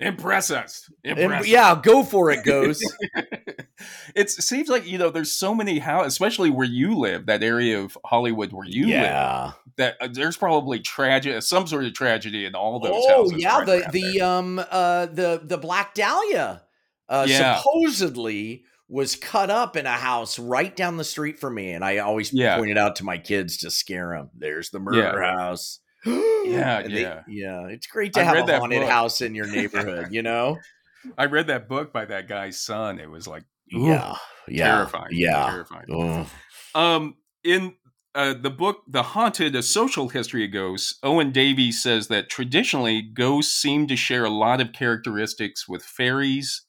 Impress 0.00 0.50
us, 0.50 0.90
And 1.04 1.18
impress 1.18 1.42
us. 1.42 1.48
yeah, 1.48 1.78
go 1.82 2.02
for 2.02 2.30
it, 2.30 2.42
goes. 2.42 2.80
it 4.14 4.30
seems 4.30 4.68
like 4.70 4.86
you 4.86 4.96
know 4.96 5.10
there's 5.10 5.32
so 5.32 5.54
many 5.54 5.78
houses, 5.78 6.14
especially 6.14 6.48
where 6.48 6.66
you 6.66 6.96
live, 6.96 7.26
that 7.26 7.42
area 7.42 7.78
of 7.82 7.98
Hollywood 8.04 8.50
where 8.52 8.66
you 8.66 8.84
live, 8.86 8.94
yeah. 8.94 9.52
that 9.76 9.96
uh, 10.00 10.08
there's 10.10 10.38
probably 10.38 10.78
tragedy, 10.80 11.38
some 11.42 11.66
sort 11.66 11.84
of 11.84 11.92
tragedy 11.92 12.46
in 12.46 12.54
all 12.54 12.80
those 12.80 12.92
Oh 12.94 13.24
houses. 13.24 13.42
yeah, 13.42 13.58
right 13.58 13.66
the 13.92 14.00
the 14.00 14.20
um 14.22 14.58
uh 14.58 15.04
the 15.04 15.42
the 15.44 15.58
Black 15.58 15.92
Dahlia 15.92 16.62
uh 17.10 17.26
Yeah. 17.28 17.56
supposedly 17.58 18.64
was 18.88 19.14
cut 19.16 19.50
up 19.50 19.76
in 19.76 19.86
a 19.86 19.90
house 19.92 20.38
right 20.38 20.74
down 20.74 20.96
the 20.96 21.04
street 21.04 21.38
from 21.38 21.54
me, 21.54 21.72
and 21.72 21.84
I 21.84 21.98
always 21.98 22.32
Yeah. 22.32 22.56
pointed 22.56 22.78
out 22.78 22.96
to 22.96 23.04
my 23.04 23.18
kids 23.18 23.58
to 23.58 23.70
scare 23.70 24.10
them. 24.16 24.30
There's 24.36 24.70
the 24.70 24.80
murder 24.80 25.20
house. 25.22 25.80
Yeah, 26.06 26.78
And 26.78 26.96
they- 26.96 27.02
yeah. 27.02 27.22
yeah. 27.28 27.66
It's 27.68 27.86
great 27.86 28.14
to 28.14 28.20
I 28.20 28.24
have 28.24 28.48
a 28.48 28.58
haunted 28.58 28.80
book. 28.80 28.88
house 28.88 29.20
in 29.20 29.34
your 29.34 29.46
neighborhood. 29.46 30.08
You 30.10 30.22
know. 30.22 30.56
I 31.18 31.26
read 31.26 31.46
that 31.48 31.68
book 31.68 31.92
by 31.92 32.06
that 32.06 32.28
guy's 32.28 32.58
son. 32.60 32.98
It 32.98 33.10
was 33.10 33.26
like 33.28 33.44
ooh, 33.74 33.86
Yeah. 33.86 34.16
Yeah. 34.48 34.64
terrifying, 34.76 35.08
Yeah. 35.12 35.50
terrifying. 35.50 36.26
Um, 36.74 37.16
in 37.44 37.74
uh, 38.14 38.34
the 38.34 38.50
book 38.50 38.82
"The 38.88 39.02
Haunted: 39.04 39.54
A 39.54 39.62
Social 39.62 40.08
History 40.08 40.44
of 40.44 40.52
Ghosts," 40.52 40.98
Owen 41.02 41.30
Davies 41.30 41.80
says 41.82 42.08
that 42.08 42.28
traditionally 42.30 43.02
ghosts 43.02 43.54
seem 43.54 43.86
to 43.86 43.94
share 43.96 44.24
a 44.24 44.30
lot 44.30 44.60
of 44.60 44.72
characteristics 44.72 45.68
with 45.68 45.84
fairies, 45.84 46.62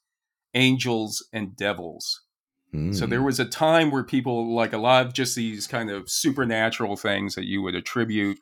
angels, 0.54 1.26
and 1.32 1.56
devils. 1.56 2.20
So 2.90 3.04
Hmm. 3.06 3.10
there 3.10 3.22
was 3.22 3.38
a 3.40 3.44
time 3.44 3.90
where 3.90 4.04
people 4.04 4.54
like 4.54 4.72
a 4.72 4.78
lot 4.78 5.06
of 5.06 5.12
just 5.12 5.36
these 5.36 5.66
kind 5.66 5.90
of 5.90 6.08
supernatural 6.10 6.96
things 6.96 7.34
that 7.34 7.46
you 7.46 7.62
would 7.62 7.74
attribute 7.74 8.38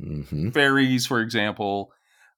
Mhm. 0.00 0.52
fairies, 0.52 1.06
for 1.06 1.20
example. 1.20 1.92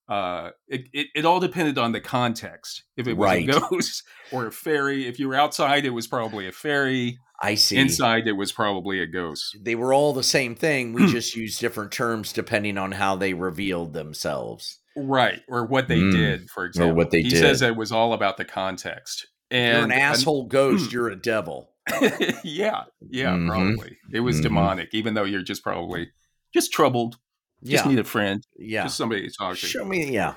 Uh, 0.08 0.50
it, 0.68 0.88
it, 0.92 1.06
it 1.14 1.24
all 1.24 1.40
depended 1.40 1.78
on 1.78 1.92
the 1.92 2.00
context. 2.00 2.84
If 2.96 3.06
it 3.06 3.16
was 3.16 3.30
Right. 3.30 3.48
a 3.48 3.52
ghost 3.60 4.02
or 4.32 4.46
a 4.46 4.52
fairy, 4.52 5.06
if 5.06 5.18
you 5.18 5.28
were 5.28 5.34
outside, 5.36 5.84
it 5.86 5.90
was 5.90 6.06
probably 6.06 6.48
a 6.48 6.52
fairy. 6.52 7.16
I 7.40 7.54
see. 7.54 7.78
Inside, 7.78 8.26
it 8.26 8.32
was 8.32 8.52
probably 8.52 9.00
a 9.00 9.06
ghost. 9.06 9.56
They 9.62 9.74
were 9.74 9.94
all 9.94 10.12
the 10.12 10.22
same 10.22 10.54
thing. 10.54 10.92
We 10.92 11.06
just 11.06 11.34
used 11.36 11.60
different 11.60 11.92
terms 11.92 12.32
depending 12.32 12.78
on 12.78 12.92
how 12.92 13.16
they 13.16 13.32
revealed 13.34 13.92
themselves. 13.94 14.78
Right, 14.96 15.40
or 15.48 15.64
what 15.66 15.88
they 15.88 15.98
Mm. 16.00 16.12
did, 16.12 16.50
for 16.50 16.64
example. 16.66 16.90
or 16.90 16.94
what 16.94 17.10
they 17.10 17.22
he 17.22 17.30
did. 17.30 17.38
says 17.38 17.62
it 17.62 17.76
was 17.76 17.92
all 17.92 18.12
about 18.12 18.36
the 18.36 18.44
context. 18.44 19.26
If 19.50 19.74
you're 19.74 19.84
an 19.84 19.92
asshole 19.92 20.46
ghost, 20.46 20.92
you're 20.92 21.08
a 21.10 21.16
devil. 21.16 21.70
yeah, 22.44 22.84
yeah, 23.10 23.32
Mhm. 23.34 23.48
probably. 23.48 23.98
It 24.12 24.20
was 24.20 24.38
Mhm. 24.38 24.42
demonic, 24.44 24.88
even 24.92 25.14
though 25.14 25.24
you're 25.24 25.42
just 25.42 25.62
probably 25.62 26.10
just 26.54 26.72
troubled. 26.72 27.16
Just 27.64 27.84
Yeah. 27.84 27.90
need 27.90 27.98
a 28.00 28.04
friend, 28.04 28.44
yeah. 28.58 28.84
just 28.84 28.96
somebody 28.96 29.28
to 29.28 29.34
talk 29.38 29.56
to. 29.56 29.66
Show 29.66 29.84
me. 29.84 30.10
Yeah. 30.12 30.34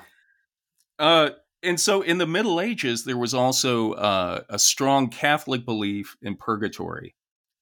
Uh, 0.98 1.30
and 1.62 1.80
so 1.80 2.02
in 2.02 2.18
the 2.18 2.26
Middle 2.26 2.60
Ages, 2.60 3.04
there 3.04 3.16
was 3.16 3.34
also 3.34 3.92
uh, 3.94 4.42
a 4.48 4.58
strong 4.58 5.08
Catholic 5.10 5.64
belief 5.64 6.16
in 6.22 6.36
purgatory. 6.36 7.14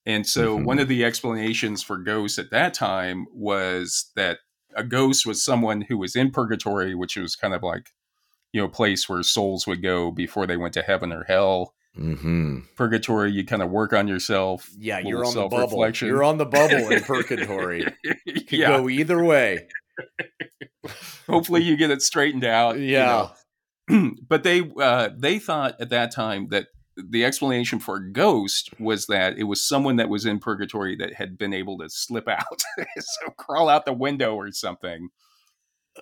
And 0.06 0.26
so 0.26 0.58
Mhm. 0.58 0.64
one 0.66 0.78
of 0.78 0.88
the 0.88 1.02
explanations 1.04 1.82
for 1.82 1.96
ghosts 1.96 2.38
at 2.38 2.50
that 2.50 2.74
time 2.74 3.26
was 3.32 4.10
that 4.16 4.40
a 4.76 4.84
ghost 4.84 5.26
was 5.26 5.44
someone 5.44 5.82
who 5.82 5.98
was 5.98 6.16
in 6.16 6.30
purgatory, 6.30 6.94
which 6.94 7.16
was 7.16 7.36
kind 7.36 7.54
of 7.54 7.62
like, 7.62 7.90
you 8.52 8.60
know, 8.60 8.66
a 8.66 8.70
place 8.70 9.08
where 9.08 9.22
souls 9.22 9.66
would 9.66 9.82
go 9.82 10.10
before 10.10 10.46
they 10.46 10.56
went 10.56 10.74
to 10.74 10.82
heaven 10.82 11.12
or 11.12 11.24
hell. 11.24 11.74
Mm-hmm. 11.98 12.60
Purgatory, 12.76 13.32
you 13.32 13.44
kind 13.44 13.62
of 13.62 13.70
work 13.70 13.92
on 13.92 14.08
yourself. 14.08 14.68
Yeah. 14.76 14.98
You're 14.98 15.24
on 15.24 15.34
the 15.34 15.48
bubble. 15.48 15.88
You're 15.90 16.24
on 16.24 16.38
the 16.38 16.46
bubble 16.46 16.90
in 16.90 17.02
purgatory. 17.04 17.84
Could 18.26 18.52
yeah. 18.52 18.78
go 18.78 18.88
either 18.88 19.22
way. 19.22 19.68
Hopefully 21.28 21.62
you 21.62 21.76
get 21.76 21.90
it 21.90 22.02
straightened 22.02 22.44
out. 22.44 22.78
you 22.78 22.98
know. 22.98 23.30
Yeah. 23.88 24.10
but 24.28 24.42
they 24.42 24.62
uh, 24.80 25.10
they 25.16 25.38
thought 25.38 25.80
at 25.80 25.90
that 25.90 26.10
time 26.10 26.48
that 26.48 26.68
the 26.96 27.24
explanation 27.24 27.78
for 27.80 27.96
a 27.96 28.12
ghost 28.12 28.70
was 28.78 29.06
that 29.06 29.36
it 29.38 29.44
was 29.44 29.62
someone 29.62 29.96
that 29.96 30.08
was 30.08 30.26
in 30.26 30.38
purgatory 30.38 30.96
that 30.96 31.14
had 31.14 31.36
been 31.38 31.52
able 31.52 31.78
to 31.78 31.88
slip 31.88 32.28
out, 32.28 32.62
so 32.98 33.30
crawl 33.36 33.68
out 33.68 33.84
the 33.84 33.92
window 33.92 34.34
or 34.36 34.50
something, 34.52 35.08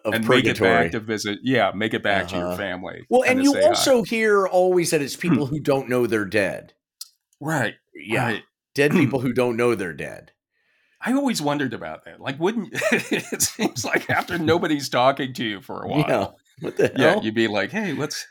Of 0.05 0.15
and 0.15 0.29
make 0.29 0.45
it 0.45 0.61
back 0.61 0.91
to 0.93 1.01
visit. 1.01 1.39
Yeah, 1.43 1.73
make 1.75 1.95
it 1.95 2.03
back 2.03 2.29
to 2.29 2.37
your 2.37 2.49
Uh-huh. 2.49 2.57
family. 2.57 3.07
well, 3.11 3.23
and 3.23 3.39
kinda 3.41 3.45
you 3.45 3.53
say 3.53 3.63
hi. 3.63 3.69
also 3.69 4.03
hear 4.03 4.47
always 4.47 4.91
that 4.91 5.03
it's 5.03 5.17
people 5.17 5.47
who 5.47 5.61
don't 5.61 5.89
know 5.89 6.07
they're 6.07 6.25
dead. 6.25 6.75
right, 7.41 7.75
Yeah. 7.95 8.25
right. 8.25 8.43
Dead 8.75 8.93
people 8.93 9.21
who 9.21 9.33
don't 9.35 9.57
know 9.57 9.75
they're 9.75 9.93
dead. 9.93 10.33
I 11.05 11.13
always 11.15 11.43
wondered 11.43 11.75
about 11.75 12.05
that. 12.05 12.21
Like, 12.21 12.39
wouldn't 12.41 12.69
it 12.93 13.43
seems 13.43 13.85
like 13.85 14.09
after 14.09 14.39
nobody's 14.39 14.89
talking 14.89 15.35
to 15.35 15.45
you 15.45 15.61
for 15.61 15.83
a 15.83 15.89
while, 15.89 16.07
Yeah. 16.09 16.27
What 16.61 16.77
the 16.77 16.89
hell? 16.89 16.97
yeah, 17.17 17.21
you'd 17.21 17.35
be 17.35 17.49
like, 17.49 17.71
hey, 17.71 17.93
what's 17.93 18.25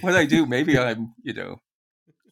what 0.00 0.16
I 0.16 0.26
do? 0.26 0.44
Maybe 0.44 0.76
I'm, 0.78 1.14
you 1.22 1.32
know, 1.34 1.60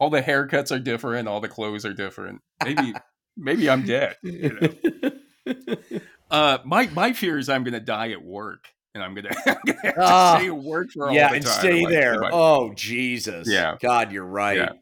all 0.05 0.11
the 0.11 0.21
haircuts 0.23 0.71
are 0.71 0.79
different, 0.79 1.29
all 1.29 1.41
the 1.41 1.49
clothes 1.49 1.87
are 1.87 1.95
different. 1.95 2.43
Maybe, 2.63 2.93
maybe 3.39 3.71
I'm 3.71 3.85
dead. 3.87 4.17
You 4.23 4.59
know? 4.61 5.55
Uh, 6.31 6.59
my 6.65 6.87
my 6.89 7.13
fear 7.13 7.39
is 7.39 7.49
I'm 7.51 7.63
going 7.65 7.75
to 7.75 7.81
die 7.81 8.11
at 8.11 8.25
work, 8.25 8.67
and 8.95 9.05
I'm 9.05 9.15
going 9.15 9.27
to, 9.31 9.39
I'm 9.47 9.57
gonna 9.67 9.79
have 9.83 9.95
to 9.95 10.03
Ah, 10.03 10.37
stay 10.39 10.47
at 10.49 10.57
work 10.57 10.89
for 10.91 11.09
all 11.09 11.15
yeah, 11.15 11.29
the 11.29 11.37
and 11.37 11.47
stay 11.47 11.83
Like, 11.85 11.91
there. 11.93 12.17
like, 12.17 12.33
Oh 12.33 12.73
Jesus! 12.75 13.47
Yeah. 13.49 13.77
God, 13.81 14.11
you're 14.11 14.25
right. 14.25 14.57
Yeah. 14.57 14.73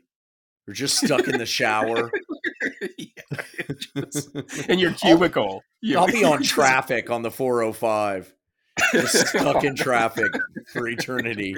You're 0.67 0.75
just 0.75 1.05
stuck 1.05 1.27
in 1.29 1.37
the 1.39 1.45
shower. 1.45 2.11
yeah, 2.97 3.07
just- 3.97 4.35
in 4.71 4.79
your 4.79 4.93
cubicle. 4.93 5.63
You- 5.83 5.99
I'll 5.99 6.07
be 6.07 6.25
on 6.25 6.43
traffic 6.43 7.11
on 7.11 7.23
the 7.23 7.31
405, 7.31 8.33
just 8.93 9.27
stuck 9.29 9.65
in 9.65 9.75
traffic 9.75 10.31
for 10.73 10.89
eternity. 10.89 11.57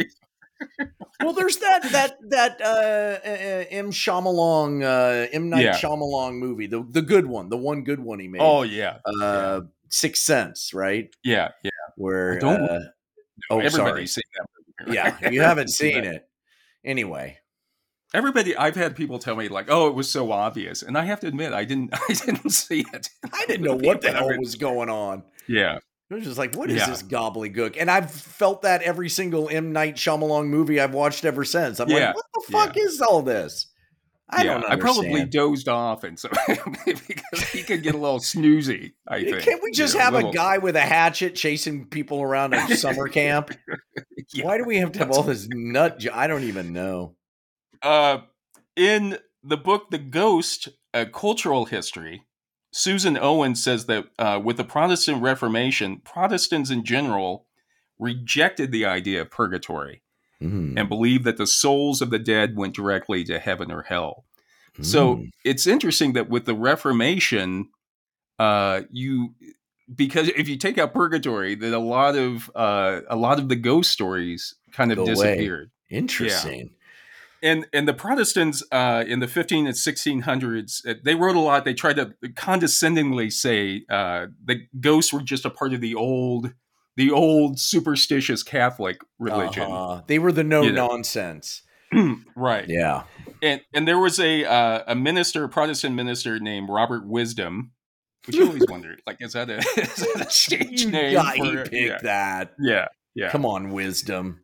Well, 1.21 1.33
there's 1.33 1.57
that 1.59 1.83
that 1.93 2.17
that 2.31 2.61
uh, 2.61 3.27
uh, 3.29 3.65
M 3.71 3.91
Shyamalan, 3.91 4.83
uh, 4.83 5.29
M 5.33 5.49
Night 5.51 5.65
Yeah. 5.65 5.73
Shyamalan 5.79 6.35
movie, 6.39 6.67
the 6.67 6.85
the 6.91 7.03
good 7.03 7.27
one, 7.27 7.49
the 7.49 7.57
one 7.57 7.85
good 7.85 8.01
one 8.01 8.19
he 8.19 8.29
made. 8.29 8.41
Oh 8.43 8.63
yeah, 8.63 8.99
uh, 9.07 9.63
Sixth 9.89 10.23
Sense, 10.23 10.75
right? 10.75 11.09
yeah, 11.25 11.49
yeah. 11.63 11.71
Where 11.97 12.37
I 12.37 12.39
don't- 12.41 12.63
uh, 12.63 12.81
oh, 13.51 13.61
Everybody's 13.61 13.75
sorry, 13.75 14.07
seen 14.07 14.23
that 14.37 14.47
movie. 14.87 14.95
yeah, 14.97 15.31
you 15.31 15.41
haven't 15.51 15.69
seen 15.69 16.05
it. 16.05 16.29
Anyway, 16.85 17.39
Everybody, 18.13 18.57
I've 18.57 18.77
had 18.77 18.95
people 18.95 19.19
tell 19.19 19.35
me 19.35 19.49
like, 19.49 19.67
"Oh, 19.69 19.89
it 19.89 19.95
was 19.95 20.09
so 20.11 20.31
obvious," 20.31 20.83
and 20.83 20.97
I 20.97 21.05
have 21.05 21.19
to 21.21 21.27
admit, 21.27 21.53
I 21.53 21.65
didn't, 21.65 21.91
I 22.09 22.13
didn't 22.13 22.51
see 22.51 22.85
it. 22.93 23.09
I 23.33 23.45
didn't 23.47 23.65
know 23.65 23.75
what 23.89 24.03
the 24.03 24.13
hell 24.13 24.29
was 24.39 24.55
going 24.57 24.89
on. 24.89 25.25
Yeah, 25.49 25.79
It 26.11 26.15
was 26.15 26.25
just 26.25 26.39
like, 26.39 26.55
what 26.55 26.71
is 26.71 26.77
Yeah. 26.77 26.87
this 26.91 27.03
gobbledygook? 27.03 27.77
And 27.81 27.91
I've 27.91 28.11
felt 28.11 28.63
that 28.63 28.83
every 28.83 29.09
single 29.09 29.49
M 29.49 29.73
Night 29.73 29.97
Shyamalan 29.97 30.47
movie 30.49 30.79
I've 30.81 30.95
watched 30.95 31.25
ever 31.25 31.45
since. 31.45 31.81
I'm 31.81 31.89
Yeah, 31.89 32.09
like, 32.09 32.17
what 32.17 32.25
the 32.35 32.53
fuck 32.53 32.77
is 32.77 33.01
all 33.01 33.23
this? 33.23 33.69
I 34.31 34.39
yeah, 34.45 34.53
don't 34.55 34.61
know. 34.63 34.69
I 34.69 34.77
probably 34.77 35.25
dozed 35.27 35.69
off, 35.69 36.03
and 36.03 36.19
so 36.19 36.31
because 36.87 37.43
he 37.51 37.63
could 37.63 37.83
get 37.83 37.95
a 37.95 37.99
little 37.99 38.21
snoozy. 38.21 38.93
I 39.07 39.23
think. 39.23 39.41
Can't 39.43 39.63
we 39.63 39.69
you 39.69 39.75
just 39.75 39.95
know, 39.95 40.01
have 40.01 40.15
little- 40.15 40.31
a 40.31 40.33
guy 40.33 40.59
with 40.59 40.77
a 40.77 40.81
hatchet 40.81 41.35
chasing 41.35 41.87
people 41.87 42.23
around 42.23 42.55
a 42.55 42.75
summer 42.77 43.07
camp? 43.09 43.51
Yeah. 44.33 44.45
Why 44.47 44.57
do 44.57 44.65
we 44.65 44.79
have 44.79 44.93
to 44.93 44.99
have 45.01 45.11
all 45.11 45.23
this 45.25 45.47
nut? 45.51 45.99
jo- 45.99 46.13
I 46.15 46.27
don't 46.27 46.45
even 46.45 46.73
know. 46.73 47.17
Uh, 47.83 48.19
in 48.77 49.19
the 49.43 49.59
book 49.59 49.91
The 49.91 49.99
Ghost, 49.99 50.69
A 50.95 51.05
Cultural 51.05 51.67
History, 51.67 52.23
Susan 52.77 53.17
Owen 53.17 53.55
says 53.55 53.87
that 53.87 54.07
uh, 54.19 54.41
with 54.43 54.57
the 54.57 54.65
Protestant 54.65 55.23
Reformation, 55.23 55.99
Protestants 56.05 56.71
in 56.71 56.85
general 56.85 57.47
rejected 58.01 58.73
the 58.73 58.85
idea 58.85 59.21
of 59.23 59.31
purgatory 59.31 60.01
Mm. 60.43 60.77
and 60.77 60.89
believed 60.89 61.23
that 61.25 61.37
the 61.37 61.47
souls 61.47 62.03
of 62.03 62.11
the 62.11 62.19
dead 62.19 62.57
went 62.57 62.75
directly 62.75 63.23
to 63.25 63.39
heaven 63.39 63.71
or 63.71 63.83
hell. 63.83 64.25
So 64.83 65.17
Mm. 65.17 65.31
it's 65.45 65.67
interesting 65.69 66.15
that 66.15 66.29
with 66.29 66.45
the 66.47 66.55
Reformation, 66.57 67.69
uh, 68.41 68.83
you 68.91 69.35
because 69.95 70.29
if 70.37 70.49
you 70.49 70.57
take 70.57 70.77
out 70.79 70.93
purgatory, 70.93 71.55
that 71.55 71.73
a 71.73 71.79
lot 71.79 72.17
of 72.17 72.51
uh, 72.57 73.03
a 73.09 73.15
lot 73.17 73.39
of 73.39 73.49
the 73.49 73.55
ghost 73.57 73.93
stories 73.93 74.57
kind 74.73 74.91
of 74.91 74.97
Go 74.97 75.03
away. 75.05 75.15
disappeared 75.15 75.71
interesting. 75.91 76.71
And 77.45 77.67
and 77.73 77.87
the 77.87 77.95
Protestants 77.95 78.65
uh, 78.73 79.05
in 79.07 79.21
the 79.21 79.29
15 79.29 79.67
and 79.67 79.77
1600s, 79.77 80.85
uh, 80.89 80.95
they 81.05 81.15
wrote 81.15 81.37
a 81.37 81.41
lot. 81.41 81.65
They 81.65 81.75
tried 81.75 81.97
to 81.97 82.15
condescendingly 82.35 83.31
say 83.31 83.83
uh, 83.89 84.27
the 84.45 84.63
ghosts 84.81 85.13
were 85.13 85.23
just 85.23 85.45
a 85.45 85.51
part 85.51 85.73
of 85.75 85.81
the 85.81 85.95
old, 85.95 86.53
the 86.97 87.11
old 87.13 87.61
superstitious 87.61 88.43
Catholic 88.43 88.99
religion, 89.19 89.71
Uh-huh. 89.71 90.03
They 90.07 90.19
were 90.19 90.33
the 90.33 90.45
no 90.45 90.63
You 90.63 90.73
know. 90.73 90.89
nonsense. 90.89 91.63
right? 92.37 92.69
Yeah. 92.69 93.05
And 93.43 93.61
and 93.73 93.87
there 93.87 93.99
was 93.99 94.19
a 94.19 94.45
uh, 94.45 94.83
a 94.89 94.95
minister, 94.95 95.45
a 95.45 95.49
Protestant 95.49 95.95
minister 95.95 96.41
named 96.41 96.69
Robert 96.69 97.07
Wisdom, 97.07 97.73
which 98.27 98.37
you 98.37 98.47
always 98.47 98.65
wondered, 98.71 99.03
like, 99.07 99.19
is 99.21 99.35
that 99.35 99.51
a, 99.51 99.59
is 99.77 99.97
that 99.97 100.27
a 100.27 100.31
stage 100.31 100.85
You 100.85 100.91
name? 100.91 101.13
got 101.15 101.37
for- 101.37 101.45
he 101.45 101.57
picked 101.57 101.73
yeah, 101.75 101.99
that. 102.03 102.55
yeah, 102.59 102.87
yeah. 103.15 103.31
Come 103.31 103.45
on, 103.47 103.71
wisdom. 103.71 104.41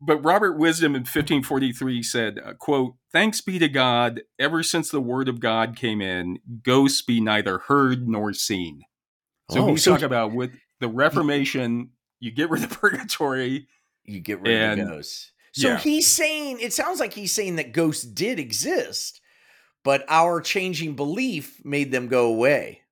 But 0.00 0.24
Robert 0.24 0.52
Wisdom 0.52 0.94
in 0.94 1.00
1543 1.00 2.02
said, 2.02 2.40
uh, 2.44 2.54
quote, 2.54 2.94
Thanks 3.12 3.40
be 3.40 3.58
to 3.58 3.68
God, 3.68 4.22
ever 4.38 4.62
since 4.62 4.90
the 4.90 5.00
word 5.00 5.28
of 5.28 5.40
God 5.40 5.76
came 5.76 6.00
in, 6.00 6.38
ghosts 6.62 7.02
be 7.02 7.20
neither 7.20 7.58
heard 7.58 8.08
nor 8.08 8.32
seen. 8.32 8.82
So 9.50 9.60
Oh, 9.60 9.72
we 9.72 9.78
so 9.78 9.92
talk 9.92 10.02
about 10.02 10.32
with 10.32 10.52
the 10.80 10.88
Reformation, 10.88 11.90
you 12.20 12.30
get 12.30 12.50
rid 12.50 12.62
of 12.62 12.70
purgatory. 12.80 13.66
you 14.04 14.20
get 14.20 14.40
rid 14.40 14.78
of 14.78 14.78
the 14.78 14.84
ghosts. 14.84 15.32
So 15.52 15.68
yeah. 15.68 15.78
he's 15.78 16.06
saying 16.06 16.58
it 16.60 16.72
sounds 16.72 17.00
like 17.00 17.14
he's 17.14 17.32
saying 17.32 17.56
that 17.56 17.72
ghosts 17.72 18.04
did 18.04 18.38
exist, 18.38 19.20
but 19.82 20.04
our 20.08 20.40
changing 20.40 20.94
belief 20.94 21.64
made 21.64 21.90
them 21.90 22.06
go 22.06 22.26
away. 22.26 22.82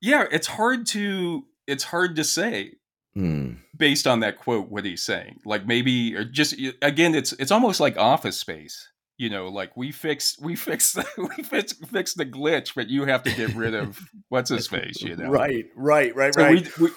Yeah, 0.00 0.24
it's 0.30 0.46
hard 0.46 0.86
to 0.88 1.44
it's 1.66 1.84
hard 1.84 2.16
to 2.16 2.24
say 2.24 2.74
Hmm. 3.14 3.52
based 3.76 4.06
on 4.06 4.20
that 4.20 4.38
quote 4.38 4.70
what 4.70 4.84
he's 4.86 5.02
saying. 5.02 5.40
Like 5.44 5.66
maybe 5.66 6.16
or 6.16 6.24
just 6.24 6.54
again, 6.80 7.14
it's 7.14 7.32
it's 7.34 7.50
almost 7.50 7.78
like 7.80 7.96
office 7.98 8.36
space. 8.38 8.88
You 9.18 9.28
know, 9.30 9.48
like 9.48 9.76
we 9.76 9.92
fixed 9.92 10.40
we 10.42 10.56
fixed 10.56 10.94
the, 10.94 11.06
we 11.36 11.42
fixed, 11.42 11.84
fixed 11.86 12.16
the 12.16 12.24
glitch, 12.26 12.74
but 12.74 12.88
you 12.88 13.04
have 13.04 13.22
to 13.24 13.34
get 13.34 13.54
rid 13.54 13.74
of 13.74 13.98
what's 14.30 14.50
his 14.50 14.66
face. 14.76 15.02
You 15.02 15.16
know, 15.16 15.28
Right, 15.30 15.66
right, 15.76 16.14
right, 16.16 16.34
So 16.34 16.42
right. 16.42 16.78
we, 16.78 16.86
we 16.86 16.90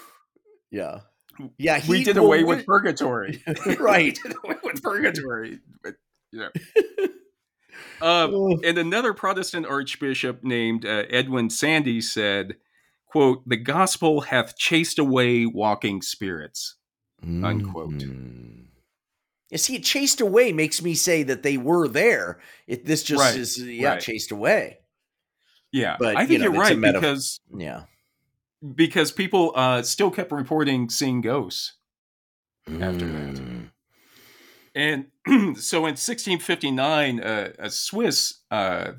yeah. 0.70 1.00
Yeah, 1.58 1.82
we 1.86 1.98
he- 1.98 2.04
did 2.04 2.16
well, 2.16 2.24
away 2.26 2.38
we- 2.44 2.56
with 2.56 2.66
purgatory. 2.66 3.42
Right. 3.78 4.18
we 4.24 4.28
did 4.30 4.36
away 4.42 4.56
with 4.64 4.82
purgatory. 4.82 5.58
But, 5.84 5.96
you 6.32 6.38
know. 6.40 6.48
Um, 8.00 8.60
and 8.64 8.76
another 8.78 9.14
Protestant 9.14 9.66
archbishop 9.66 10.42
named 10.42 10.84
uh, 10.84 11.04
Edwin 11.10 11.48
Sandy 11.50 12.00
said, 12.00 12.56
"quote 13.16 13.48
The 13.48 13.56
gospel 13.56 14.20
hath 14.22 14.56
chased 14.56 14.98
away 14.98 15.46
walking 15.46 16.02
spirits." 16.02 16.76
Unquote. 17.22 17.90
Mm. 17.94 18.66
You 19.50 19.58
see, 19.58 19.76
it 19.76 19.84
chased 19.84 20.20
away 20.20 20.52
makes 20.52 20.82
me 20.82 20.94
say 20.94 21.22
that 21.22 21.42
they 21.42 21.56
were 21.56 21.88
there. 21.88 22.40
It 22.66 22.84
this 22.84 23.02
just 23.02 23.20
Right, 23.20 23.36
is 23.36 23.58
yeah, 23.58 23.90
right. 23.90 24.00
chased 24.00 24.30
away. 24.32 24.78
Yeah, 25.72 25.96
But, 25.98 26.16
I 26.16 26.26
think 26.26 26.42
you 26.42 26.48
are 26.48 26.52
right 26.52 26.80
because 26.80 27.40
Yeah. 27.56 27.84
because 28.74 29.12
people 29.12 29.52
uh, 29.54 29.82
still 29.82 30.10
kept 30.10 30.30
reporting 30.32 30.88
seeing 30.90 31.20
ghosts, 31.20 31.74
After 32.66 33.06
that. 33.06 33.34
Mm. 33.34 33.70
and 34.74 35.06
so 35.58 35.78
in 35.86 35.96
1659, 35.96 37.20
uh, 37.20 37.52
a 37.58 37.70
Swiss 37.70 38.42
uh, 38.50 38.92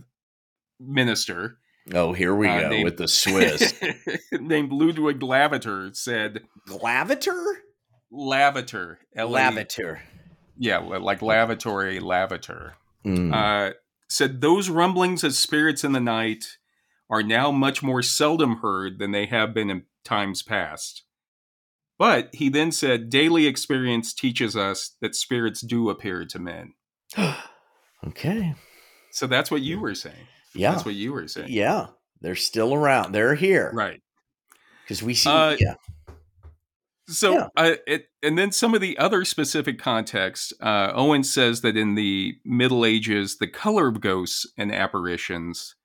minister 0.80 1.60
Oh, 1.94 2.14
here 2.14 2.36
we 2.36 2.48
Uh, 2.48 2.62
go 2.62 2.70
named- 2.70 2.84
with 2.84 2.98
the 2.98 3.08
Swiss. 3.08 3.74
named 4.32 4.72
Ludwig 4.72 5.22
Lavater 5.24 5.92
said, 5.94 6.44
Lavater? 6.68 7.62
"Lavater, 8.12 8.98
L 9.16 9.36
A- 9.36 9.40
Laviter. 9.40 10.00
yeah, 10.58 10.78
like 10.78 11.22
lavatory, 11.22 12.00
lavater." 12.00 12.76
Mm. 13.06 13.34
uh, 13.34 13.74
said 14.10 14.42
those 14.42 14.70
rumblings 14.70 15.24
of 15.24 15.34
spirits 15.34 15.84
in 15.84 15.92
the 15.94 16.00
night 16.00 16.58
are 17.10 17.24
now 17.24 17.52
much 17.52 17.82
more 17.84 18.02
seldom 18.02 18.58
heard 18.58 19.00
than 19.00 19.12
they 19.12 19.26
have 19.28 19.54
been 19.54 19.70
in 19.70 19.84
times 20.04 20.42
past. 20.44 21.04
But 21.98 22.30
he 22.34 22.50
then 22.50 22.72
said, 22.72 23.10
daily 23.10 23.48
experience 23.48 24.14
teaches 24.14 24.56
us 24.56 24.96
that 25.02 25.16
spirits 25.16 25.62
do 25.62 25.90
appear 25.90 26.26
to 26.26 26.40
men. 26.40 26.74
okay. 28.08 28.56
So 29.12 29.26
that's 29.28 29.50
what 29.50 29.62
you 29.62 29.80
were 29.80 29.96
saying. 29.96 30.28
Yeah. 30.58 30.72
That's 30.72 30.86
what 30.86 30.96
you 30.96 31.14
were 31.14 31.28
saying. 31.28 31.48
Yeah. 31.50 31.88
They're 32.22 32.36
still 32.36 32.74
around. 32.74 33.12
They're 33.14 33.36
here. 33.36 33.72
Right. 33.74 34.02
Because 34.84 35.04
we 35.04 35.14
see. 35.14 35.30
Uh, 35.30 35.56
yeah. 35.60 35.76
So, 37.10 37.34
Yeah. 37.34 37.48
uh, 37.56 37.76
it, 37.86 38.08
and 38.22 38.38
then 38.38 38.52
some 38.52 38.74
of 38.74 38.82
the 38.82 38.98
other 38.98 39.24
specific 39.24 39.80
context, 39.80 40.54
uh, 40.62 40.92
Owen 40.94 41.24
says 41.24 41.62
that 41.62 41.78
in 41.78 41.96
the 41.96 42.36
Middle 42.44 42.86
Ages, 42.86 43.38
the 43.38 43.48
color 43.48 43.88
of 43.88 44.02
ghosts 44.02 44.46
and 44.58 44.74
apparitions 44.74 45.76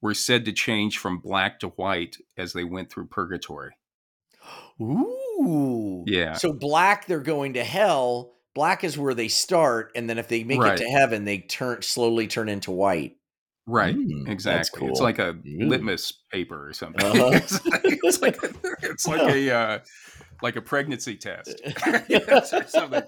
were 0.00 0.14
said 0.14 0.44
to 0.44 0.52
change 0.52 0.96
from 0.98 1.18
black 1.18 1.58
to 1.60 1.68
white 1.68 2.16
as 2.36 2.52
they 2.52 2.64
went 2.64 2.90
through 2.90 3.06
purgatory. 3.06 3.72
Ooh. 4.80 6.04
Yeah. 6.06 6.34
So 6.34 6.52
black, 6.52 7.06
they're 7.06 7.20
going 7.20 7.54
to 7.54 7.64
hell. 7.64 8.32
Black 8.54 8.82
is 8.84 8.98
where 8.98 9.14
they 9.14 9.28
start, 9.28 9.92
and 9.94 10.08
then 10.10 10.18
if 10.18 10.28
they 10.28 10.42
make 10.44 10.60
Right. 10.60 10.78
it 10.80 10.84
to 10.84 10.90
heaven, 10.90 11.24
they 11.24 11.38
turn 11.38 11.82
slowly 11.82 12.26
turn 12.26 12.48
into 12.48 12.70
white. 12.70 13.16
Right. 13.66 13.96
Mm, 13.96 14.28
exactly. 14.28 14.86
It's 14.88 15.00
like 15.00 15.18
a 15.18 15.30
Ooh. 15.30 15.68
litmus 15.68 16.12
paper 16.32 16.68
or 16.68 16.72
something. 16.72 17.04
Uh-huh. 17.06 17.30
it's 17.32 17.66
like, 17.66 17.82
it's 17.84 18.22
like, 18.22 18.42
a, 18.42 18.50
it's 18.82 19.06
like 19.06 19.20
a 19.34 19.50
uh, 19.54 19.78
like 20.42 20.56
a 20.56 20.62
pregnancy 20.62 21.16
test. 21.16 21.60
Or 22.52 22.66
something. 22.66 23.02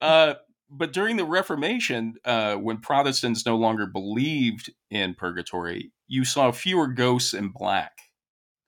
Uh, 0.00 0.34
but 0.70 0.92
during 0.92 1.16
the 1.16 1.24
Reformation, 1.24 2.14
uh, 2.24 2.54
when 2.56 2.78
Protestants 2.78 3.46
no 3.46 3.56
longer 3.56 3.86
believed 3.86 4.72
in 4.90 5.14
purgatory, 5.14 5.92
you 6.06 6.24
saw 6.24 6.52
fewer 6.52 6.86
ghosts 6.86 7.34
in 7.34 7.48
black. 7.48 7.92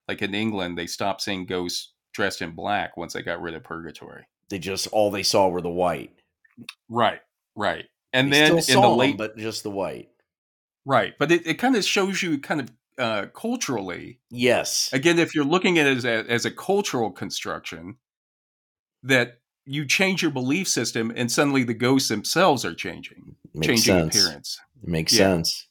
Like 0.09 0.23
in 0.23 0.35
England, 0.35 0.77
they 0.79 0.87
stopped 0.87 1.23
seeing 1.23 1.47
ghosts 1.47 1.93
dressed 2.13 2.43
in 2.43 2.53
black 2.53 2.97
once 2.97 3.13
they 3.13 3.23
got 3.23 3.41
rid 3.41 3.55
of 3.55 3.65
purgatory. 3.65 4.25
They 4.49 4.59
just 4.59 4.89
all 4.89 5.11
they 5.11 5.23
saw 5.23 5.49
were 5.49 5.61
the 5.61 5.71
white. 5.71 6.11
Right, 6.89 7.21
right. 7.55 7.85
And 8.13 8.33
They 8.33 8.41
then 8.41 8.59
in 8.59 8.81
the 8.81 8.89
late 8.89 9.17
but 9.17 9.37
just 9.37 9.63
the 9.63 9.71
white. 9.71 10.09
Right, 10.85 11.15
but 11.19 11.31
it, 11.33 11.47
it 11.47 11.55
kind 11.55 11.77
of 11.77 11.85
shows 11.85 12.23
you 12.23 12.39
kind 12.39 12.61
of 12.61 12.71
uh, 12.99 13.27
culturally 13.35 14.19
Yes. 14.31 14.91
again 14.93 15.19
if 15.19 15.35
you're 15.35 15.45
looking 15.45 15.79
at 15.79 15.87
it 15.87 15.97
as 15.99 16.05
a, 16.05 16.31
as 16.31 16.45
a 16.45 16.51
cultural 16.51 17.11
construction 17.11 17.97
that 19.03 19.41
you 19.65 19.87
change 19.87 20.23
your 20.23 20.31
belief 20.31 20.69
system 20.69 21.13
and 21.17 21.31
suddenly 21.31 21.65
the 21.65 21.75
ghosts 21.75 22.09
themselves 22.09 22.65
are 22.65 22.75
changing 22.75 23.37
Makes 23.55 23.67
changing 23.67 23.95
sense. 24.11 24.17
appearance 24.25 24.61
Makes 24.83 25.13
Yeah. 25.15 25.19
sense. 25.19 25.67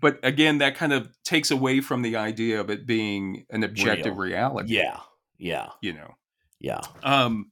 but 0.00 0.18
again 0.22 0.58
that 0.58 0.74
kind 0.74 0.92
of 0.92 1.10
takes 1.24 1.50
away 1.50 1.80
from 1.80 2.02
the 2.02 2.16
idea 2.16 2.60
of 2.60 2.70
it 2.70 2.86
being 2.86 3.44
an 3.50 3.62
objective 3.64 4.16
Real. 4.16 4.30
reality 4.30 4.74
Yeah. 4.74 4.98
Yeah. 5.38 5.68
you 5.82 5.92
know 5.92 6.14
Yeah. 6.58 6.80
um 7.02 7.50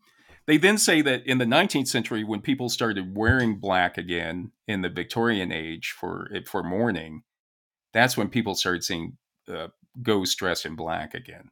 they 0.51 0.57
then 0.57 0.77
say 0.79 1.01
that 1.01 1.25
in 1.27 1.39
the 1.39 1.45
19th 1.45 1.87
century 1.87 2.25
when 2.25 2.41
people 2.41 2.69
started 2.69 3.17
wearing 3.17 3.55
black 3.61 3.97
again 3.97 4.51
in 4.67 4.83
the 4.83 4.89
victorian 4.89 5.53
age 5.53 5.95
for 5.99 6.29
for 6.47 6.65
mourning 6.65 7.23
that's 7.93 8.17
when 8.17 8.29
people 8.29 8.57
started 8.57 8.83
seeing 8.83 9.17
uh, 9.49 9.69
ghosts 10.03 10.35
dressed 10.35 10.67
in 10.67 10.75
black 10.75 11.15
again 11.15 11.51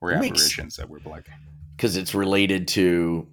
or 0.00 0.10
makes- 0.10 0.24
apparitions 0.40 0.76
that 0.76 0.88
were 0.88 1.00
black 1.00 1.24
Because 1.76 1.96
it's 1.96 2.14
related 2.14 2.68
to 2.68 3.26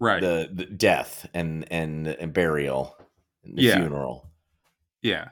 right 0.00 0.20
the, 0.20 0.48
the 0.52 0.64
death 0.66 1.28
and, 1.32 1.64
and 1.70 2.08
and 2.08 2.32
burial, 2.32 2.96
and 3.44 3.56
the 3.56 3.62
Yeah. 3.62 3.76
funeral. 3.76 4.28
yeah 5.02 5.28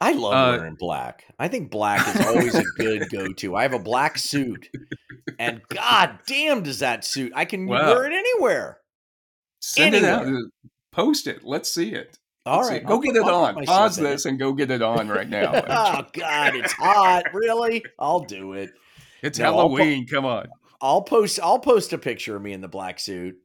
I 0.00 0.12
love 0.12 0.32
Uh, 0.32 0.58
wearing 0.58 0.76
black. 0.78 1.26
I 1.38 1.48
think 1.48 1.70
black 1.70 2.06
is 2.14 2.26
always 2.26 2.54
a 2.54 2.64
good 2.76 3.08
go-to. 3.10 3.54
I 3.56 3.62
have 3.62 3.74
a 3.74 3.78
black 3.78 4.16
suit, 4.18 4.68
and 5.38 5.60
god 5.68 6.20
damn, 6.26 6.62
does 6.62 6.78
that 6.78 7.04
suit! 7.04 7.32
I 7.34 7.44
can 7.44 7.66
Wow. 7.66 7.86
wear 7.94 8.06
it 8.06 8.12
anywhere. 8.14 8.78
Send 9.60 9.94
it 9.94 10.04
out. 10.04 10.26
Post 10.92 11.26
it. 11.26 11.44
Let's 11.44 11.72
see 11.72 11.92
it. 11.92 12.18
All 12.46 12.56
Let's 12.58 12.68
see. 12.68 12.74
right, 12.76 12.86
go 12.86 12.94
I'll 12.94 13.00
get 13.00 13.16
it 13.16 13.22
on. 13.22 13.64
Pause 13.66 13.96
this 13.96 14.24
and 14.24 14.38
go 14.38 14.54
get 14.54 14.70
it 14.70 14.80
on 14.82 15.08
right 15.08 15.28
now. 15.38 15.52
oh 15.54 16.06
God, 16.14 16.54
it's 16.56 16.72
hot. 16.72 17.24
Really? 17.34 17.84
I'll 17.98 18.20
do 18.20 18.54
it. 18.54 18.70
it's 19.22 19.38
No, 19.38 19.44
Halloween. 19.52 20.06
Come 20.06 20.24
on. 20.24 20.48
I'll 20.80 21.02
post. 21.02 21.38
I'll 21.42 21.58
post 21.58 21.92
a 21.92 21.98
picture 21.98 22.34
of 22.36 22.42
me 22.42 22.54
in 22.54 22.62
the 22.62 22.68
black 22.68 22.98
suit. 22.98 23.36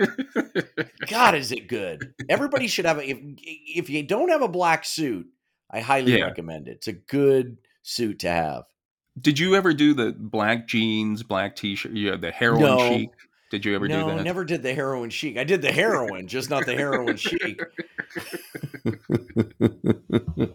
God, 1.08 1.34
is 1.34 1.52
it 1.52 1.68
good? 1.68 2.14
Everybody 2.30 2.66
should 2.68 2.86
have. 2.86 2.98
A, 2.98 3.04
if 3.08 3.18
if 3.42 3.90
you 3.90 4.02
don't 4.02 4.30
have 4.30 4.40
a 4.42 4.48
black 4.48 4.86
suit, 4.86 5.26
I 5.72 5.80
highly 5.80 6.18
Yeah. 6.18 6.24
recommend 6.24 6.68
it. 6.68 6.72
It's 6.72 6.88
a 6.88 6.92
good 6.92 7.58
suit 7.82 8.18
to 8.20 8.28
have. 8.30 8.64
Did 9.20 9.38
you 9.38 9.54
ever 9.54 9.74
do 9.74 9.94
the 9.94 10.12
black 10.16 10.68
jeans, 10.68 11.22
black 11.22 11.56
t-shirt, 11.56 11.92
yeah, 11.92 12.16
the 12.16 12.30
heroin 12.30 12.62
No. 12.62 12.78
chic? 12.88 13.10
Did 13.50 13.64
you 13.64 13.74
ever 13.74 13.88
no, 13.88 14.02
do 14.02 14.06
that? 14.06 14.14
No, 14.14 14.20
I 14.20 14.22
never 14.22 14.44
did 14.44 14.62
the 14.62 14.74
heroin 14.74 15.10
chic. 15.10 15.36
I 15.36 15.44
did 15.44 15.60
the 15.60 15.72
heroin, 15.72 16.28
just 16.28 16.50
not 16.50 16.66
the 16.66 16.76
heroin 16.76 17.16
chic. 17.16 17.60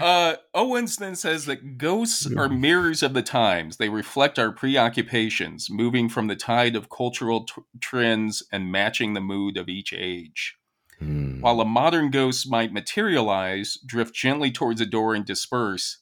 Uh, 0.00 0.34
Owens 0.54 0.96
then 0.96 1.14
says 1.14 1.46
that 1.46 1.78
ghosts 1.78 2.26
are 2.36 2.48
mirrors 2.48 3.02
of 3.02 3.14
the 3.14 3.22
times. 3.22 3.76
They 3.76 3.88
reflect 3.88 4.38
our 4.38 4.50
preoccupations, 4.50 5.68
moving 5.70 6.08
from 6.08 6.26
the 6.26 6.34
tide 6.36 6.74
of 6.74 6.90
cultural 6.90 7.44
t- 7.44 7.62
trends 7.80 8.42
and 8.50 8.72
matching 8.72 9.14
the 9.14 9.20
mood 9.20 9.56
of 9.56 9.68
each 9.68 9.92
age. 9.92 10.56
Hmm. 10.98 11.40
While 11.40 11.60
a 11.60 11.64
modern 11.64 12.10
ghost 12.10 12.50
might 12.50 12.72
materialize, 12.72 13.78
drift 13.86 14.14
gently 14.14 14.50
towards 14.50 14.80
a 14.80 14.86
door, 14.86 15.14
and 15.14 15.24
disperse, 15.24 15.98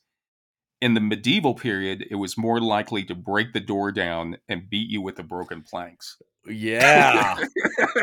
in 0.80 0.94
the 0.94 1.00
medieval 1.00 1.54
period, 1.54 2.06
it 2.10 2.16
was 2.16 2.36
more 2.38 2.60
likely 2.60 3.04
to 3.04 3.14
break 3.14 3.52
the 3.52 3.60
door 3.60 3.92
down 3.92 4.38
and 4.48 4.68
beat 4.68 4.90
you 4.90 5.00
with 5.00 5.16
the 5.16 5.22
broken 5.22 5.62
planks. 5.62 6.16
Yeah. 6.48 7.36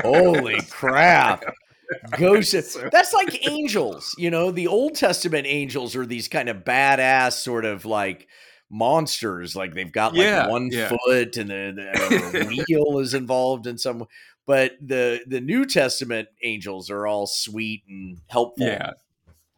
Holy 0.01 0.59
crap. 0.69 1.43
Ghosts. 2.17 2.77
That's 2.91 3.13
like 3.13 3.47
angels. 3.47 4.15
You 4.17 4.31
know, 4.31 4.51
the 4.51 4.67
Old 4.67 4.95
Testament 4.95 5.45
angels 5.47 5.95
are 5.95 6.05
these 6.05 6.27
kind 6.27 6.49
of 6.49 6.57
badass 6.57 7.33
sort 7.33 7.65
of 7.65 7.85
like 7.85 8.27
monsters. 8.69 9.55
Like 9.55 9.73
they've 9.73 9.91
got 9.91 10.13
like 10.13 10.23
Yeah, 10.23 10.47
one 10.47 10.69
yeah. 10.71 10.89
foot 10.89 11.37
and 11.37 11.49
the, 11.49 11.73
the 12.31 12.63
wheel 12.67 12.99
is 12.99 13.13
involved 13.13 13.67
in 13.67 13.77
some 13.77 14.05
but 14.45 14.73
the 14.81 15.21
the 15.27 15.41
New 15.41 15.65
Testament 15.65 16.27
angels 16.43 16.89
are 16.89 17.07
all 17.07 17.27
sweet 17.27 17.83
and 17.87 18.19
helpful. 18.27 18.67
Yeah. 18.67 18.91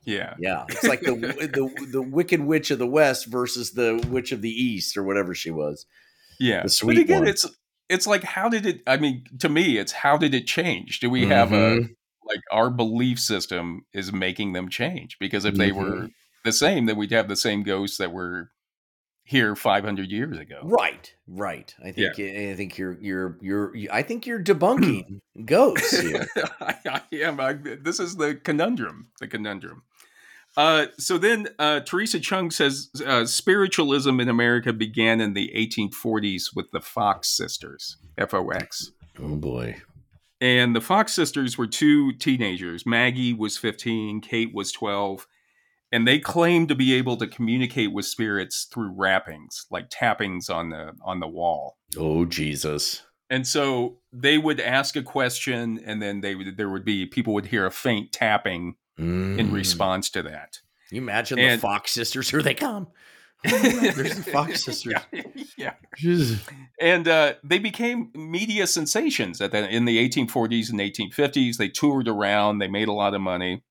Yeah. 0.03 0.35
Yeah. 0.39 0.65
It's 0.69 0.83
like 0.83 1.01
the 1.01 1.15
the 1.15 1.87
the 1.91 2.01
wicked 2.01 2.41
witch 2.41 2.71
of 2.71 2.79
the 2.79 2.87
west 2.87 3.25
versus 3.25 3.71
the 3.71 4.05
witch 4.09 4.31
of 4.31 4.41
the 4.41 4.49
east 4.51 4.97
or 4.97 5.03
whatever 5.03 5.33
she 5.33 5.51
was. 5.51 5.85
Yeah. 6.39 6.63
The 6.63 6.69
sweet 6.69 6.95
but 6.95 7.01
again, 7.01 7.19
one. 7.21 7.27
it's 7.27 7.45
it's 7.89 8.07
like 8.07 8.23
how 8.23 8.49
did 8.49 8.65
it 8.65 8.81
I 8.87 8.97
mean, 8.97 9.25
to 9.39 9.49
me, 9.49 9.77
it's 9.77 9.91
how 9.91 10.17
did 10.17 10.33
it 10.35 10.45
change? 10.47 10.99
Do 10.99 11.09
we 11.09 11.25
have 11.27 11.51
a 11.51 11.55
Mhm. 11.79 11.95
like 12.27 12.41
our 12.51 12.69
belief 12.69 13.19
system 13.19 13.85
is 13.93 14.13
making 14.13 14.53
them 14.53 14.69
change? 14.69 15.17
Because 15.19 15.45
if 15.45 15.55
they 15.55 15.71
Mhm. 15.71 15.75
were 15.75 16.09
the 16.43 16.51
same, 16.51 16.85
then 16.85 16.97
we'd 16.97 17.11
have 17.11 17.27
the 17.27 17.35
same 17.35 17.63
ghosts 17.63 17.97
that 17.97 18.11
were 18.11 18.51
here 19.25 19.55
500 19.55 20.11
years 20.11 20.37
ago. 20.37 20.59
Right, 20.63 21.13
right. 21.27 21.75
I 21.83 21.91
think 21.91 22.19
I 22.19 22.55
think 22.55 22.77
you're 22.77 22.97
you're 23.01 23.37
you're 23.41 23.73
I 23.91 24.03
think 24.03 24.25
you're 24.25 24.39
debunking 24.43 25.19
ghosts 25.43 25.99
here. 25.99 26.27
I, 26.61 26.75
I 26.85 27.01
am. 27.15 27.39
I, 27.39 27.53
this 27.53 27.99
is 27.99 28.15
the 28.15 28.35
conundrum. 28.35 29.09
The 29.19 29.27
conundrum. 29.27 29.83
Uh, 30.57 30.85
so 30.97 31.17
then, 31.17 31.49
uh, 31.59 31.81
Theresa 31.81 32.17
Cheung 32.17 32.53
says 32.53 32.89
uh, 33.05 33.25
spiritualism 33.25 34.21
in 34.21 34.29
America 34.29 34.71
began 34.71 35.19
in 35.19 35.33
the 35.33 35.51
1840s 35.53 36.55
with 36.55 36.71
the 36.71 36.79
Fox 36.79 37.27
sisters, 37.27 37.97
F-O-X. 38.17 38.91
Oh 39.19 39.35
boy. 39.35 39.75
And 40.39 40.73
the 40.73 40.79
Fox 40.79 41.11
sisters 41.11 41.57
were 41.57 41.67
two 41.67 42.13
teenagers. 42.13 42.85
Maggie 42.85 43.33
was 43.33 43.57
15, 43.57 44.21
Kate 44.21 44.53
was 44.53 44.71
12, 44.71 45.27
and 45.91 46.07
they 46.07 46.19
claim 46.19 46.67
to 46.67 46.75
be 46.75 46.93
able 46.93 47.17
to 47.17 47.27
communicate 47.27 47.93
with 47.93 48.05
spirits 48.05 48.67
through 48.71 48.91
rappings, 48.95 49.65
like 49.71 49.87
tappings 49.89 50.49
on 50.49 50.69
the 50.69 50.93
on 51.03 51.19
the 51.19 51.27
wall. 51.27 51.77
Oh 51.97 52.25
Jesus. 52.25 53.03
And 53.29 53.47
so 53.47 53.97
they 54.13 54.37
would 54.37 54.59
ask 54.59 54.95
a 54.95 55.01
question, 55.01 55.79
and 55.83 56.01
then 56.01 56.21
they 56.21 56.35
would 56.35 56.57
there 56.57 56.69
would 56.69 56.85
be 56.85 57.05
people 57.05 57.33
would 57.33 57.47
hear 57.47 57.65
a 57.65 57.71
faint 57.71 58.11
tapping 58.11 58.75
in 58.97 59.35
Mm. 59.49 59.51
response 59.53 60.09
to 60.11 60.21
that. 60.23 60.59
Can 60.89 60.95
You 60.97 61.01
imagine 61.01 61.39
And- 61.39 61.59
the 61.59 61.61
Fox 61.61 61.91
sisters. 61.91 62.29
Here 62.29 62.41
they 62.41 62.53
come. 62.53 62.87
Oh, 63.47 63.59
there's 63.59 64.15
the 64.15 64.31
Fox 64.31 64.63
sisters. 64.63 64.93
yeah, 65.13 65.21
yeah. 65.55 65.73
Jesus. 65.97 66.39
and 66.81 67.07
uh, 67.07 67.33
they 67.43 67.59
became 67.59 68.09
media 68.15 68.65
sensations 68.65 69.39
at 69.39 69.51
the, 69.51 69.69
in 69.69 69.85
the 69.85 69.97
1840s 70.09 70.71
and 70.71 70.79
1850s. 70.79 71.57
They 71.57 71.67
toured 71.69 72.07
around. 72.07 72.57
They 72.57 72.67
made 72.67 72.87
a 72.87 72.91
lot 72.93 73.13
of 73.13 73.21
money, 73.21 73.61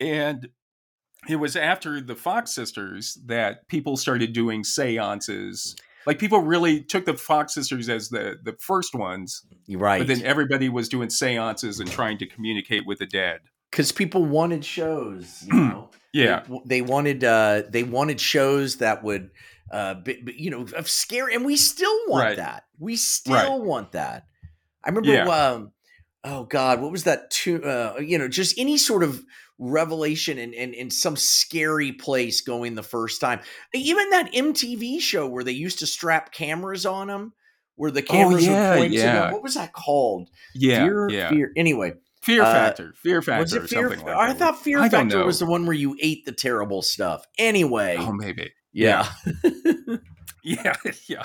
and 0.00 0.48
it 1.28 1.36
was 1.36 1.56
after 1.56 2.00
the 2.00 2.14
Fox 2.16 2.52
sisters 2.52 3.18
that 3.26 3.68
people 3.68 3.96
started 3.96 4.32
doing 4.32 4.64
seances. 4.64 5.76
Like 6.06 6.18
people 6.18 6.40
really 6.40 6.82
took 6.82 7.04
the 7.04 7.14
Fox 7.14 7.54
sisters 7.54 7.88
as 7.88 8.08
the 8.08 8.36
the 8.42 8.54
first 8.58 8.94
ones, 8.94 9.44
right. 9.68 9.98
but 9.98 10.06
then 10.06 10.22
everybody 10.22 10.68
was 10.68 10.88
doing 10.88 11.10
seances 11.10 11.78
and 11.78 11.90
trying 11.90 12.16
to 12.18 12.26
communicate 12.26 12.86
with 12.86 12.98
the 13.00 13.06
dead. 13.06 13.40
Because 13.70 13.92
people 13.92 14.24
wanted 14.24 14.64
shows, 14.64 15.44
you 15.46 15.52
know. 15.54 15.90
Yeah, 16.12 16.42
They, 16.48 16.60
they 16.66 16.82
wanted 16.82 17.22
uh 17.22 17.62
they 17.68 17.82
wanted 17.84 18.20
shows 18.20 18.76
that 18.78 19.04
would 19.04 19.30
uh 19.70 19.94
be, 19.94 20.20
be- 20.22 20.34
you 20.38 20.50
know 20.50 20.66
of 20.76 20.88
scary 20.88 21.34
and 21.34 21.44
we 21.44 21.56
still 21.56 21.96
want 22.08 22.24
Right. 22.24 22.36
that. 22.38 22.64
We 22.78 22.96
still 22.96 23.62
want 23.62 23.92
that. 23.92 24.24
I 24.82 24.88
remember 24.88 25.12
Yeah. 25.12 25.28
um 25.28 25.72
oh 26.24 26.44
god, 26.44 26.80
what 26.80 26.90
was 26.90 27.04
that 27.04 27.30
to 27.30 27.62
uh 27.62 27.98
you 28.00 28.18
know 28.18 28.26
just 28.26 28.58
any 28.58 28.76
sort 28.78 29.04
of 29.04 29.22
revelation 29.62 30.38
in, 30.38 30.52
in 30.54 30.72
in 30.74 30.90
some 30.90 31.14
scary 31.16 31.92
place 31.92 32.40
going 32.40 32.74
the 32.74 32.82
first 32.82 33.20
time. 33.20 33.40
Even 33.74 34.10
that 34.10 34.32
MTV 34.32 35.00
show 35.00 35.28
where 35.28 35.44
they 35.44 35.52
used 35.52 35.78
to 35.80 35.86
strap 35.86 36.32
cameras 36.32 36.86
on 36.86 37.06
them 37.08 37.34
where 37.76 37.90
the 37.90 38.02
cameras 38.02 38.48
Oh, 38.48 38.50
yeah, 38.50 38.70
were 38.70 38.76
pointing 38.78 38.98
yeah. 38.98 39.12
them. 39.20 39.32
What 39.32 39.42
was 39.42 39.54
that 39.54 39.72
called? 39.72 40.28
yeah, 40.54 40.84
fear, 40.84 41.08
yeah. 41.10 41.28
fear. 41.30 41.52
Anyway, 41.56 41.92
Fear 42.22 42.42
Uh, 42.42 42.52
factor, 42.52 42.94
fear 42.96 43.22
factor, 43.22 43.40
was 43.42 43.52
it 43.54 43.68
fear? 43.68 43.88
something 43.90 44.06
like 44.06 44.16
I 44.16 44.32
thought 44.34 44.62
Fear 44.62 44.80
I 44.80 44.88
Factor 44.90 45.24
was 45.24 45.38
the 45.38 45.46
one 45.46 45.64
where 45.64 45.74
you 45.76 45.96
ate 46.02 46.24
the 46.26 46.32
terrible 46.32 46.82
stuff. 46.82 47.24
Anyway, 47.38 47.96
Oh, 47.98 48.12
maybe. 48.12 48.52
yeah. 48.72 49.08
Yeah, 50.42 50.74
yeah. 51.06 51.24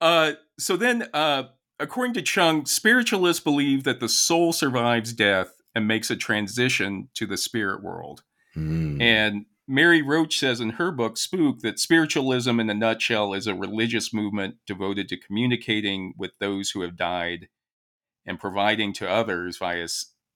Uh, 0.00 0.32
so 0.58 0.76
then, 0.76 1.08
uh, 1.14 1.44
according 1.78 2.14
to 2.14 2.22
Cheung, 2.22 2.66
spiritualists 2.66 3.42
believe 3.42 3.84
that 3.84 4.00
the 4.00 4.08
soul 4.08 4.52
survives 4.52 5.12
death 5.12 5.55
and 5.76 5.86
makes 5.86 6.10
a 6.10 6.16
transition 6.16 7.08
to 7.12 7.26
the 7.26 7.36
spirit 7.36 7.82
world. 7.82 8.22
Hmm. 8.54 8.98
And 8.98 9.44
Mary 9.68 10.00
Roach 10.00 10.38
says 10.38 10.58
in 10.58 10.70
her 10.70 10.90
book, 10.90 11.18
Spook, 11.18 11.60
that 11.60 11.78
spiritualism 11.78 12.58
in 12.58 12.70
a 12.70 12.74
nutshell 12.74 13.34
is 13.34 13.46
a 13.46 13.54
religious 13.54 14.10
movement 14.10 14.54
devoted 14.66 15.06
to 15.10 15.18
communicating 15.18 16.14
with 16.16 16.30
those 16.40 16.70
who 16.70 16.80
have 16.80 16.96
died 16.96 17.48
and 18.24 18.40
providing 18.40 18.94
to 18.94 19.08
others 19.08 19.58
via 19.58 19.86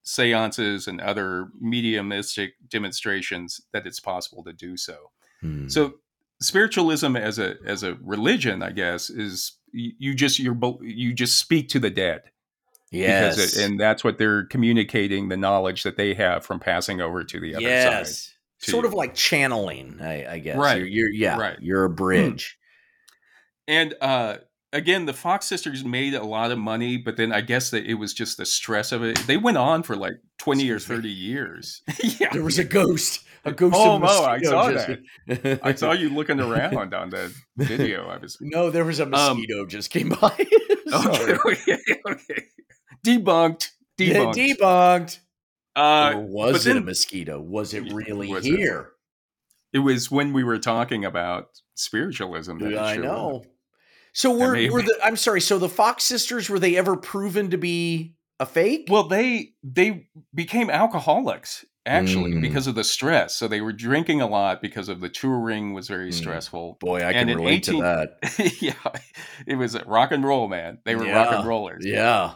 seances 0.03 0.86
and 0.86 1.01
other 1.01 1.49
mediumistic 1.59 2.53
demonstrations 2.68 3.62
that 3.72 3.86
it's 3.86 3.99
possible 3.99 4.45
to 4.45 4.53
do 4.53 4.76
so. 4.76 5.11
Hmm. 5.41 5.68
So 5.68 5.95
spiritualism 6.43 7.16
as 7.16 7.38
a 7.38 7.55
as 7.64 7.82
a 7.82 7.97
religion, 8.03 8.62
I 8.62 8.72
guess, 8.72 9.09
is 9.09 9.57
you, 9.72 10.14
just 10.14 10.38
you're 10.38 10.59
you 10.82 11.14
just 11.14 11.41
speak 11.41 11.70
to 11.70 11.78
the 11.78 11.88
dead 11.88 12.24
yes, 12.91 13.36
because 13.36 13.57
it, 13.59 13.64
and 13.64 13.78
that's 13.80 14.03
what 14.05 14.18
they're 14.18 14.45
communicating 14.45 15.28
the 15.28 15.36
knowledge 15.36 15.82
that 15.84 15.97
they 15.97 16.14
have 16.14 16.45
from 16.45 16.61
passing 16.61 17.01
over 17.01 17.24
to 17.24 17.41
the 17.41 17.55
other 17.55 17.64
side. 17.64 17.70
yes, 17.70 18.34
to 18.62 18.70
sort 18.70 18.84
of 18.84 18.93
like 18.95 19.14
channeling, 19.14 19.99
I, 20.01 20.34
I 20.34 20.38
guess. 20.38 20.57
Right. 20.57 20.78
You're, 20.78 21.09
you're 21.09 21.11
yeah, 21.12 21.38
Right. 21.38 21.57
you're 21.61 21.84
a 21.84 21.91
bridge. 21.91 22.59
And 23.68 23.95
uh, 24.01 24.38
again, 24.72 25.07
the 25.07 25.12
Fox 25.12 25.47
sisters 25.47 25.84
made 25.84 26.14
a 26.14 26.24
lot 26.24 26.51
of 26.51 26.59
money, 26.59 26.97
but 26.97 27.16
then 27.16 27.32
I 27.32 27.41
guess 27.41 27.70
that 27.70 27.86
it 27.86 27.95
was 27.95 28.12
just 28.12 28.36
the 28.36 28.47
stress 28.47 28.93
of 28.93 29.03
it. 29.03 29.16
They 29.26 29.36
went 29.36 29.57
on 29.59 29.82
for 29.82 29.97
like 29.97 30.14
twenty 30.38 30.68
or 30.70 30.78
thirty 30.78 31.11
years. 31.11 31.82
yeah, 32.18 32.30
There 32.32 32.43
was 32.43 32.59
a 32.59 32.64
ghost, 32.64 33.24
a 33.45 33.53
ghost. 33.53 33.74
Oh, 33.78 33.97
of 33.97 34.03
no, 34.03 34.09
I 34.24 34.41
saw 34.43 34.70
just- 34.72 34.88
that. 35.26 35.61
I 35.62 35.74
saw 35.74 35.93
you 35.93 36.09
looking 36.14 36.41
around 36.41 36.95
on 36.95 37.11
the 37.11 37.32
video. 37.57 38.09
I 38.09 38.18
was 38.18 38.36
No, 38.41 38.70
there 38.70 38.84
was 38.84 39.01
a 39.01 39.07
mosquito 39.07 39.66
just 39.66 39.91
came 39.91 40.11
by. 40.11 40.32
okay. 40.93 41.34
Okay, 41.47 41.78
okay. 42.07 42.45
Debunked. 43.07 43.70
Yeah, 43.99 44.14
Debunked. 44.32 44.57
debunked. 44.59 45.18
uh, 45.76 46.12
or 46.16 46.20
was 46.22 46.66
it 46.66 46.76
a 46.76 46.80
mosquito? 46.80 47.41
Was 47.41 47.74
it 47.74 47.93
really 47.93 48.28
Was 48.28 48.45
here? 48.45 48.91
it 49.72 49.78
was 49.80 50.11
when 50.11 50.32
we 50.32 50.43
were 50.43 50.59
talking 50.59 51.05
about 51.05 51.47
spiritualism. 51.74 52.59
That 52.59 52.72
it 52.72 52.78
I 52.78 52.97
know. 52.97 53.36
up. 53.36 53.43
So 54.12 54.36
That 54.36 54.47
were 54.47 54.53
may- 54.55 54.70
were 54.70 54.82
the 54.82 54.99
I'm 55.03 55.16
sorry. 55.16 55.41
So 55.41 55.59
the 55.59 55.68
Fox 55.68 56.05
sisters 56.05 56.49
were 56.51 56.59
they 56.59 56.76
ever 56.76 56.97
proven 56.97 57.51
to 57.51 57.57
be 57.59 58.16
a 58.41 58.47
fake? 58.47 58.86
Well, 58.91 59.05
they 59.05 59.51
they 59.62 60.09
became 60.34 60.70
alcoholics 60.70 61.64
actually 61.87 62.33
Mm. 62.33 62.43
because 62.43 62.66
of 62.66 62.74
the 62.74 62.85
stress. 62.85 63.35
So 63.37 63.49
they 63.49 63.61
were 63.61 63.72
drinking 63.72 64.20
a 64.20 64.26
lot 64.26 64.61
because 64.61 64.89
of 64.89 65.01
the 65.01 65.09
touring 65.09 65.72
was 65.72 65.89
very 65.89 66.11
Mm. 66.11 66.14
stressful. 66.14 66.76
boy, 66.81 67.01
I 67.01 67.12
and 67.12 67.28
can 67.28 67.39
relate 67.39 67.68
18 67.68 67.74
to 67.76 67.83
that. 67.83 68.53
yeah, 68.61 69.01
it 69.47 69.57
was 69.57 69.76
rock 69.87 70.12
and 70.12 70.22
roll, 70.24 70.49
man. 70.49 70.78
They 70.85 70.95
were 70.95 71.05
rock 71.07 71.33
and 71.33 71.47
rollers. 71.47 71.85
Yeah. 71.87 72.35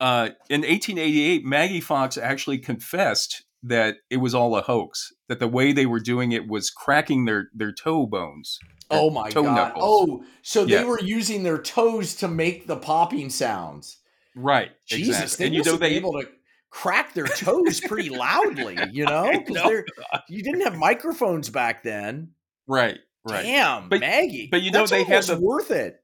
uh, 0.00 0.30
in 0.50 0.62
1888, 0.64 1.44
Maggie 1.44 1.80
Fox 1.80 2.18
actually 2.18 2.58
confessed 2.58 3.44
that 3.62 3.96
it 4.10 4.18
was 4.18 4.34
all 4.34 4.56
a 4.56 4.62
hoax. 4.62 5.12
That 5.28 5.38
the 5.40 5.48
way 5.48 5.72
they 5.72 5.86
were 5.86 6.00
doing 6.00 6.32
it 6.32 6.46
was 6.48 6.68
cracking 6.70 7.24
their 7.24 7.48
their 7.54 7.72
toe 7.72 8.06
bones. 8.06 8.58
Oh 8.90 9.08
my 9.08 9.30
god! 9.30 9.44
knuckles. 9.44 9.84
Oh, 10.10 10.24
so 10.42 10.66
they 10.66 10.84
were 10.84 11.00
using 11.00 11.42
their 11.44 11.56
toes 11.58 12.14
to 12.16 12.28
make 12.28 12.66
the 12.66 12.76
popping 12.76 13.30
sounds. 13.30 13.98
right. 14.36 14.72
Jesus, 14.86 15.22
exactly. 15.22 15.36
they 15.42 15.46
and 15.46 15.54
you 15.54 15.72
know 15.72 15.76
they 15.78 15.94
able 15.94 16.12
to 16.20 16.28
crack 16.74 17.14
their 17.14 17.26
toes 17.26 17.80
pretty 17.80 18.10
loudly. 18.10 18.76
You 18.90 19.04
know, 19.06 19.30
because 19.32 19.62
they're 19.62 19.86
you 20.28 20.42
didn't 20.42 20.62
have 20.62 20.76
microphones 20.76 21.48
back 21.48 21.82
then. 21.84 22.30
right 22.66 22.98
right. 23.24 23.42
Damn, 23.44 23.88
But- 23.88 24.00
Maggie. 24.00 24.48
but 24.50 24.60
you 24.62 24.70
know 24.70 24.86
they 24.86 25.04
had 25.04 25.22
the- 25.24 25.40
worth 25.40 25.70
it. 25.70 26.00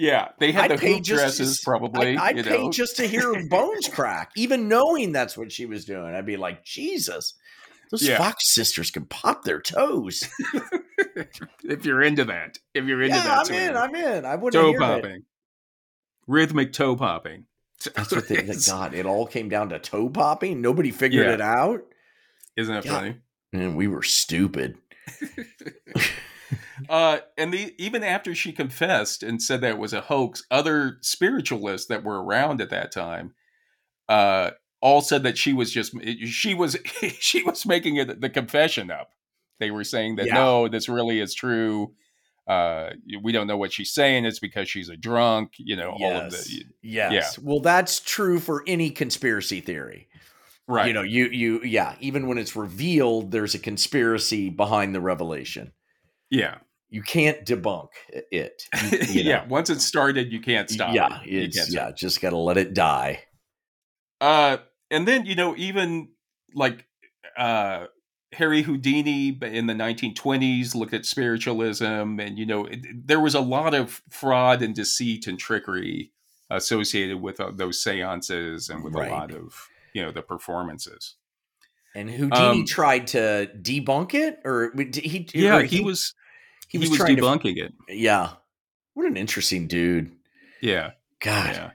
Yeah, 0.00 0.28
they 0.38 0.52
had 0.52 0.70
I'd 0.70 0.78
the 0.78 0.80
pay 0.80 0.92
hoop 0.94 1.02
just- 1.02 1.20
dresses 1.20 1.60
probably. 1.64 2.16
I, 2.16 2.26
I'd 2.26 2.36
you 2.38 2.42
pay 2.44 2.62
know. 2.64 2.70
just 2.70 2.96
to 2.96 3.06
hear 3.06 3.32
bones 3.50 3.88
crack, 3.88 4.30
even 4.36 4.68
knowing 4.68 5.12
that's 5.12 5.36
what 5.36 5.50
she 5.52 5.66
was 5.66 5.84
doing. 5.84 6.14
I'd 6.14 6.24
be 6.26 6.36
like, 6.36 6.64
Jesus, 6.64 7.34
those 7.90 8.06
Yeah. 8.06 8.16
Fox 8.18 8.54
sisters 8.54 8.92
can 8.92 9.06
pop 9.06 9.42
their 9.42 9.60
toes. 9.60 10.22
if 11.64 11.84
you're 11.84 12.00
into 12.02 12.24
that. 12.26 12.58
If 12.74 12.84
you're 12.84 13.02
into 13.02 13.16
yeah, 13.16 13.24
that 13.24 13.48
I'm 13.50 13.54
in. 13.54 13.70
of 13.70 13.76
I'm 13.76 13.94
in. 13.96 14.24
I 14.24 14.36
wouldn't 14.36 14.52
toe 14.62 14.68
hear 14.70 14.76
it. 14.76 14.80
popping. 14.80 15.22
Rhythmic 16.28 16.72
toe 16.72 16.94
popping. 16.94 17.46
That's 17.94 18.12
what 18.12 18.28
they. 18.28 18.36
It's- 18.38 18.68
God, 18.68 18.94
it 18.94 19.06
all 19.06 19.26
came 19.26 19.48
down 19.48 19.68
to 19.70 19.78
toe 19.78 20.08
popping. 20.08 20.60
Nobody 20.60 20.90
figured 20.90 21.26
Yeah. 21.26 21.34
it 21.34 21.40
out, 21.40 21.82
Isn't 22.56 22.74
that 22.74 22.84
Yeah. 22.84 22.92
funny? 22.92 23.16
and 23.52 23.76
we 23.76 23.86
were 23.88 24.02
stupid. 24.02 24.76
Uh, 26.88 27.18
and 27.36 27.52
the, 27.52 27.74
even 27.76 28.02
after 28.04 28.34
she 28.34 28.52
confessed 28.52 29.22
and 29.22 29.42
said 29.42 29.60
that 29.60 29.70
it 29.72 29.78
was 29.78 29.92
a 29.92 30.00
hoax, 30.02 30.44
other 30.50 30.96
spiritualists 31.02 31.88
that 31.88 32.04
were 32.04 32.22
around 32.22 32.60
at 32.62 32.70
that 32.70 32.92
time 32.92 33.34
uh, 34.08 34.52
all 34.80 35.00
said 35.02 35.24
that 35.24 35.36
she 35.36 35.52
was 35.52 35.70
just 35.72 35.92
she 36.26 36.54
was 36.54 36.76
she 37.18 37.42
was 37.42 37.66
making 37.66 37.96
it 37.96 38.20
the 38.20 38.30
confession 38.30 38.90
up. 38.90 39.10
They 39.58 39.70
were 39.70 39.84
saying 39.84 40.16
that 40.16 40.26
Yeah. 40.26 40.34
no, 40.34 40.68
this 40.68 40.88
really 40.88 41.20
is 41.20 41.34
true. 41.34 41.94
Uh, 42.48 42.90
we 43.22 43.30
don't 43.30 43.46
know 43.46 43.58
what 43.58 43.72
she's 43.72 43.92
saying. 43.92 44.24
It's 44.24 44.38
because 44.38 44.68
she's 44.70 44.88
a 44.88 44.96
drunk. 44.96 45.52
You 45.58 45.76
know, 45.76 45.90
all 45.90 46.12
of 46.16 46.32
Yes. 46.32 46.44
the 46.46 46.64
Yes. 46.82 47.38
Well, 47.38 47.60
that's 47.60 48.00
true 48.00 48.38
for 48.40 48.64
any 48.66 48.90
conspiracy 48.90 49.60
theory. 49.60 50.08
right. 50.66 50.86
You 50.86 50.94
know, 50.94 51.02
you 51.02 51.26
you 51.26 51.60
yeah. 51.62 51.94
Even 52.00 52.26
when 52.26 52.38
it's 52.38 52.56
revealed, 52.56 53.30
there's 53.32 53.54
a 53.54 53.58
conspiracy 53.58 54.48
behind 54.48 54.94
the 54.94 55.00
revelation. 55.00 55.72
yeah, 56.30 56.56
You 56.90 57.02
can't 57.02 57.44
debunk 57.44 57.88
it. 58.32 58.62
You- 58.92 58.98
you 59.08 59.24
know. 59.24 59.30
yeah. 59.30 59.46
Once 59.46 59.68
it's 59.70 59.84
started, 59.84 60.32
you 60.32 60.40
can't 60.40 60.70
stop. 60.70 60.94
yeah, 60.94 61.20
it. 61.26 61.44
It's 61.44 61.56
can't 61.58 61.68
stop 61.70 61.88
yeah. 61.90 61.94
Just 61.94 62.20
got 62.22 62.30
to 62.30 62.38
let 62.38 62.56
it 62.56 62.72
die. 62.74 63.24
Uh, 64.20 64.56
and 64.90 65.06
then 65.06 65.26
you 65.26 65.34
know, 65.34 65.54
even 65.56 66.08
like 66.54 66.86
uh, 67.36 67.86
Harry 68.34 68.62
Houdini 68.62 69.28
in 69.42 69.66
the 69.66 69.72
1920s 69.74 70.74
looked 70.74 70.92
at 70.94 71.06
spiritualism, 71.06 71.84
and 72.20 72.38
you 72.38 72.44
know, 72.46 72.66
it, 72.66 73.06
there 73.06 73.20
was 73.20 73.34
a 73.34 73.40
lot 73.40 73.74
of 73.74 74.02
fraud 74.10 74.60
and 74.62 74.74
deceit 74.74 75.26
and 75.26 75.38
trickery 75.38 76.12
associated 76.50 77.20
with 77.20 77.40
uh, 77.40 77.50
those 77.54 77.82
seances 77.82 78.68
and 78.68 78.82
with 78.84 78.94
Right. 78.94 79.08
a 79.08 79.10
lot 79.12 79.32
of 79.32 79.68
you 79.94 80.02
know 80.02 80.12
the 80.12 80.22
performances. 80.22 81.14
And 81.94 82.10
Houdini 82.10 82.60
Um, 82.60 82.66
tried 82.66 83.06
to 83.08 83.50
debunk 83.60 84.14
it, 84.14 84.40
or 84.44 84.72
he? 84.76 85.26
Yeah, 85.34 85.56
or 85.58 85.62
he, 85.62 85.80
was 85.80 86.14
he 86.68 86.76
he 86.76 86.78
was, 86.78 86.90
was, 86.90 86.98
trying 86.98 87.16
to. 87.16 87.22
debunking 87.22 87.56
it. 87.56 87.72
Yeah, 87.88 88.32
what 88.94 89.06
an 89.06 89.16
interesting 89.16 89.66
dude. 89.66 90.12
Yeah, 90.60 90.90
God, 91.20 91.54
yeah. 91.54 91.70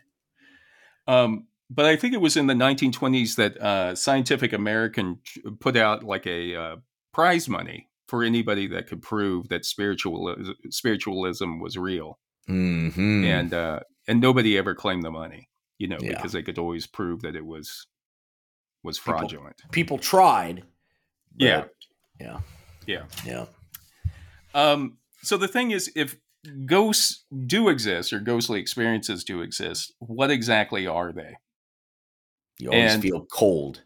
Um, 1.08 1.48
but 1.74 1.86
I 1.86 1.96
think 1.96 2.14
it 2.14 2.22
was 2.22 2.38
in 2.38 2.48
the 2.48 2.54
1920s 2.54 3.36
that 3.36 3.58
uh, 3.62 3.96
Scientific 3.96 4.54
American 4.54 5.20
put 5.60 5.76
out 5.76 6.04
like 6.04 6.26
a 6.28 6.56
uh, 6.56 6.76
prize 7.14 7.48
money 7.50 7.90
for 8.08 8.24
anybody 8.24 8.68
that 8.68 8.88
could 8.88 9.02
prove 9.02 9.50
that 9.50 9.66
spiritual 9.66 10.36
spiritualism 10.70 11.60
was 11.60 11.78
real, 11.78 12.20
Mhm. 12.50 13.24
and 13.26 13.54
uh, 13.54 13.80
and 14.08 14.20
nobody 14.22 14.58
ever 14.58 14.76
claimed 14.76 15.04
the 15.04 15.12
money, 15.12 15.50
you 15.80 15.88
know, 15.88 15.98
Yeah. 16.02 16.10
because 16.16 16.34
they 16.34 16.44
could 16.44 16.58
always 16.60 16.86
prove 16.88 17.22
that 17.22 17.36
it 17.36 17.46
was 17.46 17.88
was 18.84 19.00
People- 19.00 19.20
fraudulent. 19.20 19.62
people 19.72 19.98
tried. 19.98 20.64
but- 21.36 21.46
Yeah. 21.48 21.64
yeah, 22.20 22.40
Yeah. 22.86 23.06
yeah. 23.26 23.46
Um, 24.54 24.98
so 25.22 25.38
the 25.38 25.48
thing 25.48 25.72
is, 25.72 25.92
if 25.96 26.18
ghosts 26.66 27.24
do 27.48 27.70
exist 27.70 28.12
or 28.14 28.20
ghostly 28.20 28.60
experiences 28.60 29.24
do 29.24 29.42
exist, 29.42 29.94
what 30.00 30.30
exactly 30.30 30.86
are 30.86 31.12
they? 31.14 31.36
You 32.60 32.72
always 32.72 32.94
And- 32.94 33.02
feel 33.02 33.26
cold. 33.32 33.82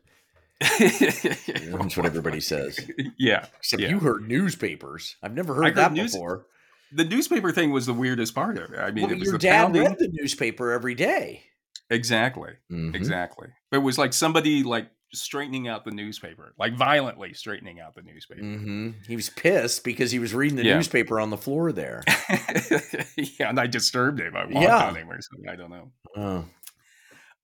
That's 0.79 1.95
what 1.97 2.05
everybody 2.05 2.39
says. 2.39 2.79
Yeah. 3.17 3.45
Except 3.57 3.81
Yeah. 3.81 3.89
you 3.89 3.99
heard 3.99 4.27
newspapers. 4.27 5.15
I've 5.21 5.33
never 5.33 5.53
heard 5.53 5.65
heard 5.65 5.75
that 5.75 5.93
news- 5.93 6.13
before. 6.13 6.45
The 6.91 7.03
newspaper 7.05 7.51
thing 7.51 7.71
was 7.71 7.85
the 7.85 7.93
weirdest 7.93 8.33
part 8.33 8.57
of 8.57 8.71
it. 8.73 8.79
I 8.79 8.91
mean, 8.91 9.03
Well, 9.03 9.11
it 9.11 9.19
was 9.19 9.25
your 9.25 9.33
the 9.33 9.39
dad 9.39 9.63
pounding. 9.65 9.83
read 9.83 9.99
the 9.99 10.09
newspaper 10.13 10.71
every 10.71 10.95
day. 10.95 11.43
Exactly. 11.89 12.51
Mhm. 12.71 12.95
Exactly. 12.95 13.49
It 13.71 13.79
was 13.79 13.97
like 13.97 14.13
somebody 14.13 14.63
like 14.63 14.89
straightening 15.13 15.67
out 15.67 15.85
the 15.85 15.91
newspaper, 15.91 16.53
like 16.57 16.75
violently 16.75 17.33
straightening 17.33 17.79
out 17.79 17.93
the 17.95 18.01
newspaper. 18.01 18.41
Mhm. 18.41 19.05
He 19.05 19.15
was 19.15 19.29
pissed 19.29 19.83
because 19.83 20.11
he 20.11 20.19
was 20.19 20.33
reading 20.33 20.57
the 20.57 20.65
Yeah. 20.65 20.75
newspaper 20.75 21.19
on 21.19 21.29
the 21.29 21.37
floor 21.37 21.71
there. 21.71 22.03
yeah, 23.17 23.49
and 23.49 23.59
I 23.59 23.67
disturbed 23.67 24.19
him. 24.19 24.35
I 24.35 24.45
walked 24.45 24.53
Yeah. 24.63 24.87
on 24.87 24.95
him 24.95 25.09
or 25.09 25.21
something. 25.21 25.49
I 25.49 25.55
don't 25.55 25.69
know. 25.69 25.91
Oh. 26.15 26.45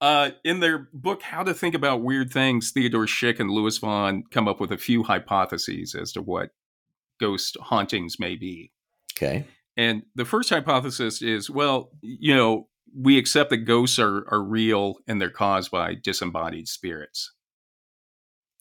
Uh, 0.04 0.32
in 0.44 0.60
their 0.60 0.90
book, 0.92 1.22
How 1.22 1.44
to 1.44 1.54
Think 1.54 1.76
About 1.76 2.02
Weird 2.02 2.30
Things, 2.30 2.72
Theodore 2.72 3.06
Schick 3.06 3.40
and 3.40 3.50
Lewis 3.50 3.78
Vaughn 3.78 4.26
come 4.32 4.50
up 4.50 4.60
with 4.60 4.74
a 4.74 4.78
few 4.78 5.04
hypotheses 5.04 5.96
as 5.96 6.12
to 6.12 6.22
what 6.22 6.50
ghost 7.22 7.56
hauntings 7.62 8.20
may 8.20 8.36
be. 8.36 8.74
Okay. 9.16 9.46
And 9.78 10.04
the 10.14 10.26
first 10.26 10.50
hypothesis 10.50 11.22
is 11.22 11.50
well, 11.50 11.90
you 12.02 12.36
know, 12.36 12.68
we 12.94 13.18
accept 13.18 13.50
that 13.52 13.60
ghosts 13.60 13.98
are, 13.98 14.26
are 14.30 14.44
real 14.44 14.98
and 15.08 15.22
they're 15.22 15.30
caused 15.30 15.72
by 15.72 15.96
disembodied 15.96 16.68
spirits. 16.68 17.32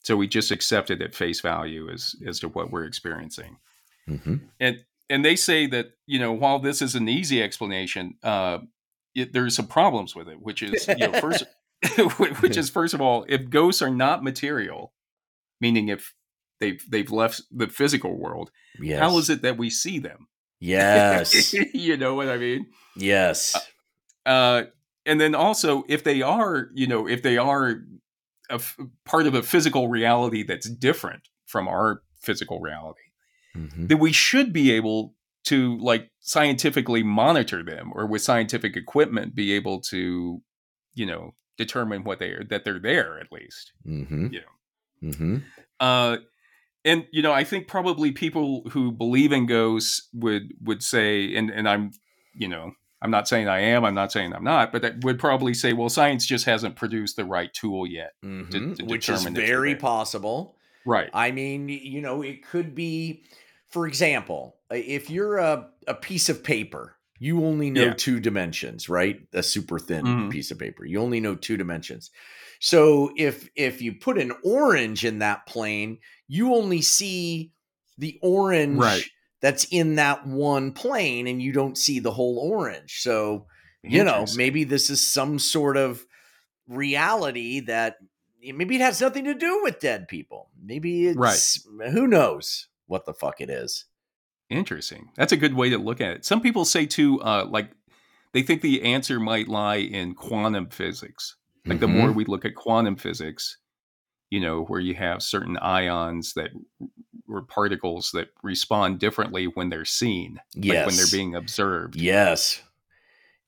So 0.03 0.15
we 0.15 0.29
just 0.29 0.49
accept 0.49 0.91
it 0.91 1.01
at 1.01 1.13
face 1.13 1.41
value 1.41 1.89
as, 1.89 2.15
as 2.25 2.39
to 2.39 2.47
what 2.47 2.71
we're 2.71 2.85
experiencing. 2.85 3.57
hmm 4.07 4.35
And 4.61 4.85
and 5.09 5.25
they 5.25 5.35
say 5.35 5.67
that, 5.67 5.87
you 6.07 6.19
know, 6.19 6.31
while 6.31 6.59
this 6.59 6.81
is 6.81 6.95
an 6.95 7.09
easy 7.09 7.43
explanation, 7.43 8.15
uh, 8.23 8.59
it, 9.15 9.33
there's 9.33 9.55
some 9.55 9.67
problems 9.67 10.15
with 10.15 10.27
it, 10.29 10.41
which 10.41 10.61
is, 10.63 10.87
you 10.87 10.95
know, 11.07 11.13
first, 11.19 11.43
which 12.41 12.57
is 12.57 12.69
first 12.69 12.93
of 12.93 13.01
all, 13.01 13.25
if 13.27 13.49
ghosts 13.49 13.81
are 13.81 13.89
not 13.89 14.23
material, 14.23 14.93
meaning 15.61 15.89
if 15.89 16.13
they've 16.59 16.83
they've 16.89 17.11
left 17.11 17.41
the 17.51 17.67
physical 17.67 18.17
world, 18.17 18.51
Yes. 18.79 18.99
how 18.99 19.17
is 19.17 19.29
it 19.29 19.41
that 19.43 19.57
we 19.57 19.69
see 19.69 19.99
them? 19.99 20.27
Yes. 20.59 21.53
you 21.73 21.97
know 21.97 22.15
what 22.15 22.29
I 22.29 22.37
mean? 22.37 22.67
yes. 22.95 23.55
Uh, 24.25 24.63
and 25.05 25.19
then 25.19 25.35
also, 25.35 25.83
if 25.89 26.03
they 26.05 26.21
are, 26.21 26.69
you 26.73 26.87
know, 26.87 27.07
if 27.07 27.21
they 27.23 27.37
are 27.37 27.81
a 28.49 28.53
f- 28.55 28.77
part 29.05 29.27
of 29.27 29.35
a 29.35 29.43
physical 29.43 29.89
reality 29.89 30.43
that's 30.43 30.69
different 30.69 31.23
from 31.45 31.67
our 31.67 32.01
physical 32.21 32.59
reality, 32.61 33.01
Mhm. 33.55 33.89
then 33.89 33.99
we 33.99 34.11
should 34.13 34.53
be 34.53 34.71
able 34.71 35.13
to 35.45 35.77
like 35.79 36.09
scientifically 36.19 37.03
monitor 37.03 37.63
them 37.63 37.91
or 37.93 38.05
with 38.07 38.21
scientific 38.21 38.75
equipment 38.77 39.35
be 39.35 39.53
able 39.53 39.81
to, 39.81 40.41
you 40.93 41.05
know, 41.05 41.33
determine 41.57 42.03
what 42.03 42.19
they 42.19 42.29
are 42.29 42.43
that 42.45 42.63
they're 42.63 42.79
there 42.79 43.19
at 43.19 43.31
least. 43.31 43.73
Mhm. 43.85 44.31
Yeah. 44.33 45.09
Mhm. 45.11 45.43
Uh, 45.79 46.17
and 46.85 47.05
you 47.11 47.21
know, 47.21 47.31
I 47.33 47.43
think 47.43 47.67
probably 47.67 48.11
people 48.11 48.63
who 48.71 48.91
believe 48.91 49.31
in 49.31 49.45
ghosts 49.45 50.07
would 50.13 50.53
would 50.61 50.81
say, 50.83 51.35
and 51.35 51.49
and 51.49 51.67
I'm, 51.67 51.91
you 52.33 52.47
know, 52.47 52.71
I'm 53.01 53.11
not 53.11 53.27
saying 53.27 53.47
I 53.49 53.59
am, 53.59 53.83
I'm 53.83 53.93
not 53.93 54.11
saying 54.11 54.33
I'm 54.33 54.43
not, 54.45 54.71
but 54.71 54.81
that 54.81 55.03
would 55.03 55.19
probably 55.19 55.53
say, 55.53 55.73
well, 55.73 55.89
science 55.89 56.25
just 56.25 56.45
hasn't 56.45 56.75
produced 56.77 57.17
the 57.17 57.25
right 57.25 57.53
tool 57.53 57.85
yet. 57.85 58.13
Mhm. 58.23 58.77
to 58.77 58.85
Which 58.85 59.09
is 59.09 59.25
very 59.25 59.75
possible. 59.75 60.55
Right. 60.85 61.09
I 61.13 61.31
mean, 61.31 61.69
you 61.69 62.01
know, 62.01 62.21
it 62.21 62.45
could 62.45 62.73
be, 62.75 63.23
for 63.69 63.87
example, 63.87 64.57
if 64.75 65.09
you're 65.09 65.37
a, 65.37 65.69
a 65.87 65.93
piece 65.93 66.29
of 66.29 66.43
paper, 66.43 66.95
you 67.19 67.43
only 67.45 67.69
know 67.69 67.87
Yeah. 67.87 67.93
two 67.93 68.19
dimensions, 68.19 68.89
right? 68.89 69.21
A 69.33 69.43
super 69.43 69.79
thin 69.79 70.03
Mhm. 70.05 70.31
piece 70.31 70.51
of 70.51 70.59
paper. 70.59 70.85
You 70.85 70.99
only 71.01 71.19
know 71.19 71.35
two 71.35 71.57
dimensions. 71.57 72.11
So 72.59 73.11
if 73.17 73.49
if 73.55 73.81
you 73.81 73.93
put 73.93 74.17
an 74.17 74.33
orange 74.43 75.05
in 75.05 75.19
that 75.19 75.45
plane, 75.45 75.99
you 76.27 76.53
only 76.55 76.81
see 76.81 77.51
the 77.97 78.17
orange 78.21 78.79
Right. 78.79 79.03
that's 79.41 79.65
in 79.65 79.95
that 79.95 80.25
one 80.25 80.71
plane 80.71 81.27
and 81.27 81.41
you 81.41 81.51
don't 81.51 81.77
see 81.77 81.99
the 81.99 82.11
whole 82.11 82.39
orange. 82.39 83.01
So, 83.01 83.47
you 83.83 84.03
know, 84.03 84.25
maybe 84.35 84.63
this 84.63 84.89
is 84.89 85.05
some 85.05 85.39
sort 85.39 85.77
of 85.77 86.05
reality 86.67 87.59
that 87.61 87.97
maybe 88.41 88.75
it 88.75 88.81
has 88.81 89.01
nothing 89.01 89.25
to 89.25 89.33
do 89.33 89.61
with 89.63 89.79
dead 89.79 90.07
people. 90.07 90.49
Maybe 90.61 91.07
it's 91.07 91.17
Right. 91.17 91.91
who 91.91 92.07
knows 92.07 92.67
what 92.87 93.05
the 93.05 93.13
fuck 93.13 93.41
it 93.41 93.49
is. 93.49 93.85
Interesting. 94.53 95.09
That's 95.15 95.31
a 95.31 95.37
good 95.37 95.53
way 95.53 95.69
to 95.69 95.77
look 95.77 96.01
at 96.01 96.13
it. 96.13 96.25
Some 96.25 96.41
people 96.41 96.65
say 96.65 96.85
too, 96.85 97.21
uh, 97.21 97.45
like 97.49 97.71
they 98.33 98.43
think 98.43 98.61
the 98.61 98.83
answer 98.83 99.19
might 99.19 99.47
lie 99.47 99.77
in 99.77 100.15
quantum 100.15 100.67
physics. 100.69 101.35
Like 101.65 101.79
the 101.79 101.87
more 101.87 102.11
we 102.11 102.25
look 102.25 102.43
at 102.43 102.55
quantum 102.55 102.97
physics, 102.97 103.57
you 104.29 104.41
know, 104.41 104.63
where 104.65 104.81
you 104.81 104.95
have 104.95 105.23
certain 105.23 105.57
ions 105.57 106.33
that 106.33 106.49
or 107.29 107.43
particles 107.43 108.11
that 108.13 108.27
respond 108.43 108.99
differently 108.99 109.45
when 109.45 109.69
they're 109.69 109.85
seen, 109.85 110.41
yes. 110.53 110.75
like 110.75 110.87
when 110.87 110.95
they're 110.97 111.05
being 111.11 111.35
observed. 111.35 111.95
Yes. 111.95 112.61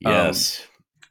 Um, 0.06 0.14
Yes. 0.14 0.66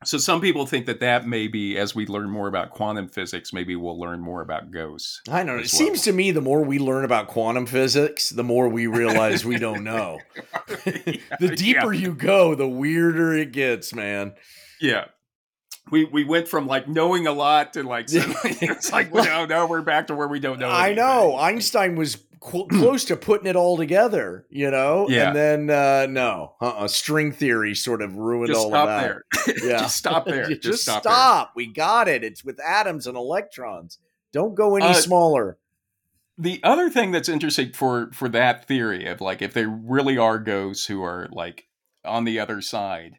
So 0.05 0.19
some 0.19 0.41
people 0.41 0.67
think 0.67 0.87
that 0.87 1.01
that 1.01 1.27
maybe, 1.27 1.77
as 1.77 1.95
we 1.95 2.07
learn 2.07 2.31
more 2.31 2.49
about 2.49 2.71
quantum 2.71 3.09
physics, 3.09 3.53
maybe 3.53 3.77
we'll 3.77 3.99
learn 3.99 4.21
more 4.21 4.43
about 4.43 4.71
ghosts. 4.71 5.21
I 5.29 5.39
don't 5.39 5.47
know. 5.47 5.57
It 5.57 5.65
as 5.65 5.71
seems 5.71 6.03
to 6.03 6.13
me 6.13 6.31
the 6.31 6.41
more 6.41 6.63
we 6.63 6.79
learn 6.79 7.05
about 7.05 7.29
quantum 7.29 7.67
physics, 7.67 8.31
the 8.31 8.45
more 8.45 8.69
we 8.69 8.87
realize 8.87 9.45
we 9.45 9.59
don't 9.59 9.85
know. 9.85 10.21
the 10.85 11.55
deeper 11.57 11.93
you 11.93 12.15
go, 12.15 12.55
the 12.55 12.69
weirder 12.69 13.35
it 13.35 13.53
gets, 13.53 13.95
man. 13.95 14.35
Yeah. 14.81 15.07
We 15.91 16.07
we 16.07 16.25
went 16.25 16.49
from 16.49 16.67
like 16.67 16.89
knowing 16.89 17.27
a 17.27 17.33
lot 17.33 17.75
to 17.75 17.83
like 17.83 18.09
suddenly 18.09 18.37
it's 18.63 18.91
like 18.91 19.13
well, 19.13 19.25
now 19.25 19.45
now 19.45 19.67
we're 19.67 19.83
back 19.83 20.07
to 20.07 20.15
where 20.15 20.29
we 20.29 20.41
don't 20.41 20.59
know. 20.59 20.71
I 20.71 20.95
know 20.95 21.37
Einstein 21.37 21.97
was 21.97 22.17
qu- 22.45 22.69
close 22.69 23.05
to 23.07 23.17
putting 23.17 23.47
it 23.47 23.57
all 23.57 23.77
together, 23.77 24.47
you 24.51 24.71
know, 24.71 25.07
Yeah. 25.09 25.29
and 25.29 25.37
then 25.37 25.71
uh, 25.71 26.07
no, 26.07 26.55
uh-uh. 26.61 26.89
string 26.89 27.33
theory 27.33 27.75
sort 27.75 28.03
of 28.03 28.17
ruined 28.17 28.49
Just 28.49 28.61
all 28.61 28.69
stop 28.71 28.89
of 28.89 28.89
that. 28.89 29.01
there. 29.47 29.55
Yeah. 29.71 29.79
Just 29.83 29.97
stop 29.97 30.27
there. 30.27 30.49
just, 30.49 30.63
Just, 30.63 30.83
stop. 30.83 31.03
stop. 31.03 31.53
We 31.57 31.67
got 31.67 32.09
it. 32.09 32.23
It's 32.25 32.45
with 32.45 32.61
atoms 32.61 33.07
and 33.07 33.17
electrons. 33.17 33.99
Don't 34.33 34.55
go 34.55 34.77
any 34.77 34.87
Uh, 34.87 34.93
smaller. 34.95 35.59
The 36.37 36.61
other 36.65 36.91
thing 36.91 37.13
that's 37.13 37.29
interesting 37.29 37.73
for 37.73 38.11
for 38.13 38.29
that 38.31 38.67
theory 38.67 39.07
of 39.07 39.21
like 39.21 39.41
if 39.41 39.53
they 39.55 39.67
really 39.67 40.19
are 40.19 40.39
ghosts 40.41 40.87
who 40.87 41.03
are 41.03 41.29
like 41.31 41.67
on 42.05 42.25
the 42.25 42.41
other 42.41 42.61
side, 42.61 43.19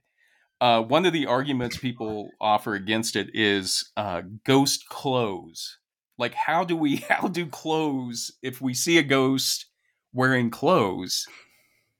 uh, 0.60 0.82
one 0.82 1.06
of 1.06 1.14
the 1.14 1.26
arguments 1.26 1.78
people 1.78 2.30
offer 2.42 2.74
against 2.74 3.16
it 3.16 3.30
is 3.34 3.90
uh, 3.96 4.22
ghost 4.44 4.90
clothes. 4.90 5.78
Like 6.18 6.34
how 6.34 6.64
do 6.64 6.76
we 6.76 6.96
how 7.10 7.28
do 7.28 7.46
clothes 7.46 8.32
if 8.42 8.62
we 8.62 8.74
see 8.74 8.98
a 8.98 9.04
ghost 9.04 9.66
wearing 10.14 10.50
clothes? 10.50 11.26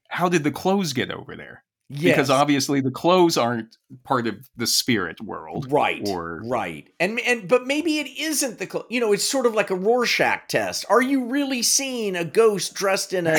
How 0.10 0.30
did 0.30 0.44
the 0.44 0.52
clothes 0.52 0.94
get 0.94 1.12
over 1.12 1.36
there? 1.36 1.64
Yes. 1.90 2.16
Because 2.16 2.30
obviously 2.32 2.82
the 2.82 2.90
clothes 2.90 3.38
aren't 3.38 3.78
part 4.04 4.26
of 4.26 4.50
the 4.58 4.66
spirit 4.66 5.22
world. 5.22 5.72
right 5.72 6.02
or- 6.08 6.42
right 6.44 6.90
and 7.00 7.20
and 7.20 7.48
but 7.48 7.68
maybe 7.68 8.00
it 8.00 8.08
isn't 8.18 8.58
the 8.58 8.66
cl- 8.66 8.88
you 8.90 9.00
know 9.00 9.14
it's 9.14 9.24
sort 9.24 9.46
of 9.46 9.54
like 9.54 9.70
a 9.70 9.76
rorschach 9.76 10.48
test 10.48 10.84
are 10.90 11.02
you 11.04 11.26
really 11.26 11.62
seeing 11.62 12.16
a 12.16 12.26
ghost 12.26 12.74
dressed 12.74 13.14
in 13.14 13.28
a 13.28 13.38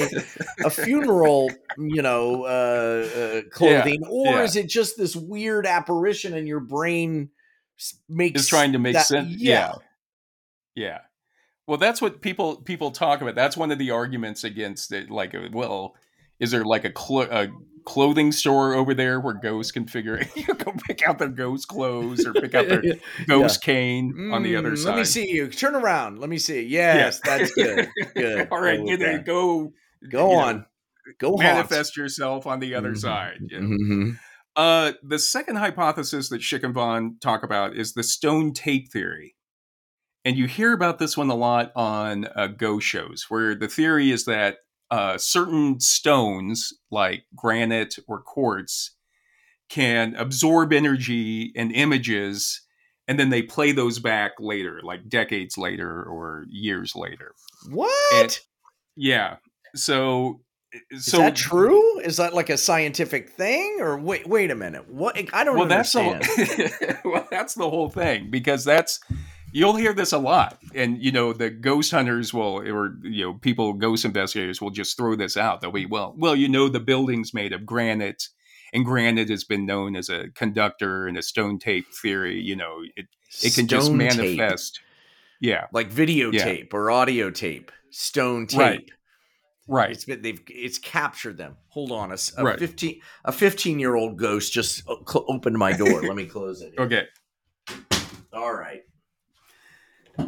a 0.65 0.71
funeral 0.85 1.51
you 1.77 2.01
know 2.01 2.45
uh, 2.45 3.09
uh 3.19 3.43
clothing 3.51 4.05
or 4.09 4.27
yeah. 4.35 4.43
is 4.45 4.55
it 4.55 4.69
just 4.69 4.97
this 4.97 5.17
weird 5.17 5.67
apparition 5.67 6.33
and 6.33 6.47
your 6.47 6.61
brain 6.61 7.29
makes 8.09 8.43
is 8.43 8.49
trying 8.49 8.73
to 8.73 8.79
make 8.79 8.95
that- 8.95 9.07
sense. 9.07 9.29
yeah. 9.39 9.73
yeah, 9.73 9.75
yeah. 10.77 10.99
Well, 11.67 11.79
that's 11.79 12.01
what 12.01 12.21
people 12.23 12.57
people 12.63 12.93
talk 12.93 13.21
about. 13.23 13.35
That's 13.35 13.57
one 13.57 13.73
of 13.73 13.79
the 13.79 13.91
arguments 13.91 14.45
against 14.45 14.93
it. 14.93 15.11
Like, 15.11 15.35
uh, 15.35 15.49
well, 15.53 15.97
is 16.39 16.53
there 16.53 16.65
like 16.65 16.85
a, 16.85 16.91
clo- 16.91 17.23
a 17.29 17.49
clothing 17.85 18.31
store 18.31 18.75
over 18.75 18.95
there 18.95 19.19
where 19.21 19.35
ghosts 19.35 19.73
can 19.73 19.87
figure 19.87 20.21
you 20.37 20.45
go 20.55 20.73
pick 20.87 21.03
out 21.09 21.19
their 21.19 21.29
ghost 21.29 21.67
clothes 21.67 22.25
or 22.27 22.33
pick 22.35 22.55
out 22.55 22.69
their 22.69 22.83
ghost 23.29 23.63
cane 23.63 24.31
on 24.33 24.43
the 24.45 24.55
other 24.57 24.73
Mm, 24.73 24.79
side? 24.79 24.87
let 24.91 24.97
me 24.99 25.05
see 25.05 25.29
you 25.31 25.49
turn 25.49 25.75
around 25.75 26.19
let 26.21 26.29
me 26.29 26.39
see 26.39 26.63
yes 26.63 27.21
that's 27.25 27.53
good 27.55 27.89
good 28.17 28.49
All 28.53 28.61
right, 28.61 28.79
Go 28.79 28.85
you 28.87 28.91
with 28.93 29.01
know, 29.01 29.13
that. 29.13 29.25
go 29.25 29.73
go 30.11 30.31
you 30.31 30.37
know, 30.37 30.43
on 30.43 30.67
go 31.19 31.29
haunt. 31.31 31.43
manifest 31.43 31.97
yourself 31.97 32.47
on 32.47 32.59
the 32.61 32.75
other 32.75 32.93
Mhm. 32.93 32.99
side. 32.99 33.39
you 33.49 33.61
know. 33.61 33.77
Mhm. 33.77 34.19
Uh, 34.57 34.93
the 35.03 35.19
second 35.19 35.57
hypothesis 35.57 36.29
that 36.31 36.41
Schick 36.41 36.63
and 36.65 36.75
Vaughn 36.75 37.17
talk 37.21 37.43
about 37.45 37.77
is 37.77 37.93
the 37.95 38.03
stone 38.03 38.53
tape 38.53 38.91
theory. 38.91 39.35
And 40.27 40.37
you 40.37 40.47
hear 40.49 40.73
about 40.73 40.99
this 40.99 41.17
one 41.17 41.31
a 41.31 41.37
lot 41.37 41.71
on 41.77 42.27
uh, 42.35 42.49
Go 42.49 42.81
shows, 42.81 43.27
where 43.29 43.55
the 43.55 43.69
theory 43.69 44.11
is 44.11 44.25
that 44.25 44.57
uh, 44.91 45.19
certain 45.19 45.79
stones, 45.79 46.73
like 46.91 47.23
granite 47.37 47.95
or 48.09 48.21
quartz, 48.23 48.97
can 49.69 50.17
absorb 50.17 50.73
energy 50.73 51.53
and 51.55 51.71
images, 51.71 52.63
and 53.07 53.21
then 53.21 53.31
they 53.31 53.41
play 53.41 53.71
those 53.71 54.01
back 54.01 54.33
later, 54.41 54.81
like 54.83 55.09
decades 55.09 55.57
later 55.57 56.03
or 56.03 56.45
years 56.51 56.97
later. 56.97 57.33
what 57.71 58.13
And- 58.13 58.39
Yeah. 58.97 59.37
So, 59.77 60.41
Is 60.91 61.05
so 61.07 61.19
that 61.19 61.37
true? 61.37 62.01
Is 62.01 62.17
that 62.17 62.35
like 62.35 62.51
a 62.51 62.59
scientific 62.59 63.31
thing, 63.31 63.77
or 63.79 63.97
wait? 63.97 64.27
Wait 64.27 64.51
a 64.51 64.57
minute. 64.57 64.89
What? 64.89 65.17
I 65.33 65.45
don't 65.45 65.57
well 65.57 65.67
that's 65.67 65.93
the 65.93 66.99
well 67.05 67.29
that's 67.31 67.55
the 67.55 67.71
whole 67.71 67.91
thing 67.91 68.29
because 68.29 68.65
that's 68.65 68.99
you'll 69.57 69.77
hear 69.77 69.93
this 69.95 70.13
a 70.13 70.19
lot 70.19 70.59
and 70.75 71.03
you 71.03 71.11
know 71.11 71.33
the 71.33 71.49
ghost 71.51 71.91
hunters 71.91 72.33
will 72.35 72.59
or 72.61 72.95
you 73.03 73.25
know 73.25 73.35
people 73.35 73.73
ghost 73.73 74.05
investigators 74.05 74.61
will 74.61 74.71
just 74.71 74.97
throw 74.97 75.17
this 75.17 75.37
out 75.37 75.61
they'll 75.61 75.73
be 75.73 75.87
well 75.87 76.15
well 76.19 76.37
you 76.37 76.49
know 76.49 76.69
the 76.69 76.81
building's 76.81 77.33
made 77.33 77.53
of 77.53 77.65
granite 77.65 78.29
and 78.75 78.85
granite 78.85 79.31
has 79.31 79.45
been 79.45 79.65
known 79.65 79.97
as 79.97 80.09
a 80.11 80.29
conductor 80.35 81.07
and 81.07 81.17
a 81.17 81.23
stone 81.23 81.59
tape 81.59 81.87
theory 82.03 82.39
you 82.41 82.55
know 82.55 82.83
it, 82.97 83.07
it 83.43 83.55
can 83.55 83.67
just 83.67 83.87
Stone 83.87 83.99
tape. 83.99 84.17
manifest 84.17 84.81
yeah 85.41 85.67
like 85.73 85.91
videotape 85.91 86.75
or 86.75 86.91
audio 86.91 87.31
tape, 87.31 87.71
stone 87.91 88.47
tape. 88.47 88.59
Right. 88.59 88.91
right 89.69 89.91
It's 89.91 90.05
been 90.05 90.23
they've 90.23 90.41
it's 90.49 90.79
captured 90.79 91.37
them. 91.39 91.57
Hold 91.69 91.93
on, 91.93 92.11
a 92.11 92.17
Right. 92.43 92.59
fifteen 92.59 93.01
a 93.25 93.33
fifteen 93.33 93.79
year 93.79 93.95
old 93.95 94.17
ghost 94.19 94.53
just 94.53 94.83
uh, 94.89 94.97
cl- 95.07 95.27
opened 95.29 95.57
my 95.57 95.73
door. 95.73 96.03
Let 96.03 96.17
me 96.17 96.25
close 96.27 96.63
it. 96.63 96.73
okay 96.79 97.05
All 98.33 98.53
right. 98.55 98.83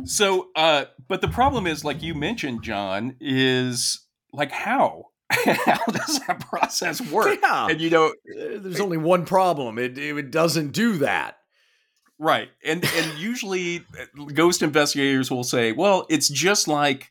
So, 0.04 0.48
uh, 0.56 0.86
but 1.08 1.20
the 1.20 1.28
problem 1.28 1.66
is, 1.66 1.84
like 1.84 2.02
you 2.02 2.14
mentioned, 2.14 2.62
John, 2.62 3.16
is 3.20 4.06
like 4.32 4.50
how? 4.50 5.06
how 5.30 5.84
does 5.86 6.20
that 6.26 6.40
process 6.48 7.00
work? 7.10 7.38
Yeah. 7.42 7.68
And 7.68 7.80
you 7.80 7.90
know, 7.90 8.06
Uh, 8.08 8.58
There's 8.58 8.80
only 8.80 8.96
one 8.96 9.24
problem. 9.26 9.78
It 9.78 9.98
it 9.98 10.30
doesn't 10.30 10.72
do 10.72 10.98
that. 10.98 11.36
right? 12.18 12.48
And 12.64 12.84
and 12.84 13.18
usually, 13.18 13.84
uh, 13.98 14.24
ghost 14.34 14.62
investigators 14.62 15.30
will 15.30 15.44
say, 15.44 15.72
"Well, 15.72 16.06
it's 16.08 16.28
just 16.28 16.66
like 16.68 17.10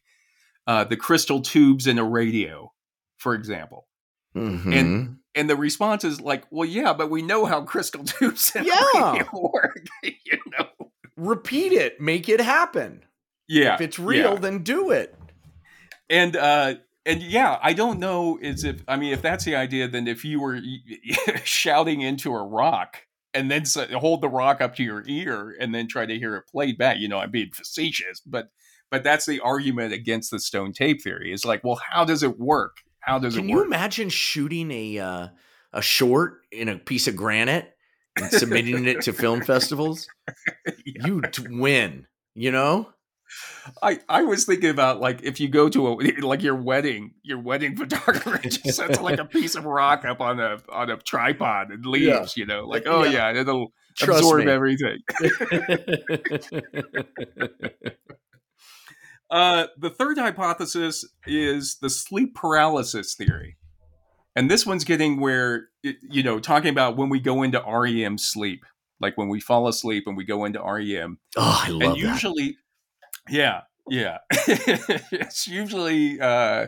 uh, 0.66 0.84
the 0.84 0.98
crystal 0.98 1.42
tubes 1.42 1.88
in 1.88 1.98
a 2.00 2.04
radio, 2.04 2.74
for 3.18 3.34
example." 3.36 3.88
Mhm. 4.36 5.18
And 5.36 5.48
the 5.50 5.56
response 5.56 6.04
is 6.04 6.20
like, 6.20 6.44
"Well, 6.52 6.68
yeah, 6.68 6.94
but 6.94 7.10
we 7.12 7.22
know 7.22 7.46
how 7.46 7.62
crystal 7.62 8.04
tubes 8.16 8.56
in 8.56 8.66
Yeah. 8.66 8.74
a 8.96 9.12
radio 9.14 9.28
work, 9.54 9.86
you 10.04 10.40
know." 10.58 10.68
Repeat 11.18 11.74
it. 11.74 11.99
Make 11.99 12.30
it 12.30 12.39
happen. 12.39 13.03
Yeah, 13.49 13.76
If 13.76 13.82
it's 13.82 13.99
real, 13.99 14.34
yeah. 14.34 14.39
then 14.39 14.63
do 14.63 14.91
it. 14.91 15.15
and 16.09 16.36
uh 16.38 16.76
and 17.05 17.22
yeah 17.22 17.57
i 17.61 17.74
don't 17.74 17.99
know 17.99 18.38
is 18.41 18.63
if 18.63 18.82
i 18.88 18.95
mean 18.95 19.11
if 19.13 19.22
that's 19.22 19.43
the 19.45 19.55
idea 19.55 19.88
then 19.88 20.07
if 20.07 20.24
you 20.26 20.39
were 20.39 20.59
shouting 21.43 22.01
into 22.01 22.34
a 22.34 22.43
rock 22.45 22.97
and 23.34 23.51
then 23.51 23.63
hold 23.93 24.22
the 24.22 24.30
rock 24.30 24.61
up 24.61 24.76
to 24.76 24.84
your 24.84 25.03
ear 25.07 25.55
and 25.59 25.74
then 25.76 25.88
try 25.88 26.05
to 26.05 26.18
hear 26.18 26.36
it 26.36 26.43
played 26.47 26.78
back 26.78 26.97
you 26.97 27.07
know 27.07 27.20
i'm 27.20 27.32
being 27.32 27.51
facetious 27.51 28.20
but 28.26 28.49
but 28.89 29.03
that's 29.03 29.26
the 29.26 29.39
argument 29.41 29.93
against 29.93 30.32
the 30.32 30.39
stone 30.39 30.72
tape 30.74 31.01
theory 31.01 31.32
is 31.34 31.45
like 31.45 31.63
well 31.63 31.80
how 31.89 32.03
does 32.05 32.24
it 32.24 32.38
work 32.39 32.78
how 32.99 33.20
does 33.20 33.36
Can 33.36 33.49
it 33.49 33.53
work? 33.53 33.63
Can 33.63 33.70
you 33.72 33.76
imagine 33.76 34.09
shooting 34.09 34.72
a 34.72 34.99
uh, 34.99 35.28
a 35.74 35.82
short 35.82 36.41
in 36.51 36.68
a 36.70 36.78
piece 36.78 37.07
of 37.07 37.15
granite 37.15 37.74
and 38.22 38.32
submitting 38.32 38.86
it 38.88 39.01
to 39.01 39.13
film 39.13 39.41
festivals? 39.41 40.07
Yeah. 40.86 41.05
You'd 41.07 41.47
win. 41.59 42.07
You 42.34 42.51
know? 42.51 42.89
I, 43.84 43.99
I 44.07 44.24
was 44.24 44.45
thinking 44.45 44.70
about 44.70 45.01
like 45.01 45.22
if 45.24 45.39
you 45.41 45.49
go 45.49 45.68
to 45.70 45.88
a 45.88 45.91
like 46.22 46.41
your 46.41 46.55
wedding 46.55 47.11
your 47.24 47.39
wedding 47.39 47.76
photographer 47.78 48.38
just 48.47 48.78
sets 48.78 49.01
like 49.01 49.20
a 49.20 49.26
piece 49.26 49.55
of 49.55 49.65
rock 49.65 50.05
up 50.05 50.22
on 50.22 50.39
a 50.39 50.59
on 50.70 50.89
a 50.89 50.95
tripod 50.97 51.72
and 51.72 51.86
leaves 51.86 52.38
you 52.38 52.45
know 52.45 52.65
like 52.65 52.84
oh 52.86 53.03
Yeah. 53.03 53.32
yeah, 53.34 53.41
it'll 53.41 53.74
Trust 53.97 54.20
absorb 54.22 54.45
me. 54.45 54.51
everything 54.51 54.99
Uh, 59.30 59.68
the 59.78 59.89
third 59.89 60.18
hypothesis 60.18 61.05
is 61.26 61.78
the 61.82 61.89
sleep 61.89 62.34
paralysis 62.34 63.13
theory. 63.13 63.57
And 64.38 64.52
this 64.52 64.68
one's 64.68 64.84
getting 64.84 65.20
where, 65.20 65.70
it, 65.82 65.98
you 66.08 66.22
know, 66.22 66.40
talking 66.40 66.70
about 66.70 66.96
when 66.96 67.10
we 67.10 67.20
go 67.20 67.42
into 67.42 67.60
REM 67.68 68.20
sleep, 68.20 68.66
like 69.02 69.18
when 69.18 69.30
we 69.30 69.40
fall 69.40 69.68
asleep 69.68 70.04
and 70.06 70.16
we 70.16 70.26
go 70.26 70.46
into 70.46 70.62
REM. 70.62 71.18
oh, 71.36 71.64
I 71.66 71.70
love 71.70 71.82
and 71.82 71.92
that. 71.94 71.98
usually, 71.98 72.58
yeah, 73.28 73.62
yeah. 73.90 74.20
it's 74.32 75.48
usually 75.48 76.22
uh, 76.22 76.68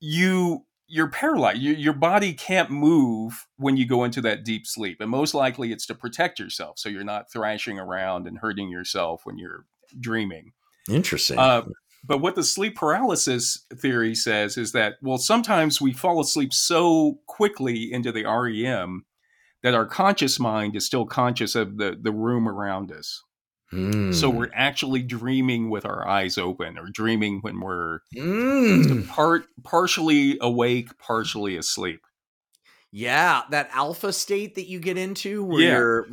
you. 0.00 0.64
You're 0.86 1.08
paralyzed. 1.08 1.60
You, 1.60 1.72
your 1.72 1.94
body 1.94 2.34
can't 2.34 2.70
move 2.70 3.46
when 3.56 3.76
you 3.76 3.86
go 3.86 4.04
into 4.04 4.20
that 4.20 4.44
deep 4.44 4.66
sleep, 4.66 4.98
and 5.00 5.10
most 5.10 5.34
likely 5.34 5.72
it's 5.72 5.86
to 5.86 5.94
protect 5.94 6.38
yourself, 6.38 6.78
so 6.78 6.88
you're 6.88 7.04
not 7.04 7.32
thrashing 7.32 7.78
around 7.78 8.26
and 8.26 8.38
hurting 8.38 8.68
yourself 8.68 9.22
when 9.24 9.38
you're 9.38 9.64
dreaming. 9.98 10.52
Interesting. 10.88 11.38
Uh, 11.38 11.62
but 12.04 12.18
what 12.18 12.34
the 12.36 12.44
sleep 12.44 12.76
paralysis 12.76 13.66
theory 13.74 14.14
says 14.14 14.56
is 14.58 14.72
that, 14.72 14.94
well, 15.02 15.18
sometimes 15.18 15.80
we 15.80 15.92
fall 15.92 16.20
asleep 16.20 16.52
so 16.52 17.20
quickly 17.26 17.92
into 17.92 18.12
the 18.12 18.24
REM 18.26 19.04
that 19.62 19.74
our 19.74 19.86
conscious 19.86 20.38
mind 20.40 20.76
is 20.76 20.86
still 20.86 21.06
conscious 21.06 21.54
of 21.54 21.78
the 21.78 21.96
the 22.00 22.12
room 22.12 22.48
around 22.48 22.92
us. 22.92 23.22
So 24.10 24.30
Mm. 24.30 24.34
we're 24.36 24.50
actually 24.54 25.02
dreaming 25.02 25.70
with 25.70 25.84
our 25.86 26.06
eyes 26.06 26.38
open, 26.38 26.78
or 26.78 26.86
dreaming 26.92 27.40
when 27.42 27.60
we're 27.60 28.00
Mm. 28.14 29.06
part 29.08 29.46
partially 29.64 30.38
awake, 30.40 30.96
partially 30.98 31.56
asleep. 31.56 32.00
Yeah, 32.92 33.42
that 33.50 33.70
alpha 33.72 34.12
state 34.12 34.54
that 34.54 34.68
you 34.68 34.78
get 34.78 34.96
into 34.96 35.42
where 35.44 35.60
Yeah. 35.62 35.70
you're 35.72 36.06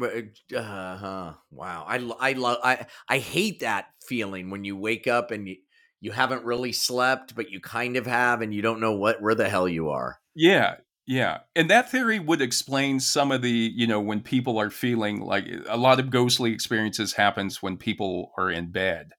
uh 0.55 0.97
huh. 0.97 1.33
Wow. 1.51 1.85
I 1.87 1.97
I 2.19 2.33
love 2.33 2.57
I 2.63 2.87
I 3.07 3.19
hate 3.19 3.59
that 3.59 3.89
feeling 4.07 4.49
when 4.49 4.63
you 4.63 4.75
wake 4.75 5.05
up 5.07 5.29
and 5.31 5.47
you 5.47 5.57
you 6.01 6.11
haven't 6.11 6.43
really 6.43 6.73
slept 6.73 7.35
but 7.35 7.49
you 7.49 7.61
kind 7.61 7.95
of 7.95 8.05
have 8.05 8.41
and 8.41 8.53
you 8.53 8.61
don't 8.61 8.81
know 8.81 8.93
what 8.93 9.21
where 9.21 9.35
the 9.35 9.47
hell 9.47 9.67
you 9.67 9.89
are. 9.89 10.19
Yeah, 10.35 10.75
yeah. 11.07 11.39
And 11.55 11.69
that 11.69 11.89
theory 11.89 12.19
would 12.19 12.41
explain 12.41 12.99
some 12.99 13.31
of 13.31 13.41
the, 13.41 13.49
you 13.49 13.87
know, 13.87 13.99
when 13.99 14.21
people 14.21 14.57
are 14.59 14.69
feeling 14.69 15.21
like 15.21 15.45
a 15.67 15.77
lot 15.77 15.99
of 15.99 16.09
ghostly 16.09 16.53
experiences 16.53 17.13
happens 17.13 17.61
when 17.61 17.77
people 17.77 18.31
are 18.37 18.49
in 18.49 18.71
bed. 18.71 19.11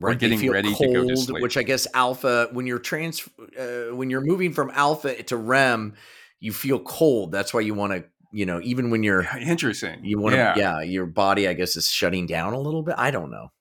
Or 0.00 0.14
They 0.14 0.28
getting 0.28 0.50
ready 0.50 0.74
to 0.74 0.92
go 0.92 1.08
to 1.08 1.16
sleep. 1.16 1.42
Which 1.42 1.56
I 1.56 1.62
guess 1.62 1.86
alpha 1.94 2.48
when 2.52 2.66
you're 2.66 2.80
trans 2.80 3.28
uh, 3.58 3.94
when 3.94 4.10
you're 4.10 4.20
moving 4.20 4.52
from 4.52 4.70
alpha 4.74 5.22
to 5.22 5.36
REM, 5.36 5.94
you 6.40 6.52
feel 6.52 6.80
cold. 6.80 7.30
That's 7.30 7.54
why 7.54 7.60
you 7.60 7.74
want 7.74 7.92
to, 7.92 8.04
you 8.32 8.44
know, 8.44 8.60
even 8.62 8.90
when 8.90 9.04
you're 9.04 9.28
Interesting. 9.40 10.04
you 10.04 10.18
want 10.20 10.34
to 10.34 10.38
yeah. 10.38 10.54
yeah, 10.56 10.80
your 10.80 11.06
body 11.06 11.46
I 11.46 11.52
guess 11.52 11.76
is 11.76 11.88
shutting 11.88 12.26
down 12.26 12.52
a 12.52 12.60
little 12.60 12.82
bit. 12.82 12.96
I 12.98 13.12
don't 13.12 13.30
know. 13.30 13.52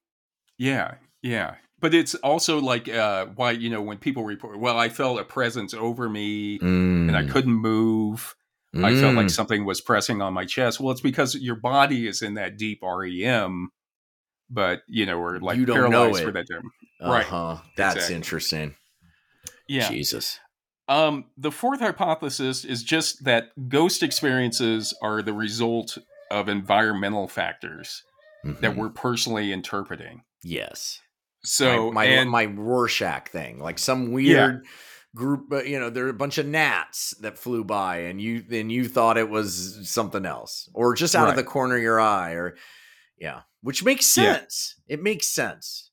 Yeah, 0.58 0.96
yeah. 1.22 1.56
But 1.82 1.94
it's 1.94 2.16
also 2.16 2.60
like 2.60 2.88
uh 2.88 3.26
why, 3.36 3.52
you 3.52 3.70
know, 3.70 3.82
when 3.82 3.98
people 3.98 4.24
report, 4.24 4.60
well, 4.60 4.78
I 4.78 4.88
felt 4.90 5.20
a 5.20 5.24
presence 5.26 5.74
over 5.74 6.08
me 6.08 6.60
and 6.62 7.16
I 7.18 7.24
Mm. 7.24 7.30
couldn't 7.32 7.54
move. 7.54 8.36
I 8.74 8.96
felt 8.96 9.16
like 9.16 9.26
Mm. 9.26 9.32
something 9.32 9.66
was 9.66 9.82
pressing 9.82 10.22
on 10.22 10.34
my 10.34 10.46
chest. 10.46 10.80
Well, 10.80 10.92
it's 10.92 11.02
because 11.02 11.36
your 11.36 11.56
body 11.56 12.08
is 12.08 12.22
in 12.22 12.36
that 12.36 12.56
deep 12.58 12.80
REM, 12.84 13.70
but 14.50 14.84
you 14.88 15.06
know, 15.06 15.20
we're 15.20 15.40
like 15.40 15.58
You 15.58 15.66
don't 15.66 15.90
know 15.92 16.04
paralyzed 16.04 16.24
for 16.24 16.32
that 16.32 16.46
term. 16.50 16.72
Right. 17.02 17.26
Uh-huh. 17.26 17.58
That's 17.76 17.96
Exactly. 17.96 18.16
interesting. 18.16 18.76
Yeah. 19.68 19.90
Jesus. 19.90 20.40
Um, 20.88 21.26
the 21.38 21.52
fourth 21.52 21.80
hypothesis 21.80 22.64
is 22.64 22.84
just 22.84 23.24
that 23.26 23.50
ghost 23.70 24.04
experiences 24.04 24.94
are 25.02 25.22
the 25.22 25.34
result 25.34 25.98
of 26.30 26.48
environmental 26.48 27.28
factors 27.28 28.04
that 28.44 28.74
Mhm. 28.74 28.76
we're 28.78 28.90
personally 28.90 29.52
interpreting. 29.52 30.24
yes. 30.44 31.00
So, 31.44 31.92
my 31.92 32.06
my, 32.06 32.06
and, 32.06 32.30
my 32.30 32.46
Rorschach 32.46 33.30
thing, 33.30 33.60
like 33.60 33.80
some 33.80 34.12
weird 34.12 34.66
group, 35.16 35.52
uh, 35.52 35.64
you 35.64 35.80
know, 35.80 35.90
there 35.90 36.06
are 36.06 36.10
a 36.10 36.14
bunch 36.14 36.38
of 36.38 36.46
gnats 36.46 37.12
that 37.22 37.38
flew 37.38 37.64
by, 37.64 37.98
and 38.00 38.22
you 38.22 38.42
then 38.42 38.70
you 38.70 38.88
thought 38.88 39.18
it 39.18 39.30
was 39.30 39.90
something 39.90 40.26
else, 40.26 40.70
or 40.74 40.94
just 40.94 41.16
out 41.16 41.30
of 41.30 41.36
the 41.36 41.44
corner 41.44 41.78
of 41.78 41.82
your 41.82 42.00
eye, 42.00 42.34
or 42.34 42.56
yeah, 43.18 43.42
which 43.62 43.84
makes 43.84 44.06
Yeah. 44.16 44.40
sense. 44.40 44.76
It 44.88 45.02
makes 45.04 45.28
sense. 45.28 45.92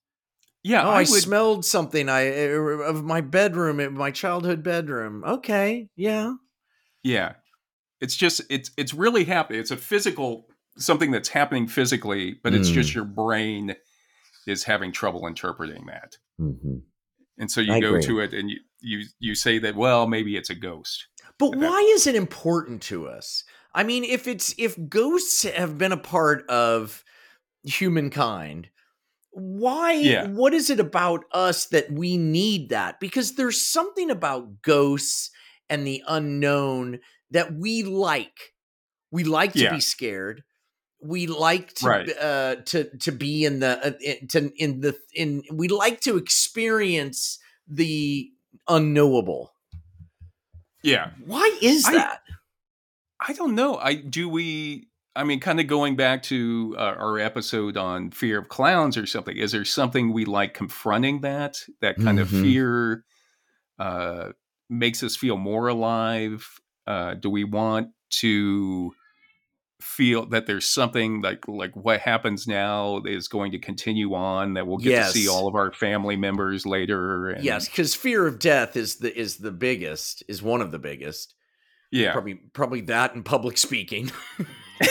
yeah, 0.65 0.85
oh, 0.87 0.91
I, 0.91 0.95
I, 0.95 0.99
would, 1.01 1.09
smelled 1.09 1.65
something 1.65 2.09
I 2.09 2.29
uh, 2.31 2.89
of 2.91 3.05
my 3.05 3.21
bedroom, 3.21 3.95
my 3.95 4.11
childhood 4.11 4.63
bedroom. 4.63 5.25
Okay, 5.25 5.89
yeah, 5.97 6.35
yeah, 7.03 7.35
it's 8.01 8.17
just 8.17 8.43
it's 8.51 8.71
it's 8.79 8.95
really 8.95 9.25
happening. 9.25 9.61
It's 9.61 9.71
a 9.71 9.77
physical 9.77 10.49
something 10.79 11.11
that's 11.11 11.29
happening 11.29 11.69
physically, 11.69 12.39
but 12.43 12.55
it's 12.55 12.71
Mm. 12.71 12.75
just 12.75 12.95
your 12.95 13.05
brain 13.05 13.75
is 14.49 14.65
having 14.65 14.93
trouble 14.93 15.27
interpreting 15.27 15.87
that, 15.87 16.17
mm-hmm. 16.41 16.77
and 17.39 17.51
so 17.51 17.61
you 17.61 17.75
I 17.75 17.81
go 17.81 17.89
agree. 17.91 18.03
to 18.03 18.21
it 18.21 18.33
and 18.35 18.51
you 18.51 18.59
you 18.81 19.05
you 19.19 19.35
say 19.35 19.59
that 19.59 19.77
well 19.77 20.07
maybe 20.07 20.37
it's 20.37 20.51
a 20.51 20.55
ghost. 20.55 21.07
But 21.39 21.53
That- 21.53 21.61
why 21.61 21.81
is 21.95 22.07
it 22.07 22.15
important 22.15 22.83
to 22.83 23.07
us? 23.09 23.45
I 23.75 23.85
mean, 23.85 24.03
if 24.05 24.27
it's 24.27 24.55
if 24.59 24.77
ghosts 24.89 25.43
have 25.45 25.79
been 25.79 25.93
a 25.93 25.97
part 25.97 26.49
of 26.49 27.05
humankind, 27.63 28.69
why 29.31 29.93
Yeah. 29.93 30.29
what 30.29 30.55
is 30.55 30.71
it 30.71 30.81
about 30.81 31.25
us 31.33 31.67
that 31.67 31.91
we 31.93 32.17
need 32.17 32.71
that? 32.71 32.99
Because 32.99 33.35
there's 33.35 33.61
something 33.61 34.11
about 34.11 34.63
ghosts 34.63 35.31
and 35.69 35.87
the 35.87 36.03
unknown 36.09 37.01
that 37.31 37.55
we 37.55 37.83
like. 37.83 38.55
We 39.11 39.25
like 39.25 39.53
to 39.53 39.61
Yeah. 39.61 39.75
be 39.75 39.81
scared. 39.81 40.43
We 41.01 41.27
like 41.29 41.75
to 41.75 41.87
Right. 41.87 42.09
uh 42.19 42.57
to 42.67 42.85
to 42.99 43.13
be 43.13 43.45
in 43.45 43.61
the 43.61 43.79
uh, 43.87 43.93
in- 44.01 44.29
to 44.29 44.51
in 44.57 44.81
the 44.81 44.97
in 45.15 45.43
we 45.53 45.69
like 45.69 46.01
to 46.03 46.17
experience 46.17 47.39
the 47.69 48.31
unknowable. 48.67 49.53
Yeah, 50.83 51.11
Why 51.25 51.57
is 51.61 51.85
I- 51.87 51.93
that? 51.95 52.23
I 53.21 53.33
don't 53.33 53.55
know. 53.55 53.77
I 53.77 53.95
do 53.95 54.29
we. 54.29 54.87
I 55.17 55.25
mean, 55.25 55.41
kind 55.41 55.59
of 55.59 55.67
going 55.67 55.97
back 55.97 56.23
to 56.25 56.77
uh, 56.79 56.95
our 56.97 57.19
episode 57.19 57.77
on 57.77 58.13
fear 58.13 58.39
of 58.39 58.49
clowns 58.49 58.97
or 58.97 59.05
something. 59.07 59.37
Is 59.37 59.51
there 59.51 59.65
something 59.65 60.13
we 60.13 60.25
like 60.25 60.55
confronting 60.55 61.23
that 61.23 61.57
that 61.81 61.97
kind 61.97 62.21
of 62.21 62.29
Mhm. 62.29 62.43
fear 62.43 63.05
uh, 63.81 64.33
makes 64.71 65.03
us 65.03 65.17
feel 65.17 65.37
more 65.37 65.67
alive? 65.69 66.47
Uh, 66.87 67.15
do 67.15 67.29
we 67.31 67.43
want 67.43 67.89
to 68.11 68.95
feel 69.81 70.27
that 70.27 70.47
there's 70.47 70.67
something 70.67 71.21
like 71.23 71.47
like 71.47 71.75
what 71.77 72.01
happens 72.01 72.47
now 72.49 73.01
is 73.05 73.29
going 73.29 73.53
to 73.53 73.59
continue 73.59 74.13
on 74.15 74.55
that 74.55 74.67
we'll 74.67 74.79
get 74.79 75.07
to 75.07 75.11
see 75.13 75.29
all 75.29 75.47
of 75.47 75.55
our 75.55 75.73
family 75.73 76.17
members 76.17 76.67
later? 76.67 77.31
And, 77.31 77.45
Yes, 77.45 77.69
because 77.69 77.95
fear 77.95 78.27
of 78.27 78.39
death 78.39 78.77
is 78.77 78.97
the 78.97 79.17
is 79.17 79.37
the 79.37 79.53
biggest, 79.53 80.23
is 80.29 80.43
one 80.43 80.61
of 80.61 80.73
the 80.73 80.79
biggest. 80.79 81.35
yeah. 81.93 82.13
Probably 82.13 82.35
probably 82.53 82.81
that 82.83 83.15
and 83.15 83.25
public 83.25 83.57
speaking. 83.59 84.11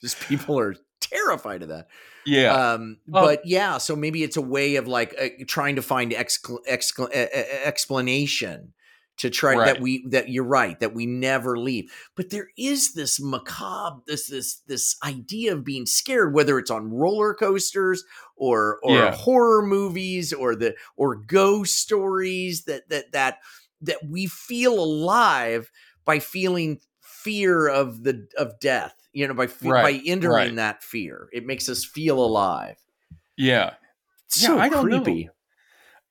Just 0.00 0.20
people 0.28 0.58
are 0.58 0.74
terrified 1.00 1.62
of 1.62 1.68
that. 1.68 1.88
yeah. 2.24 2.52
Um, 2.72 2.98
Well- 3.06 3.24
but 3.26 3.46
yeah, 3.46 3.78
so 3.78 3.96
maybe 3.96 4.22
it's 4.22 4.36
a 4.36 4.42
way 4.42 4.76
of 4.76 4.86
like 4.86 5.14
uh, 5.20 5.28
trying 5.46 5.76
to 5.76 5.82
find 5.82 6.12
excl- 6.12 6.58
excl- 6.68 7.08
uh, 7.14 7.44
explanation 7.64 8.72
to 9.18 9.30
try 9.30 9.58
that 9.60 9.80
we 9.80 10.06
that 10.08 10.28
you're 10.28 10.44
right 10.44 10.78
that 10.80 10.94
we 10.94 11.06
never 11.06 11.58
leave. 11.58 11.92
But 12.14 12.30
there 12.30 12.48
is 12.56 12.94
this 12.94 13.20
macabre, 13.20 14.02
this 14.06 14.28
this 14.28 14.60
this 14.66 14.96
idea 15.04 15.52
of 15.54 15.64
being 15.64 15.86
scared, 15.86 16.34
whether 16.34 16.58
it's 16.58 16.70
on 16.70 16.90
roller 16.92 17.34
coasters 17.34 18.04
or 18.36 18.78
or 18.82 19.10
Yeah. 19.10 19.12
horror 19.12 19.64
movies 19.66 20.32
or 20.32 20.54
the 20.54 20.76
or 20.96 21.16
ghost 21.16 21.76
stories 21.78 22.64
that 22.64 22.88
that 22.90 23.12
that 23.12 23.38
that 23.80 23.98
we 24.08 24.26
feel 24.26 24.74
alive 24.82 25.70
by 26.04 26.18
feeling 26.18 26.80
fear 27.00 27.68
of 27.68 28.04
the 28.04 28.26
of 28.38 28.58
death 28.60 29.08
you 29.12 29.26
know 29.26 29.34
by 29.34 29.48
Right, 29.60 29.80
by 29.80 30.00
entering 30.06 30.54
right. 30.54 30.56
that 30.56 30.82
fear 30.82 31.28
it 31.32 31.44
makes 31.44 31.68
us 31.68 31.84
feel 31.84 32.18
alive 32.24 32.76
yeah. 33.36 33.74
It's 34.26 34.36
Yeah, 34.36 34.52
so 34.52 34.56
I 34.56 34.68
don't 34.68 34.88
know. 34.90 35.22
creepy 35.22 35.30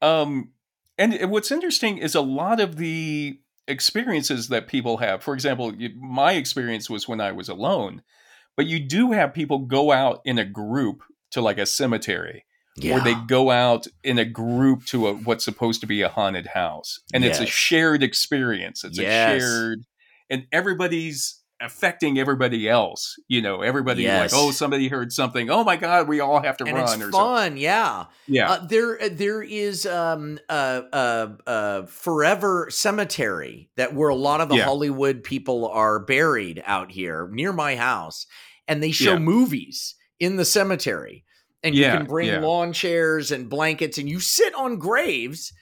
Um, 0.02 0.54
and 0.98 1.32
what's 1.32 1.52
interesting 1.52 1.98
is 1.98 2.16
a 2.16 2.22
lot 2.22 2.60
of 2.60 2.78
the 2.78 3.40
experiences 3.68 4.48
that 4.50 4.68
people 4.68 4.98
have. 4.98 5.24
For 5.24 5.34
example, 5.34 5.74
my 5.98 6.34
experience 6.34 6.90
was 6.90 7.08
when 7.08 7.20
I 7.20 7.32
was 7.32 7.50
alone, 7.50 8.04
but 8.56 8.68
you 8.68 8.80
do 8.80 9.12
have 9.12 9.34
people 9.34 9.60
go 9.60 9.92
out 9.92 10.22
in 10.26 10.38
a 10.38 10.46
group 10.46 11.02
to 11.32 11.42
like 11.42 11.58
a 11.58 11.66
cemetery, 11.66 12.46
yeah 12.78 12.96
or 12.96 13.02
they 13.02 13.16
go 13.28 13.52
out 13.52 13.88
in 14.04 14.18
a 14.20 14.26
group 14.26 14.86
to 14.86 15.08
a 15.08 15.14
what's 15.14 15.46
supposed 15.46 15.82
to 15.82 15.88
be 15.88 16.02
a 16.02 16.10
haunted 16.10 16.48
house, 16.48 17.00
and 17.14 17.26
it's 17.26 17.40
a 17.40 17.46
shared 17.46 18.04
experience. 18.04 18.84
It's 18.84 19.00
Yes. 19.00 19.10
a 19.10 19.40
shared, 19.40 19.80
and 20.30 20.46
everybody's 20.52 21.42
affecting 21.62 22.20
everybody 22.20 22.68
else. 22.68 23.16
You 23.28 23.42
know, 23.42 23.62
everybody 23.62 24.04
Yes. 24.04 24.34
like, 24.34 24.40
oh, 24.42 24.52
somebody 24.52 24.88
heard 24.90 25.12
something. 25.14 25.50
Oh 25.50 25.64
my 25.64 25.78
god, 25.78 26.08
we 26.08 26.20
all 26.20 26.42
have 26.42 26.58
to 26.58 26.66
and 26.66 26.74
run 26.76 26.84
it's 26.84 26.94
or 26.96 27.12
something. 27.12 27.20
fun 27.20 27.58
yeah 27.58 28.06
Yeah, 28.28 28.52
Uh, 28.52 28.66
there, 28.68 29.02
uh, 29.02 29.10
there 29.12 29.42
is 29.42 29.86
um, 29.86 30.38
uh, 30.50 30.82
uh, 30.92 31.28
uh, 31.48 31.86
Forever 31.86 32.68
Cemetery 32.70 33.70
that 33.78 33.94
where 33.94 34.10
a 34.10 34.16
lot 34.16 34.42
of 34.42 34.50
the 34.50 34.56
Yeah. 34.58 34.66
Hollywood 34.66 35.24
people 35.24 35.68
are 35.70 36.00
buried 36.00 36.62
out 36.66 36.92
here 36.92 37.30
near 37.32 37.54
my 37.54 37.76
house, 37.76 38.26
and 38.68 38.84
they 38.84 38.92
show 38.92 39.14
Yeah. 39.14 39.20
movies 39.20 39.96
in 40.20 40.36
the 40.36 40.46
cemetery, 40.46 41.24
and 41.64 41.74
Yeah, 41.76 41.94
you 41.94 41.98
can 42.00 42.08
bring 42.08 42.42
lawn 42.42 42.74
chairs 42.74 43.32
and 43.32 43.50
blankets, 43.50 43.98
and 43.98 44.10
you 44.10 44.20
sit 44.20 44.54
on 44.56 44.78
graves, 44.78 45.54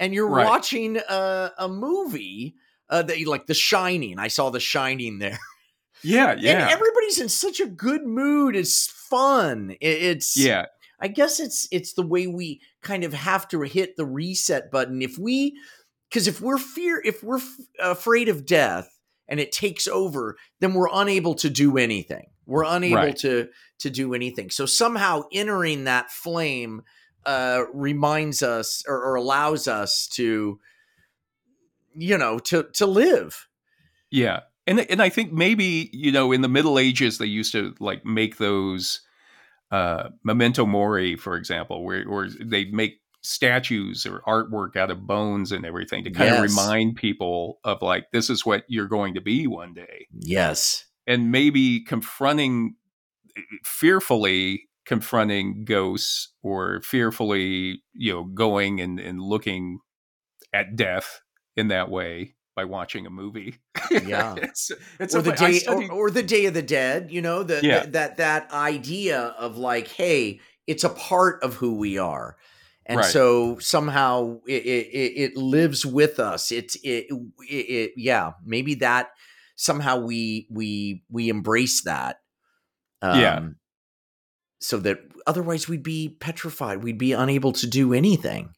and 0.00 0.14
you're 0.14 0.28
Right. 0.28 0.46
watching 0.46 0.96
a, 0.96 1.52
a 1.58 1.68
movie. 1.68 2.54
Uh, 2.92 3.02
that 3.02 3.26
like 3.26 3.46
The 3.46 3.54
Shining. 3.54 4.18
I 4.18 4.28
saw 4.28 4.50
The 4.50 4.60
Shining 4.60 5.18
there, 5.18 5.38
yeah, 6.04 6.32
and 6.32 6.40
yeah, 6.42 6.68
everybody's 6.70 7.18
in 7.20 7.28
such 7.28 7.58
a 7.60 7.66
good 7.66 8.04
mood. 8.04 8.54
It's 8.54 8.86
fun. 8.86 9.70
It- 9.80 10.02
it's 10.02 10.36
yeah. 10.36 10.66
I 11.00 11.08
guess 11.08 11.40
it's 11.40 11.66
it's 11.72 11.94
the 11.94 12.06
way 12.06 12.26
we 12.28 12.60
kind 12.82 13.02
of 13.02 13.12
have 13.12 13.48
to 13.48 13.60
hit 13.62 13.96
the 13.96 14.06
reset 14.06 14.70
button. 14.70 15.02
If 15.02 15.18
we, 15.18 15.56
because 16.08 16.28
if 16.28 16.40
we're 16.40 16.58
fear, 16.58 17.02
if 17.04 17.24
we're 17.24 17.38
f- 17.38 17.56
afraid 17.80 18.28
of 18.28 18.46
death 18.46 18.88
and 19.26 19.40
it 19.40 19.50
takes 19.50 19.88
over, 19.88 20.36
then 20.60 20.74
we're 20.74 20.90
unable 20.92 21.34
to 21.36 21.50
do 21.50 21.76
anything. 21.78 22.26
We're 22.46 22.64
unable 22.64 22.96
Right. 22.96 23.16
to 23.16 23.48
to 23.80 23.90
do 23.90 24.14
anything. 24.14 24.50
So 24.50 24.64
somehow 24.66 25.22
entering 25.32 25.84
that 25.84 26.10
flame 26.12 26.82
uh, 27.26 27.62
reminds 27.72 28.42
us 28.42 28.84
or, 28.86 29.02
or 29.02 29.14
allows 29.16 29.66
us 29.66 30.06
to, 30.14 30.58
you 31.94 32.18
know, 32.18 32.38
to 32.40 32.64
to 32.74 32.86
live. 32.86 33.48
Yeah. 34.10 34.40
and 34.66 34.80
and 34.80 35.02
I 35.02 35.08
think 35.08 35.32
maybe 35.32 35.90
you 35.92 36.12
know 36.12 36.32
in 36.32 36.42
the 36.42 36.48
Middle 36.48 36.78
Ages 36.78 37.18
they 37.18 37.26
used 37.26 37.52
to 37.52 37.74
like 37.80 38.04
make 38.04 38.38
those 38.38 39.00
uh, 39.70 40.10
memento 40.22 40.66
mori, 40.66 41.16
for 41.16 41.36
example, 41.36 41.84
where 41.84 42.04
where 42.04 42.28
they 42.28 42.66
make 42.66 43.00
statues 43.22 44.04
or 44.04 44.20
artwork 44.26 44.76
out 44.76 44.90
of 44.90 45.06
bones 45.06 45.52
and 45.52 45.64
everything 45.64 46.04
to 46.04 46.10
kind 46.10 46.30
yes. 46.30 46.38
of 46.38 46.42
remind 46.42 46.96
people 46.96 47.60
of 47.64 47.80
like 47.80 48.10
this 48.12 48.28
is 48.28 48.44
what 48.44 48.64
you're 48.68 48.88
going 48.88 49.14
to 49.14 49.20
be 49.20 49.46
one 49.46 49.72
day. 49.72 50.06
Yes, 50.12 50.84
and 51.06 51.32
maybe 51.32 51.80
confronting 51.80 52.76
fearfully 53.64 54.68
confronting 54.84 55.64
ghosts 55.64 56.32
or 56.42 56.80
fearfully 56.82 57.82
you 57.94 58.12
know 58.12 58.24
going 58.24 58.80
and, 58.80 58.98
and 58.98 59.20
looking 59.20 59.78
at 60.52 60.76
death 60.76 61.20
in 61.56 61.68
that 61.68 61.90
way 61.90 62.34
by 62.54 62.64
watching 62.64 63.06
a 63.06 63.10
movie. 63.10 63.56
Yeah, 63.90 64.34
it's, 64.38 64.70
it's 64.98 65.14
or 65.14 65.18
a, 65.18 65.22
the 65.22 65.32
day 65.32 65.60
or, 65.66 65.92
or, 65.92 66.10
the 66.10 66.22
Day 66.22 66.46
of 66.46 66.54
the 66.54 66.62
Dead. 66.62 67.10
You 67.10 67.22
know, 67.22 67.42
the, 67.42 67.60
yeah. 67.62 67.84
the, 67.84 67.90
that 67.92 68.16
that 68.18 68.52
idea 68.52 69.34
of 69.38 69.58
like, 69.58 69.88
hey, 69.88 70.40
it's 70.66 70.84
a 70.84 70.90
part 70.90 71.42
of 71.42 71.54
who 71.54 71.74
we 71.74 71.98
are, 71.98 72.36
and 72.86 72.98
right. 72.98 73.06
so 73.06 73.58
somehow 73.58 74.40
it, 74.46 74.64
it, 74.64 75.12
it 75.16 75.36
lives 75.36 75.86
with 75.86 76.18
us. 76.18 76.52
It's 76.52 76.76
it, 76.82 77.06
it, 77.40 77.92
yeah, 77.96 78.32
maybe 78.44 78.76
that 78.76 79.10
somehow 79.56 79.98
we 79.98 80.46
we 80.50 81.04
we 81.10 81.28
embrace 81.28 81.82
that. 81.84 82.16
Um, 83.00 83.20
yeah. 83.20 83.48
So 84.60 84.78
that 84.78 84.98
otherwise 85.26 85.68
we'd 85.68 85.82
be 85.82 86.16
petrified. 86.20 86.84
We'd 86.84 86.98
be 86.98 87.12
unable 87.12 87.52
to 87.52 87.66
do 87.66 87.92
anything. 87.92 88.50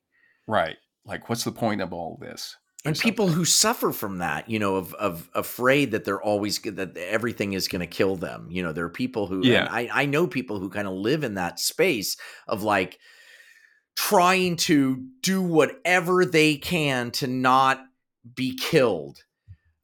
Right. 0.47 0.77
Like, 1.07 1.29
what's 1.29 1.45
the 1.45 1.53
point 1.53 1.81
of 1.81 1.93
all 1.93 2.19
this? 2.21 2.57
And 2.85 2.99
people 2.99 3.29
who 3.29 3.45
suffer 3.45 3.93
from 3.93 4.19
that 4.19 4.49
you 4.49 4.59
know 4.59 4.77
of 4.77 4.95
of 4.95 5.31
afraid 5.35 5.93
that 5.93 6.05
they're 6.05 6.23
always 6.23 6.59
that 6.61 6.97
everything 6.97 7.55
is 7.55 7.69
going 7.69 7.81
to 7.81 7.87
kill 7.87 8.17
them. 8.17 8.49
You 8.51 8.63
know 8.63 8.73
there 8.73 8.85
are 8.85 8.91
people 8.91 9.27
who 9.27 9.45
yeah. 9.45 9.69
I, 9.71 9.89
I 9.93 10.07
know 10.07 10.27
people 10.27 10.61
who 10.61 10.69
kind 10.69 10.87
of 10.87 10.95
live 10.95 11.25
in 11.25 11.35
that 11.35 11.59
space 11.59 12.17
of 12.47 12.63
like 12.63 12.99
trying 13.97 14.57
to 14.57 15.05
do 15.23 15.41
whatever 15.41 16.25
they 16.25 16.57
can 16.57 17.11
to 17.13 17.27
not 17.27 17.85
be 18.35 18.57
killed. 18.57 19.25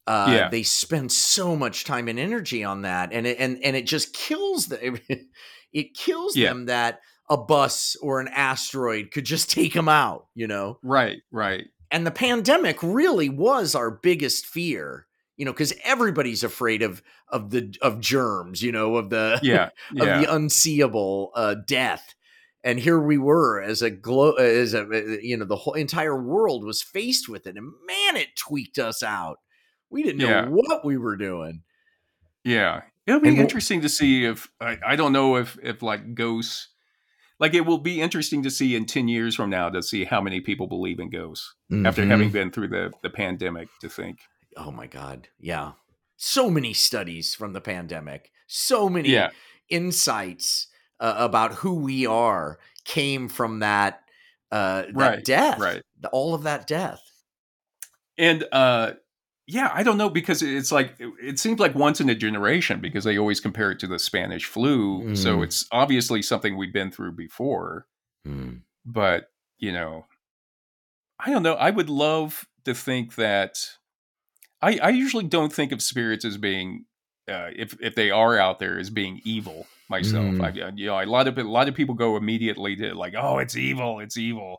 Uh, 0.06 0.26
yeah. 0.28 0.48
they 0.48 0.62
spend 0.62 1.12
so 1.12 1.54
much 1.54 1.84
time 1.84 2.08
and 2.08 2.18
energy 2.18 2.64
on 2.64 2.82
that 2.82 3.12
and 3.12 3.26
it, 3.26 3.36
and 3.38 3.62
and 3.62 3.76
it 3.76 3.86
just 3.86 4.12
kills 4.12 4.66
them 4.66 4.98
it 5.72 5.94
kills 5.94 6.36
yeah. 6.36 6.48
them 6.48 6.66
that 6.66 7.00
a 7.28 7.36
bus 7.36 7.94
or 8.02 8.18
an 8.18 8.26
asteroid 8.26 9.12
could 9.12 9.24
just 9.24 9.50
take 9.52 9.72
them 9.72 9.88
out 9.88 10.26
you 10.34 10.48
know? 10.48 10.78
Right 10.82 11.18
right 11.30 11.66
and 11.90 12.06
the 12.06 12.10
pandemic 12.10 12.82
really 12.82 13.28
was 13.28 13.74
our 13.74 13.90
biggest 13.90 14.46
fear 14.46 15.06
you 15.36 15.44
know 15.44 15.52
because 15.52 15.72
everybody's 15.84 16.44
afraid 16.44 16.82
of 16.82 17.02
of 17.28 17.50
the 17.50 17.74
of 17.82 17.98
germs 17.98 18.62
you 18.62 18.70
know 18.70 18.96
of 18.96 19.10
the 19.10 19.40
yeah, 19.42 19.70
yeah. 19.92 20.02
of 20.16 20.20
the 20.20 20.34
unseeable 20.34 21.32
uh, 21.34 21.56
death 21.66 22.14
and 22.62 22.78
here 22.78 23.00
we 23.00 23.16
were 23.16 23.60
as 23.60 23.80
a 23.80 23.90
glow 23.90 24.32
as 24.32 24.74
a 24.74 24.82
uh, 24.82 25.16
you 25.22 25.36
know 25.36 25.46
the 25.46 25.56
whole 25.56 25.74
entire 25.74 26.20
world 26.20 26.62
was 26.64 26.82
faced 26.82 27.28
with 27.28 27.46
it 27.46 27.56
and 27.56 27.72
man 27.86 28.16
it 28.16 28.28
tweaked 28.36 28.78
us 28.78 29.02
out 29.02 29.38
we 29.88 30.02
didn't 30.02 30.18
know 30.18 30.28
yeah. 30.28 30.46
what 30.46 30.84
we 30.84 30.98
were 30.98 31.16
doing 31.16 31.62
yeah 32.44 32.82
it'll 33.06 33.20
be 33.20 33.30
and 33.30 33.38
interesting 33.38 33.80
to 33.80 33.88
see 33.88 34.24
if 34.24 34.48
I, 34.60 34.78
I 34.86 34.96
don't 34.96 35.12
know 35.12 35.36
if 35.36 35.58
if 35.62 35.82
like 35.82 36.14
ghosts 36.14 36.68
like 37.40 37.54
it 37.54 37.62
will 37.62 37.78
be 37.78 38.00
interesting 38.00 38.42
to 38.42 38.50
see 38.50 38.76
in 38.76 38.84
10 38.84 39.08
years 39.08 39.34
from 39.34 39.50
now 39.50 39.70
to 39.70 39.82
see 39.82 40.04
how 40.04 40.20
many 40.20 40.40
people 40.40 40.66
believe 40.66 41.00
in 41.00 41.08
ghosts 41.08 41.54
mm-hmm. 41.72 41.86
after 41.86 42.04
having 42.04 42.30
been 42.30 42.52
through 42.52 42.68
the 42.68 42.92
the 43.02 43.10
pandemic 43.10 43.68
to 43.80 43.88
think. 43.88 44.20
Oh 44.56 44.70
my 44.70 44.86
god. 44.86 45.28
Yeah. 45.40 45.72
So 46.16 46.50
many 46.50 46.74
studies 46.74 47.34
from 47.34 47.54
the 47.54 47.60
pandemic. 47.60 48.30
So 48.46 48.88
many 48.88 49.08
yeah. 49.08 49.30
insights 49.70 50.68
uh, 51.00 51.14
about 51.16 51.54
who 51.54 51.76
we 51.76 52.06
are 52.06 52.58
came 52.84 53.28
from 53.28 53.60
that 53.60 54.02
uh 54.52 54.82
that 54.82 54.94
right, 54.94 55.24
death 55.24 55.58
right. 55.58 55.82
all 56.12 56.34
of 56.34 56.42
that 56.42 56.66
death. 56.66 57.00
And 58.18 58.44
uh 58.52 58.92
yeah, 59.50 59.70
I 59.74 59.82
don't 59.82 59.98
know 59.98 60.08
because 60.08 60.42
it's 60.42 60.70
like 60.70 60.94
it, 60.98 61.40
seems 61.40 61.58
like 61.58 61.74
once 61.74 62.00
in 62.00 62.08
a 62.08 62.14
generation 62.14 62.80
because 62.80 63.02
they 63.02 63.18
always 63.18 63.40
compare 63.40 63.72
it 63.72 63.80
to 63.80 63.88
the 63.88 63.98
Spanish 63.98 64.44
flu. 64.44 65.02
Mm. 65.02 65.18
So 65.18 65.42
it's 65.42 65.66
obviously 65.72 66.22
something 66.22 66.56
we've 66.56 66.72
been 66.72 66.92
through 66.92 67.12
before. 67.12 67.86
Mm. 68.26 68.60
But, 68.86 69.26
you 69.58 69.72
know, 69.72 70.06
I 71.18 71.30
don't 71.30 71.42
know. 71.42 71.54
I 71.54 71.70
would 71.70 71.90
love 71.90 72.46
to 72.64 72.74
think 72.74 73.16
that 73.16 73.58
I, 74.62 74.78
I 74.80 74.90
usually 74.90 75.24
don't 75.24 75.52
think 75.52 75.72
of 75.72 75.82
spirits 75.82 76.24
as 76.24 76.36
being 76.36 76.84
uh, 77.28 77.50
if 77.56 77.76
if 77.80 77.96
they 77.96 78.12
are 78.12 78.38
out 78.38 78.60
there 78.60 78.78
as 78.78 78.88
being 78.88 79.20
evil 79.24 79.66
myself. 79.88 80.26
Mm. 80.26 80.44
I, 80.44 80.72
you 80.76 80.86
know, 80.86 81.00
a 81.00 81.06
lot 81.06 81.26
of 81.26 81.36
a 81.38 81.42
lot 81.42 81.68
of 81.68 81.74
people 81.74 81.96
go 81.96 82.16
immediately 82.16 82.76
to 82.76 82.94
like, 82.94 83.14
oh, 83.16 83.38
it's 83.38 83.56
evil, 83.56 83.98
it's 83.98 84.16
evil. 84.16 84.58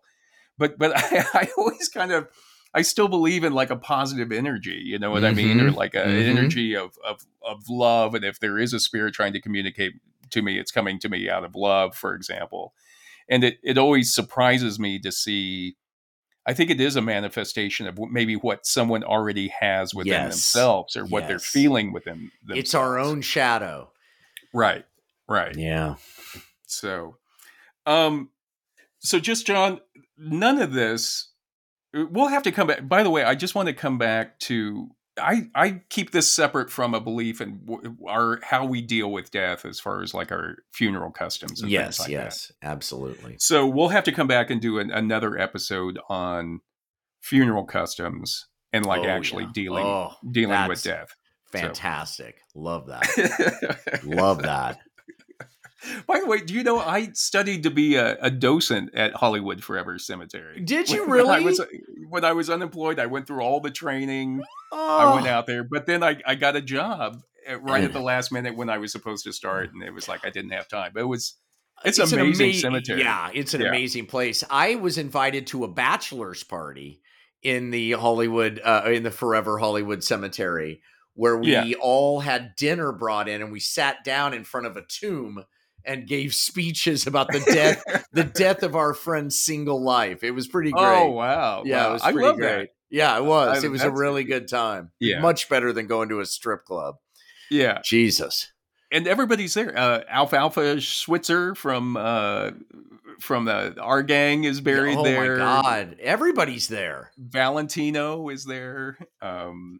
But 0.57 0.77
but 0.77 0.91
I, 0.95 1.25
I 1.33 1.49
always 1.57 1.87
kind 1.87 2.11
of 2.11 2.27
I 2.73 2.83
still 2.83 3.07
believe 3.07 3.43
in 3.43 3.53
like 3.53 3.69
a 3.69 3.75
positive 3.75 4.31
energy, 4.31 4.81
you 4.83 4.97
know 4.97 5.11
what 5.11 5.23
mm-hmm. 5.23 5.39
I 5.39 5.43
mean, 5.43 5.59
or 5.59 5.67
mm-hmm. 5.67 5.77
like 5.77 5.93
an 5.93 6.07
mm-hmm. 6.07 6.37
energy 6.37 6.75
of, 6.75 6.97
of 7.05 7.25
of 7.45 7.69
love. 7.69 8.15
And 8.15 8.23
if 8.23 8.39
there 8.39 8.57
is 8.57 8.73
a 8.73 8.79
spirit 8.79 9.13
trying 9.13 9.33
to 9.33 9.41
communicate 9.41 9.93
to 10.31 10.41
me, 10.41 10.57
it's 10.57 10.71
coming 10.71 10.99
to 10.99 11.09
me 11.09 11.29
out 11.29 11.43
of 11.43 11.55
love, 11.55 11.95
for 11.95 12.15
example. 12.15 12.73
And 13.29 13.43
it 13.43 13.57
it 13.63 13.77
always 13.77 14.13
surprises 14.13 14.79
me 14.79 14.99
to 14.99 15.11
see. 15.11 15.75
I 16.45 16.53
think 16.53 16.71
it 16.71 16.81
is 16.81 16.95
a 16.95 17.01
manifestation 17.01 17.85
of 17.85 17.99
maybe 18.09 18.35
what 18.35 18.65
someone 18.65 19.03
already 19.03 19.49
has 19.59 19.93
within 19.93 20.13
yes. 20.13 20.31
themselves 20.31 20.95
or 20.95 21.05
what 21.05 21.27
they're 21.27 21.37
feeling 21.37 21.93
within 21.93 22.31
themselves. 22.41 22.59
It's 22.59 22.73
our 22.73 22.97
own 22.97 23.21
shadow. 23.21 23.91
Right. 24.51 24.83
Right. 25.29 25.55
Yeah. 25.55 25.95
So, 26.65 27.17
um, 27.85 28.29
so 28.99 29.19
just 29.19 29.45
John, 29.45 29.81
none 30.17 30.59
of 30.59 30.73
this 30.73 31.30
Uh, 31.95 32.05
we'll 32.09 32.27
have 32.27 32.43
to 32.43 32.51
come 32.51 32.67
back. 32.67 32.87
By 32.87 33.03
the 33.03 33.09
way, 33.09 33.23
I 33.23 33.35
just 33.35 33.55
want 33.55 33.67
to 33.67 33.73
come 33.73 33.97
back 33.97 34.39
to 34.41 34.89
I 35.19 35.49
I 35.53 35.81
keep 35.89 36.11
this 36.11 36.31
separate 36.31 36.69
from 36.69 36.93
a 36.93 37.01
belief 37.01 37.41
in 37.41 37.61
our 38.07 38.39
how 38.43 38.65
we 38.65 38.81
deal 38.81 39.11
with 39.11 39.31
death 39.31 39.65
as 39.65 39.79
far 39.79 40.01
as 40.01 40.13
like 40.13 40.31
our 40.31 40.57
funeral 40.73 41.11
customs. 41.11 41.61
yes, 41.65 41.99
like 41.99 42.09
yes, 42.09 42.51
that. 42.61 42.67
absolutely. 42.67 43.35
So 43.39 43.67
we'll 43.67 43.89
have 43.89 44.05
to 44.05 44.11
come 44.11 44.27
back 44.27 44.49
and 44.49 44.61
do 44.61 44.79
an, 44.79 44.91
another 44.91 45.37
episode 45.37 45.99
on 46.09 46.61
funeral 47.21 47.65
customs 47.65 48.47
and 48.73 48.85
like 48.85 49.01
oh, 49.01 49.09
actually 49.09 49.43
yeah. 49.43 49.51
dealing 49.53 49.85
oh, 49.85 50.13
dealing 50.29 50.67
with 50.67 50.83
death. 50.83 51.15
Fantastic. 51.51 52.39
So. 52.53 52.61
Love 52.61 52.87
that. 52.87 54.01
Love 54.05 54.43
that. 54.43 54.79
By 56.07 56.19
the 56.19 56.27
way, 56.27 56.39
do 56.39 56.53
you 56.53 56.63
know 56.63 56.79
I 56.79 57.09
studied 57.13 57.63
to 57.63 57.71
be 57.71 57.95
a, 57.95 58.17
a 58.21 58.29
docent 58.29 58.93
at 58.93 59.13
Hollywood 59.15 59.63
Forever 59.63 59.97
Cemetery? 59.97 60.61
Did 60.61 60.89
you 60.89 61.01
when, 61.01 61.11
really? 61.11 61.29
When 61.29 61.41
I, 61.41 61.45
was, 61.45 61.61
when 62.09 62.25
I 62.25 62.33
was 62.33 62.49
unemployed, 62.49 62.99
I 62.99 63.07
went 63.07 63.27
through 63.27 63.41
all 63.41 63.59
the 63.59 63.71
training. 63.71 64.41
Oh. 64.71 64.97
I 64.99 65.15
went 65.15 65.27
oh. 65.27 65.31
out 65.31 65.47
there, 65.47 65.63
but 65.63 65.85
then 65.85 66.03
I, 66.03 66.17
I 66.25 66.35
got 66.35 66.55
a 66.55 66.61
job 66.61 67.21
at, 67.47 67.63
right 67.63 67.83
at 67.83 67.93
the 67.93 67.99
last 68.01 68.31
minute 68.31 68.55
when 68.55 68.69
I 68.69 68.77
was 68.77 68.91
supposed 68.91 69.23
to 69.25 69.33
start, 69.33 69.73
and 69.73 69.83
it 69.83 69.93
was 69.93 70.07
like 70.07 70.25
I 70.25 70.29
didn't 70.29 70.51
have 70.51 70.67
time. 70.67 70.91
But 70.93 71.01
it 71.01 71.07
was 71.07 71.35
it's, 71.83 71.97
it's 71.97 72.11
amazing 72.11 72.51
ama- 72.51 72.59
cemetery. 72.59 73.01
Yeah, 73.01 73.29
it's 73.33 73.53
an 73.53 73.61
yeah. 73.61 73.69
amazing 73.69 74.05
place. 74.05 74.43
I 74.49 74.75
was 74.75 74.97
invited 74.97 75.47
to 75.47 75.63
a 75.63 75.67
bachelor's 75.67 76.43
party 76.43 77.01
in 77.41 77.71
the 77.71 77.93
Hollywood 77.93 78.61
uh, 78.63 78.83
in 78.85 79.03
the 79.03 79.11
Forever 79.11 79.57
Hollywood 79.57 80.03
Cemetery 80.03 80.81
where 81.13 81.37
we 81.37 81.51
yeah. 81.51 81.73
all 81.81 82.19
had 82.21 82.55
dinner 82.55 82.91
brought 82.91 83.27
in 83.27 83.41
and 83.41 83.51
we 83.51 83.59
sat 83.59 84.03
down 84.03 84.33
in 84.33 84.43
front 84.43 84.65
of 84.65 84.77
a 84.77 84.85
tomb 84.87 85.43
and 85.85 86.07
gave 86.07 86.33
speeches 86.33 87.07
about 87.07 87.31
the 87.31 87.39
death 87.39 87.83
the 88.11 88.23
death 88.35 88.63
of 88.63 88.75
our 88.75 88.93
friend's 88.93 89.37
single 89.37 89.81
life. 89.81 90.23
It 90.23 90.31
was 90.31 90.47
pretty 90.47 90.71
great. 90.71 90.81
Oh 90.83 91.11
wow. 91.11 91.63
Yeah, 91.65 91.83
wow. 91.83 91.89
it 91.89 91.93
was 91.93 92.01
pretty 92.01 92.19
I 92.19 92.21
love 92.21 92.37
great. 92.37 92.49
That. 92.49 92.69
Yeah, 92.89 93.17
it 93.17 93.23
was. 93.23 93.63
I, 93.63 93.67
it 93.67 93.69
was 93.69 93.83
a 93.83 93.91
really 93.91 94.25
good 94.25 94.47
time. 94.49 94.91
Yeah. 94.99 95.21
Much 95.21 95.47
better 95.47 95.71
than 95.71 95.87
going 95.87 96.09
to 96.09 96.19
a 96.19 96.25
strip 96.25 96.65
club. 96.65 96.95
Yeah. 97.49 97.79
Jesus. 97.83 98.51
And 98.91 99.07
everybody's 99.07 99.53
there. 99.53 99.77
Uh, 99.77 100.01
Alfalfa 100.09 100.81
Switzer 100.81 101.55
from 101.55 101.95
uh, 101.95 102.51
from 103.21 103.45
the, 103.45 103.79
our 103.79 104.03
gang 104.03 104.43
is 104.43 104.59
buried 104.59 104.97
oh 104.97 105.03
there. 105.03 105.35
Oh 105.35 105.37
my 105.37 105.61
god, 105.61 105.97
everybody's 106.01 106.67
there. 106.67 107.11
Valentino 107.17 108.27
is 108.29 108.43
there. 108.43 108.97
Um, 109.21 109.79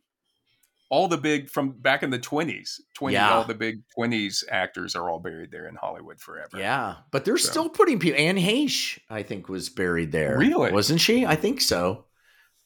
all 0.92 1.08
the 1.08 1.18
big 1.18 1.50
from 1.50 1.72
back 1.72 2.04
in 2.04 2.12
the 2.12 2.20
20s 2.20 2.82
20 2.96 3.14
yeah. 3.14 3.34
all 3.34 3.46
the 3.46 3.56
big 3.56 3.82
20s 3.98 4.44
actors 4.52 4.96
are 4.96 5.10
all 5.10 5.20
buried 5.20 5.50
there 5.50 5.68
in 5.68 5.76
hollywood 5.76 6.20
forever. 6.20 6.58
Yeah 6.58 6.98
but 7.10 7.26
they're 7.26 7.38
so. 7.38 7.50
still 7.50 7.70
putting 7.70 7.98
people 7.98 8.20
anne 8.20 8.38
heche 8.38 9.00
i 9.10 9.24
think 9.24 9.50
was 9.50 9.70
buried 9.70 10.12
there. 10.12 10.38
Really? 10.38 10.72
Wasn't 10.72 11.02
she? 11.02 11.26
I 11.26 11.36
think 11.36 11.62
so. 11.62 12.06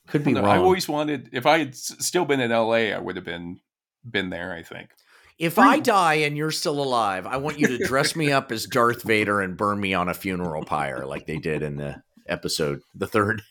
Could 0.08 0.26
be 0.26 0.34
wrong 0.34 0.46
i 0.46 0.58
always 0.58 0.90
wanted 0.90 1.30
if 1.32 1.46
i 1.46 1.60
had 1.60 1.76
still 1.76 2.26
been 2.26 2.42
in 2.42 2.52
la 2.52 2.74
i 2.74 3.00
would 3.00 3.16
have 3.16 3.26
been 3.26 3.62
been 4.04 4.30
there 4.30 4.52
i 4.52 4.64
think. 4.64 4.90
If 5.38 5.60
I 5.60 5.80
die 5.80 6.14
and 6.14 6.38
you're 6.38 6.50
still 6.50 6.82
alive, 6.82 7.26
I 7.26 7.36
want 7.36 7.60
you 7.60 7.68
to 7.68 7.78
dress 7.86 8.16
me 8.16 8.32
up 8.32 8.54
as 8.54 8.68
Darth 8.68 9.04
Vader 9.04 9.42
and 9.42 9.58
burn 9.58 9.82
me 9.82 9.94
on 9.94 10.08
a 10.08 10.14
funeral 10.14 10.64
pyre 10.64 11.06
like 11.06 11.28
they 11.28 11.40
did 11.40 11.62
in 11.62 11.76
the 11.76 12.02
episode, 12.26 12.80
the 12.94 13.06
third 13.06 13.42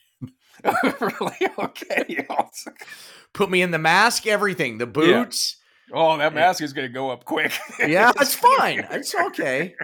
really? 1.01 1.37
Okay. 1.59 2.27
Put 3.33 3.51
me 3.51 3.63
in 3.63 3.71
the 3.71 3.79
mask, 3.79 4.27
everything, 4.27 4.79
the 4.79 4.87
boots. 4.87 5.57
Yeah. 5.59 5.65
Oh, 5.93 6.17
that 6.17 6.33
eh 6.33 6.35
mask 6.35 6.63
is 6.63 6.73
going 6.73 6.89
to 6.89 6.93
go 6.93 7.11
up 7.11 7.25
quick. 7.25 7.53
yeah, 7.79 8.13
it's 8.19 8.35
fine. 8.59 8.87
It's 8.91 9.15
okay. 9.15 9.75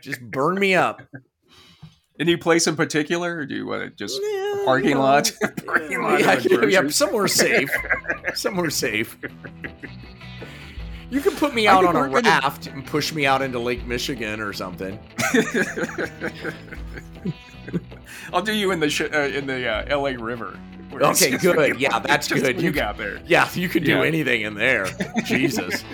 Just 0.00 0.20
burn 0.22 0.58
me 0.58 0.74
up. 0.74 1.02
Any 2.18 2.36
place 2.36 2.66
in 2.66 2.76
particular, 2.76 3.38
or 3.38 3.46
do 3.46 3.54
you 3.54 3.66
want 3.66 3.82
to 3.82 3.90
just 3.90 4.20
yeah, 4.22 4.62
parking 4.64 4.90
you 4.90 4.94
know, 4.96 5.00
lot? 5.00 5.32
parking 5.64 6.02
lot. 6.02 6.20
Yeah, 6.20 6.40
yeah, 6.44 6.66
yeah, 6.66 6.88
somewhere 6.88 7.26
safe. 7.26 7.70
somewhere 8.34 8.70
safe. 8.70 9.16
You 11.10 11.20
can 11.20 11.34
put 11.36 11.54
me 11.54 11.66
out 11.66 11.84
on 11.84 11.96
a 11.96 12.08
raft 12.08 12.68
and 12.68 12.86
push 12.86 13.12
me 13.12 13.26
out 13.26 13.42
into 13.42 13.58
Lake 13.58 13.86
Michigan 13.86 14.40
or 14.40 14.52
something. 14.52 14.98
I'll 18.32 18.42
do 18.42 18.52
you 18.52 18.70
in 18.70 18.80
the 18.80 18.88
sh- 18.88 19.02
uh, 19.02 19.18
in 19.20 19.46
the 19.46 19.68
uh, 19.68 19.84
L.A. 19.88 20.16
River. 20.16 20.58
Okay, 20.92 21.36
good. 21.38 21.80
Yeah, 21.80 21.98
that's 21.98 22.28
good. 22.32 22.60
You 22.60 22.70
got 22.70 22.96
there. 22.96 23.20
Yeah, 23.26 23.48
you 23.54 23.68
can 23.68 23.82
do 23.82 23.92
yeah. 23.92 24.02
anything 24.02 24.42
in 24.42 24.54
there. 24.54 24.86
Jesus. 25.24 25.84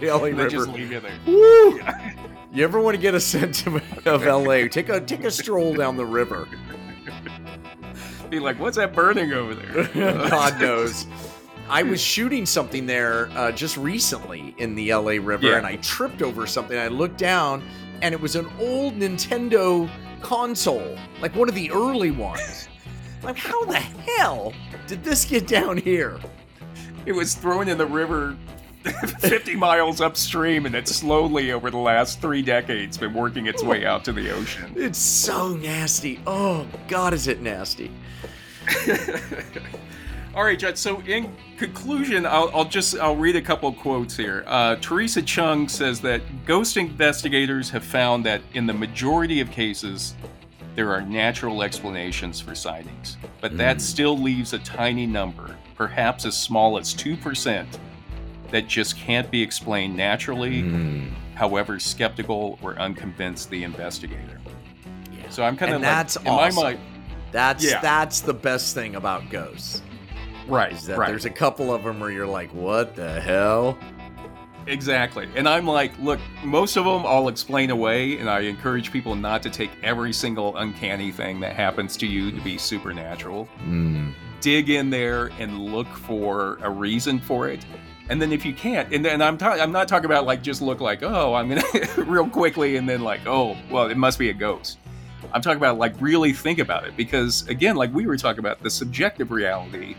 the 0.00 0.08
L.A. 0.08 0.32
River. 0.32 0.48
Just 0.48 0.68
leave 0.68 0.92
you 0.92 1.00
there. 1.00 1.18
Woo! 1.26 1.76
Yeah. 1.76 2.12
You 2.52 2.62
ever 2.62 2.80
want 2.80 2.94
to 2.94 3.00
get 3.00 3.14
a 3.14 3.20
sentiment 3.20 4.06
of 4.06 4.26
L.A.? 4.26 4.68
Take 4.68 4.88
a 4.88 5.00
take 5.00 5.24
a 5.24 5.30
stroll 5.30 5.74
down 5.74 5.96
the 5.96 6.06
river. 6.06 6.48
Be 8.30 8.38
like, 8.40 8.58
what's 8.58 8.76
that 8.76 8.94
burning 8.94 9.32
over 9.32 9.54
there? 9.54 9.84
God 10.28 10.60
knows. 10.60 11.06
I 11.68 11.82
was 11.82 12.00
shooting 12.00 12.46
something 12.46 12.86
there 12.86 13.28
uh, 13.30 13.50
just 13.52 13.76
recently 13.76 14.54
in 14.58 14.74
the 14.74 14.94
LA 14.94 15.12
River, 15.12 15.48
yeah. 15.48 15.56
and 15.56 15.66
I 15.66 15.76
tripped 15.76 16.22
over 16.22 16.46
something. 16.46 16.78
I 16.78 16.88
looked 16.88 17.18
down, 17.18 17.64
and 18.02 18.12
it 18.14 18.20
was 18.20 18.36
an 18.36 18.46
old 18.60 18.94
Nintendo 18.94 19.90
console, 20.24 20.98
like 21.20 21.36
one 21.36 21.48
of 21.48 21.54
the 21.54 21.70
early 21.70 22.10
ones. 22.10 22.68
like, 23.22 23.36
how 23.36 23.64
the 23.66 23.78
hell 23.78 24.52
did 24.86 25.04
this 25.04 25.24
get 25.24 25.46
down 25.46 25.76
here? 25.76 26.18
It 27.06 27.12
was 27.12 27.34
thrown 27.34 27.68
in 27.68 27.78
the 27.78 27.86
river 27.86 28.36
50 29.20 29.56
miles 29.56 30.00
upstream, 30.00 30.66
and 30.66 30.74
it's 30.74 30.94
slowly 30.94 31.52
over 31.52 31.70
the 31.70 31.78
last 31.78 32.20
three 32.20 32.42
decades 32.42 32.98
been 32.98 33.14
working 33.14 33.46
its 33.46 33.62
way 33.62 33.86
out 33.86 34.04
to 34.04 34.12
the 34.12 34.30
ocean. 34.30 34.72
It's 34.76 34.98
so 34.98 35.50
nasty. 35.56 36.20
Oh, 36.26 36.66
God, 36.88 37.14
is 37.14 37.28
it 37.28 37.40
nasty? 37.40 37.90
All 40.34 40.42
right, 40.42 40.58
Judd. 40.58 40.76
So, 40.76 41.00
in 41.02 41.32
conclusion, 41.56 42.26
I'll, 42.26 42.50
I'll, 42.52 42.64
just 42.64 42.98
I'll 42.98 43.14
read 43.14 43.36
a 43.36 43.42
couple 43.42 43.72
quotes 43.72 44.16
here. 44.16 44.42
Uh, 44.48 44.74
Theresa 44.76 45.22
Cheung 45.22 45.70
says 45.70 46.00
that 46.00 46.22
ghost 46.44 46.76
investigators 46.76 47.70
have 47.70 47.84
found 47.84 48.26
that 48.26 48.42
in 48.54 48.66
the 48.66 48.72
majority 48.72 49.40
of 49.40 49.52
cases, 49.52 50.14
there 50.74 50.90
are 50.90 51.02
natural 51.02 51.62
explanations 51.62 52.40
for 52.40 52.56
sightings, 52.56 53.16
but 53.40 53.52
mm. 53.52 53.58
that 53.58 53.80
still 53.80 54.18
leaves 54.18 54.54
a 54.54 54.58
tiny 54.58 55.06
number, 55.06 55.56
perhaps 55.76 56.26
as 56.26 56.36
small 56.36 56.78
as 56.78 56.92
two 56.92 57.16
percent, 57.16 57.78
that 58.50 58.66
just 58.66 58.96
can't 58.96 59.30
be 59.30 59.40
explained 59.40 59.96
naturally. 59.96 60.62
Mm. 60.62 61.12
However 61.34 61.80
skeptical 61.80 62.60
or 62.62 62.76
unconvinced 62.78 63.50
the 63.50 63.64
investigator. 63.64 64.40
Yeah. 65.12 65.30
So 65.30 65.42
I'm 65.42 65.56
kind 65.56 65.74
of 65.74 65.80
like, 65.80 65.90
that's 65.90 66.14
in 66.14 66.28
awesome. 66.28 66.54
my 66.54 66.62
mind. 66.62 66.80
That's 67.32 67.64
yeah. 67.64 67.80
that's 67.80 68.20
the 68.20 68.34
best 68.34 68.72
thing 68.72 68.94
about 68.94 69.28
ghosts 69.30 69.82
Right. 70.46 70.72
Is 70.72 70.86
that 70.86 70.98
right. 70.98 71.08
there's 71.08 71.24
a 71.24 71.30
couple 71.30 71.72
of 71.72 71.84
them 71.84 72.00
where 72.00 72.10
you're 72.10 72.26
like, 72.26 72.52
what 72.52 72.94
the 72.94 73.20
hell? 73.20 73.78
Exactly. 74.66 75.28
And 75.34 75.48
I'm 75.48 75.66
like, 75.66 75.98
look, 75.98 76.20
most 76.42 76.76
of 76.76 76.84
them 76.84 77.04
I'll 77.06 77.28
explain 77.28 77.70
away, 77.70 78.18
and 78.18 78.30
I 78.30 78.40
encourage 78.40 78.90
people 78.90 79.14
not 79.14 79.42
to 79.42 79.50
take 79.50 79.70
every 79.82 80.12
single 80.12 80.56
uncanny 80.56 81.12
thing 81.12 81.40
that 81.40 81.54
happens 81.54 81.96
to 81.98 82.06
you 82.06 82.30
to 82.30 82.40
be 82.40 82.56
supernatural. 82.58 83.48
Mm. 83.62 84.14
Dig 84.40 84.70
in 84.70 84.90
there 84.90 85.30
and 85.38 85.58
look 85.58 85.88
for 85.88 86.58
a 86.62 86.70
reason 86.70 87.20
for 87.20 87.48
it. 87.48 87.64
And 88.08 88.20
then 88.20 88.32
if 88.32 88.44
you 88.44 88.52
can't, 88.52 88.92
and 88.92 89.04
then 89.04 89.22
I'm 89.22 89.38
ta- 89.38 89.56
I'm 89.58 89.72
not 89.72 89.88
talking 89.88 90.04
about 90.04 90.26
like 90.26 90.42
just 90.42 90.60
look 90.60 90.80
like, 90.80 91.02
oh, 91.02 91.34
I'm 91.34 91.48
gonna 91.48 91.62
real 91.96 92.28
quickly 92.28 92.76
and 92.76 92.86
then 92.88 93.00
like, 93.00 93.26
oh, 93.26 93.56
well, 93.70 93.88
it 93.88 93.96
must 93.96 94.18
be 94.18 94.28
a 94.28 94.34
ghost. 94.34 94.78
I'm 95.32 95.40
talking 95.40 95.56
about 95.56 95.78
like 95.78 95.94
really 96.00 96.34
think 96.34 96.58
about 96.58 96.86
it 96.86 96.96
because 96.96 97.48
again, 97.48 97.76
like 97.76 97.92
we 97.94 98.06
were 98.06 98.18
talking 98.18 98.40
about, 98.40 98.62
the 98.62 98.68
subjective 98.68 99.30
reality 99.30 99.96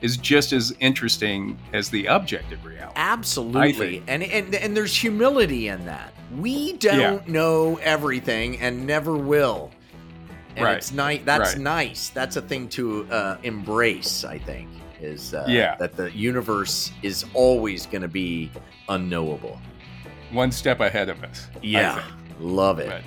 is 0.00 0.16
just 0.16 0.52
as 0.52 0.74
interesting 0.80 1.58
as 1.72 1.88
the 1.88 2.06
objective 2.06 2.64
reality. 2.64 2.92
Absolutely. 2.96 4.02
And, 4.06 4.22
and 4.22 4.54
and 4.54 4.76
there's 4.76 4.94
humility 4.94 5.68
in 5.68 5.84
that. 5.86 6.12
We 6.36 6.74
don't 6.74 7.26
yeah. 7.26 7.32
know 7.32 7.76
everything 7.82 8.60
and 8.60 8.86
never 8.86 9.16
will. 9.16 9.70
And 10.54 10.64
right. 10.64 10.76
it's 10.76 10.92
nice 10.92 11.20
that's 11.24 11.54
right. 11.54 11.62
nice. 11.62 12.08
That's 12.10 12.36
a 12.36 12.42
thing 12.42 12.68
to 12.70 13.06
uh, 13.10 13.38
embrace, 13.42 14.24
I 14.24 14.38
think. 14.38 14.68
Is 15.00 15.34
uh, 15.34 15.44
yeah. 15.46 15.76
that 15.76 15.94
the 15.94 16.10
universe 16.12 16.90
is 17.02 17.26
always 17.34 17.84
going 17.84 18.02
to 18.02 18.08
be 18.08 18.50
unknowable. 18.88 19.60
One 20.32 20.50
step 20.50 20.80
ahead 20.80 21.10
of 21.10 21.22
us. 21.22 21.48
Yeah. 21.62 22.02
Love 22.40 22.78
it. 22.78 23.04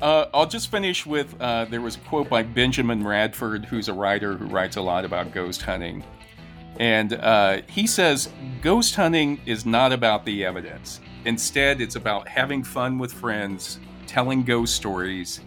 Uh, 0.00 0.26
I'll 0.34 0.46
just 0.46 0.70
finish 0.70 1.06
with 1.06 1.34
uh, 1.40 1.64
there 1.66 1.80
was 1.80 1.96
a 1.96 2.00
quote 2.00 2.28
by 2.28 2.42
Benjamin 2.42 3.06
Radford, 3.06 3.64
who's 3.64 3.88
a 3.88 3.94
writer 3.94 4.36
who 4.36 4.46
writes 4.46 4.76
a 4.76 4.82
lot 4.82 5.04
about 5.04 5.32
ghost 5.32 5.62
hunting. 5.62 6.04
And 6.78 7.14
uh, 7.14 7.62
he 7.68 7.86
says 7.86 8.28
ghost 8.60 8.94
hunting 8.94 9.40
is 9.46 9.64
not 9.64 9.92
about 9.92 10.26
the 10.26 10.44
evidence. 10.44 11.00
Instead, 11.24 11.80
it's 11.80 11.96
about 11.96 12.28
having 12.28 12.62
fun 12.62 12.98
with 12.98 13.12
friends, 13.12 13.80
telling 14.06 14.42
ghost 14.42 14.76
stories, 14.76 15.40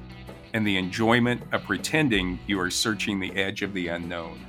and 0.53 0.65
the 0.65 0.77
enjoyment 0.77 1.41
of 1.51 1.63
pretending 1.63 2.39
you 2.47 2.59
are 2.59 2.71
searching 2.71 3.19
the 3.19 3.31
edge 3.35 3.61
of 3.61 3.73
the 3.73 3.89
unknown. 3.89 4.39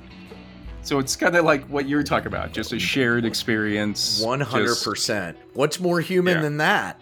So 0.81 0.97
it's 0.97 1.15
kind 1.15 1.35
of 1.35 1.45
like 1.45 1.63
what 1.65 1.87
you're 1.87 2.01
talking 2.01 2.27
about, 2.27 2.53
just 2.53 2.73
a 2.73 2.79
shared 2.79 3.23
experience. 3.23 4.23
100%. 4.23 5.35
Just, 5.35 5.55
What's 5.55 5.79
more 5.79 6.01
human 6.01 6.37
yeah. 6.37 6.41
than 6.41 6.57
that? 6.57 6.99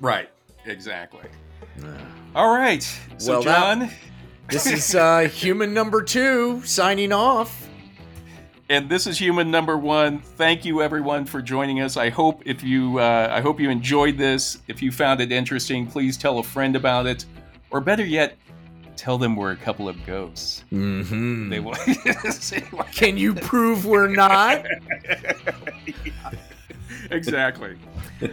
Right, 0.00 0.30
exactly. 0.64 1.28
All 2.34 2.54
right. 2.54 2.82
So, 3.18 3.32
well, 3.32 3.42
John. 3.42 3.78
That, 3.80 3.92
this 4.48 4.66
is 4.66 4.94
uh, 4.94 5.20
human 5.20 5.74
number 5.74 6.02
two 6.02 6.62
signing 6.64 7.12
off. 7.12 7.68
And 8.68 8.88
this 8.88 9.06
is 9.06 9.18
human 9.18 9.50
number 9.50 9.76
one. 9.76 10.20
Thank 10.20 10.64
you, 10.64 10.80
everyone, 10.80 11.26
for 11.26 11.42
joining 11.42 11.82
us. 11.82 11.98
I 11.98 12.08
hope 12.08 12.42
if 12.46 12.62
you, 12.62 12.98
uh, 12.98 13.28
I 13.30 13.42
hope 13.42 13.60
you 13.60 13.68
enjoyed 13.68 14.16
this. 14.16 14.58
If 14.66 14.80
you 14.80 14.90
found 14.90 15.20
it 15.20 15.30
interesting, 15.30 15.86
please 15.86 16.16
tell 16.16 16.38
a 16.38 16.42
friend 16.42 16.74
about 16.74 17.06
it, 17.06 17.26
or 17.70 17.82
better 17.82 18.04
yet, 18.04 18.38
tell 18.96 19.18
them 19.18 19.36
we're 19.36 19.52
a 19.52 19.56
couple 19.56 19.90
of 19.90 20.06
ghosts. 20.06 20.64
Mm-hmm. 20.72 21.50
They 21.50 21.60
will. 21.60 21.74
Can 22.92 23.18
you 23.18 23.34
prove 23.34 23.84
we're 23.84 24.08
not? 24.08 24.64
exactly. 27.16 27.76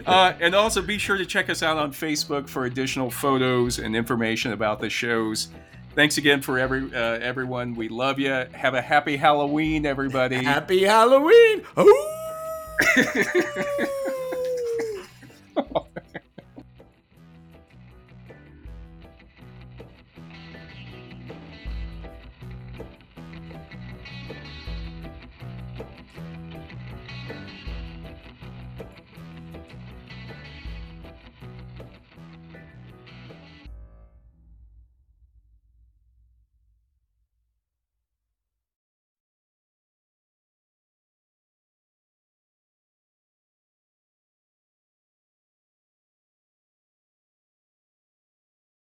Uh, 0.06 0.32
and 0.40 0.54
also 0.54 0.82
be 0.82 0.98
sure 0.98 1.16
to 1.16 1.26
check 1.26 1.50
us 1.50 1.62
out 1.62 1.76
on 1.76 1.92
Facebook 1.92 2.48
for 2.48 2.66
additional 2.66 3.10
photos 3.10 3.78
and 3.78 3.96
information 3.96 4.52
about 4.52 4.80
the 4.80 4.90
shows. 4.90 5.48
Thanks 5.94 6.18
again 6.18 6.40
for 6.40 6.58
every 6.58 6.84
uh, 6.94 7.18
everyone. 7.18 7.74
We 7.74 7.88
love 7.88 8.18
you. 8.18 8.30
Have 8.30 8.74
a 8.74 8.82
happy 8.82 9.16
Halloween, 9.16 9.86
everybody. 9.86 10.36
Happy 10.36 10.84
Halloween. 10.84 11.62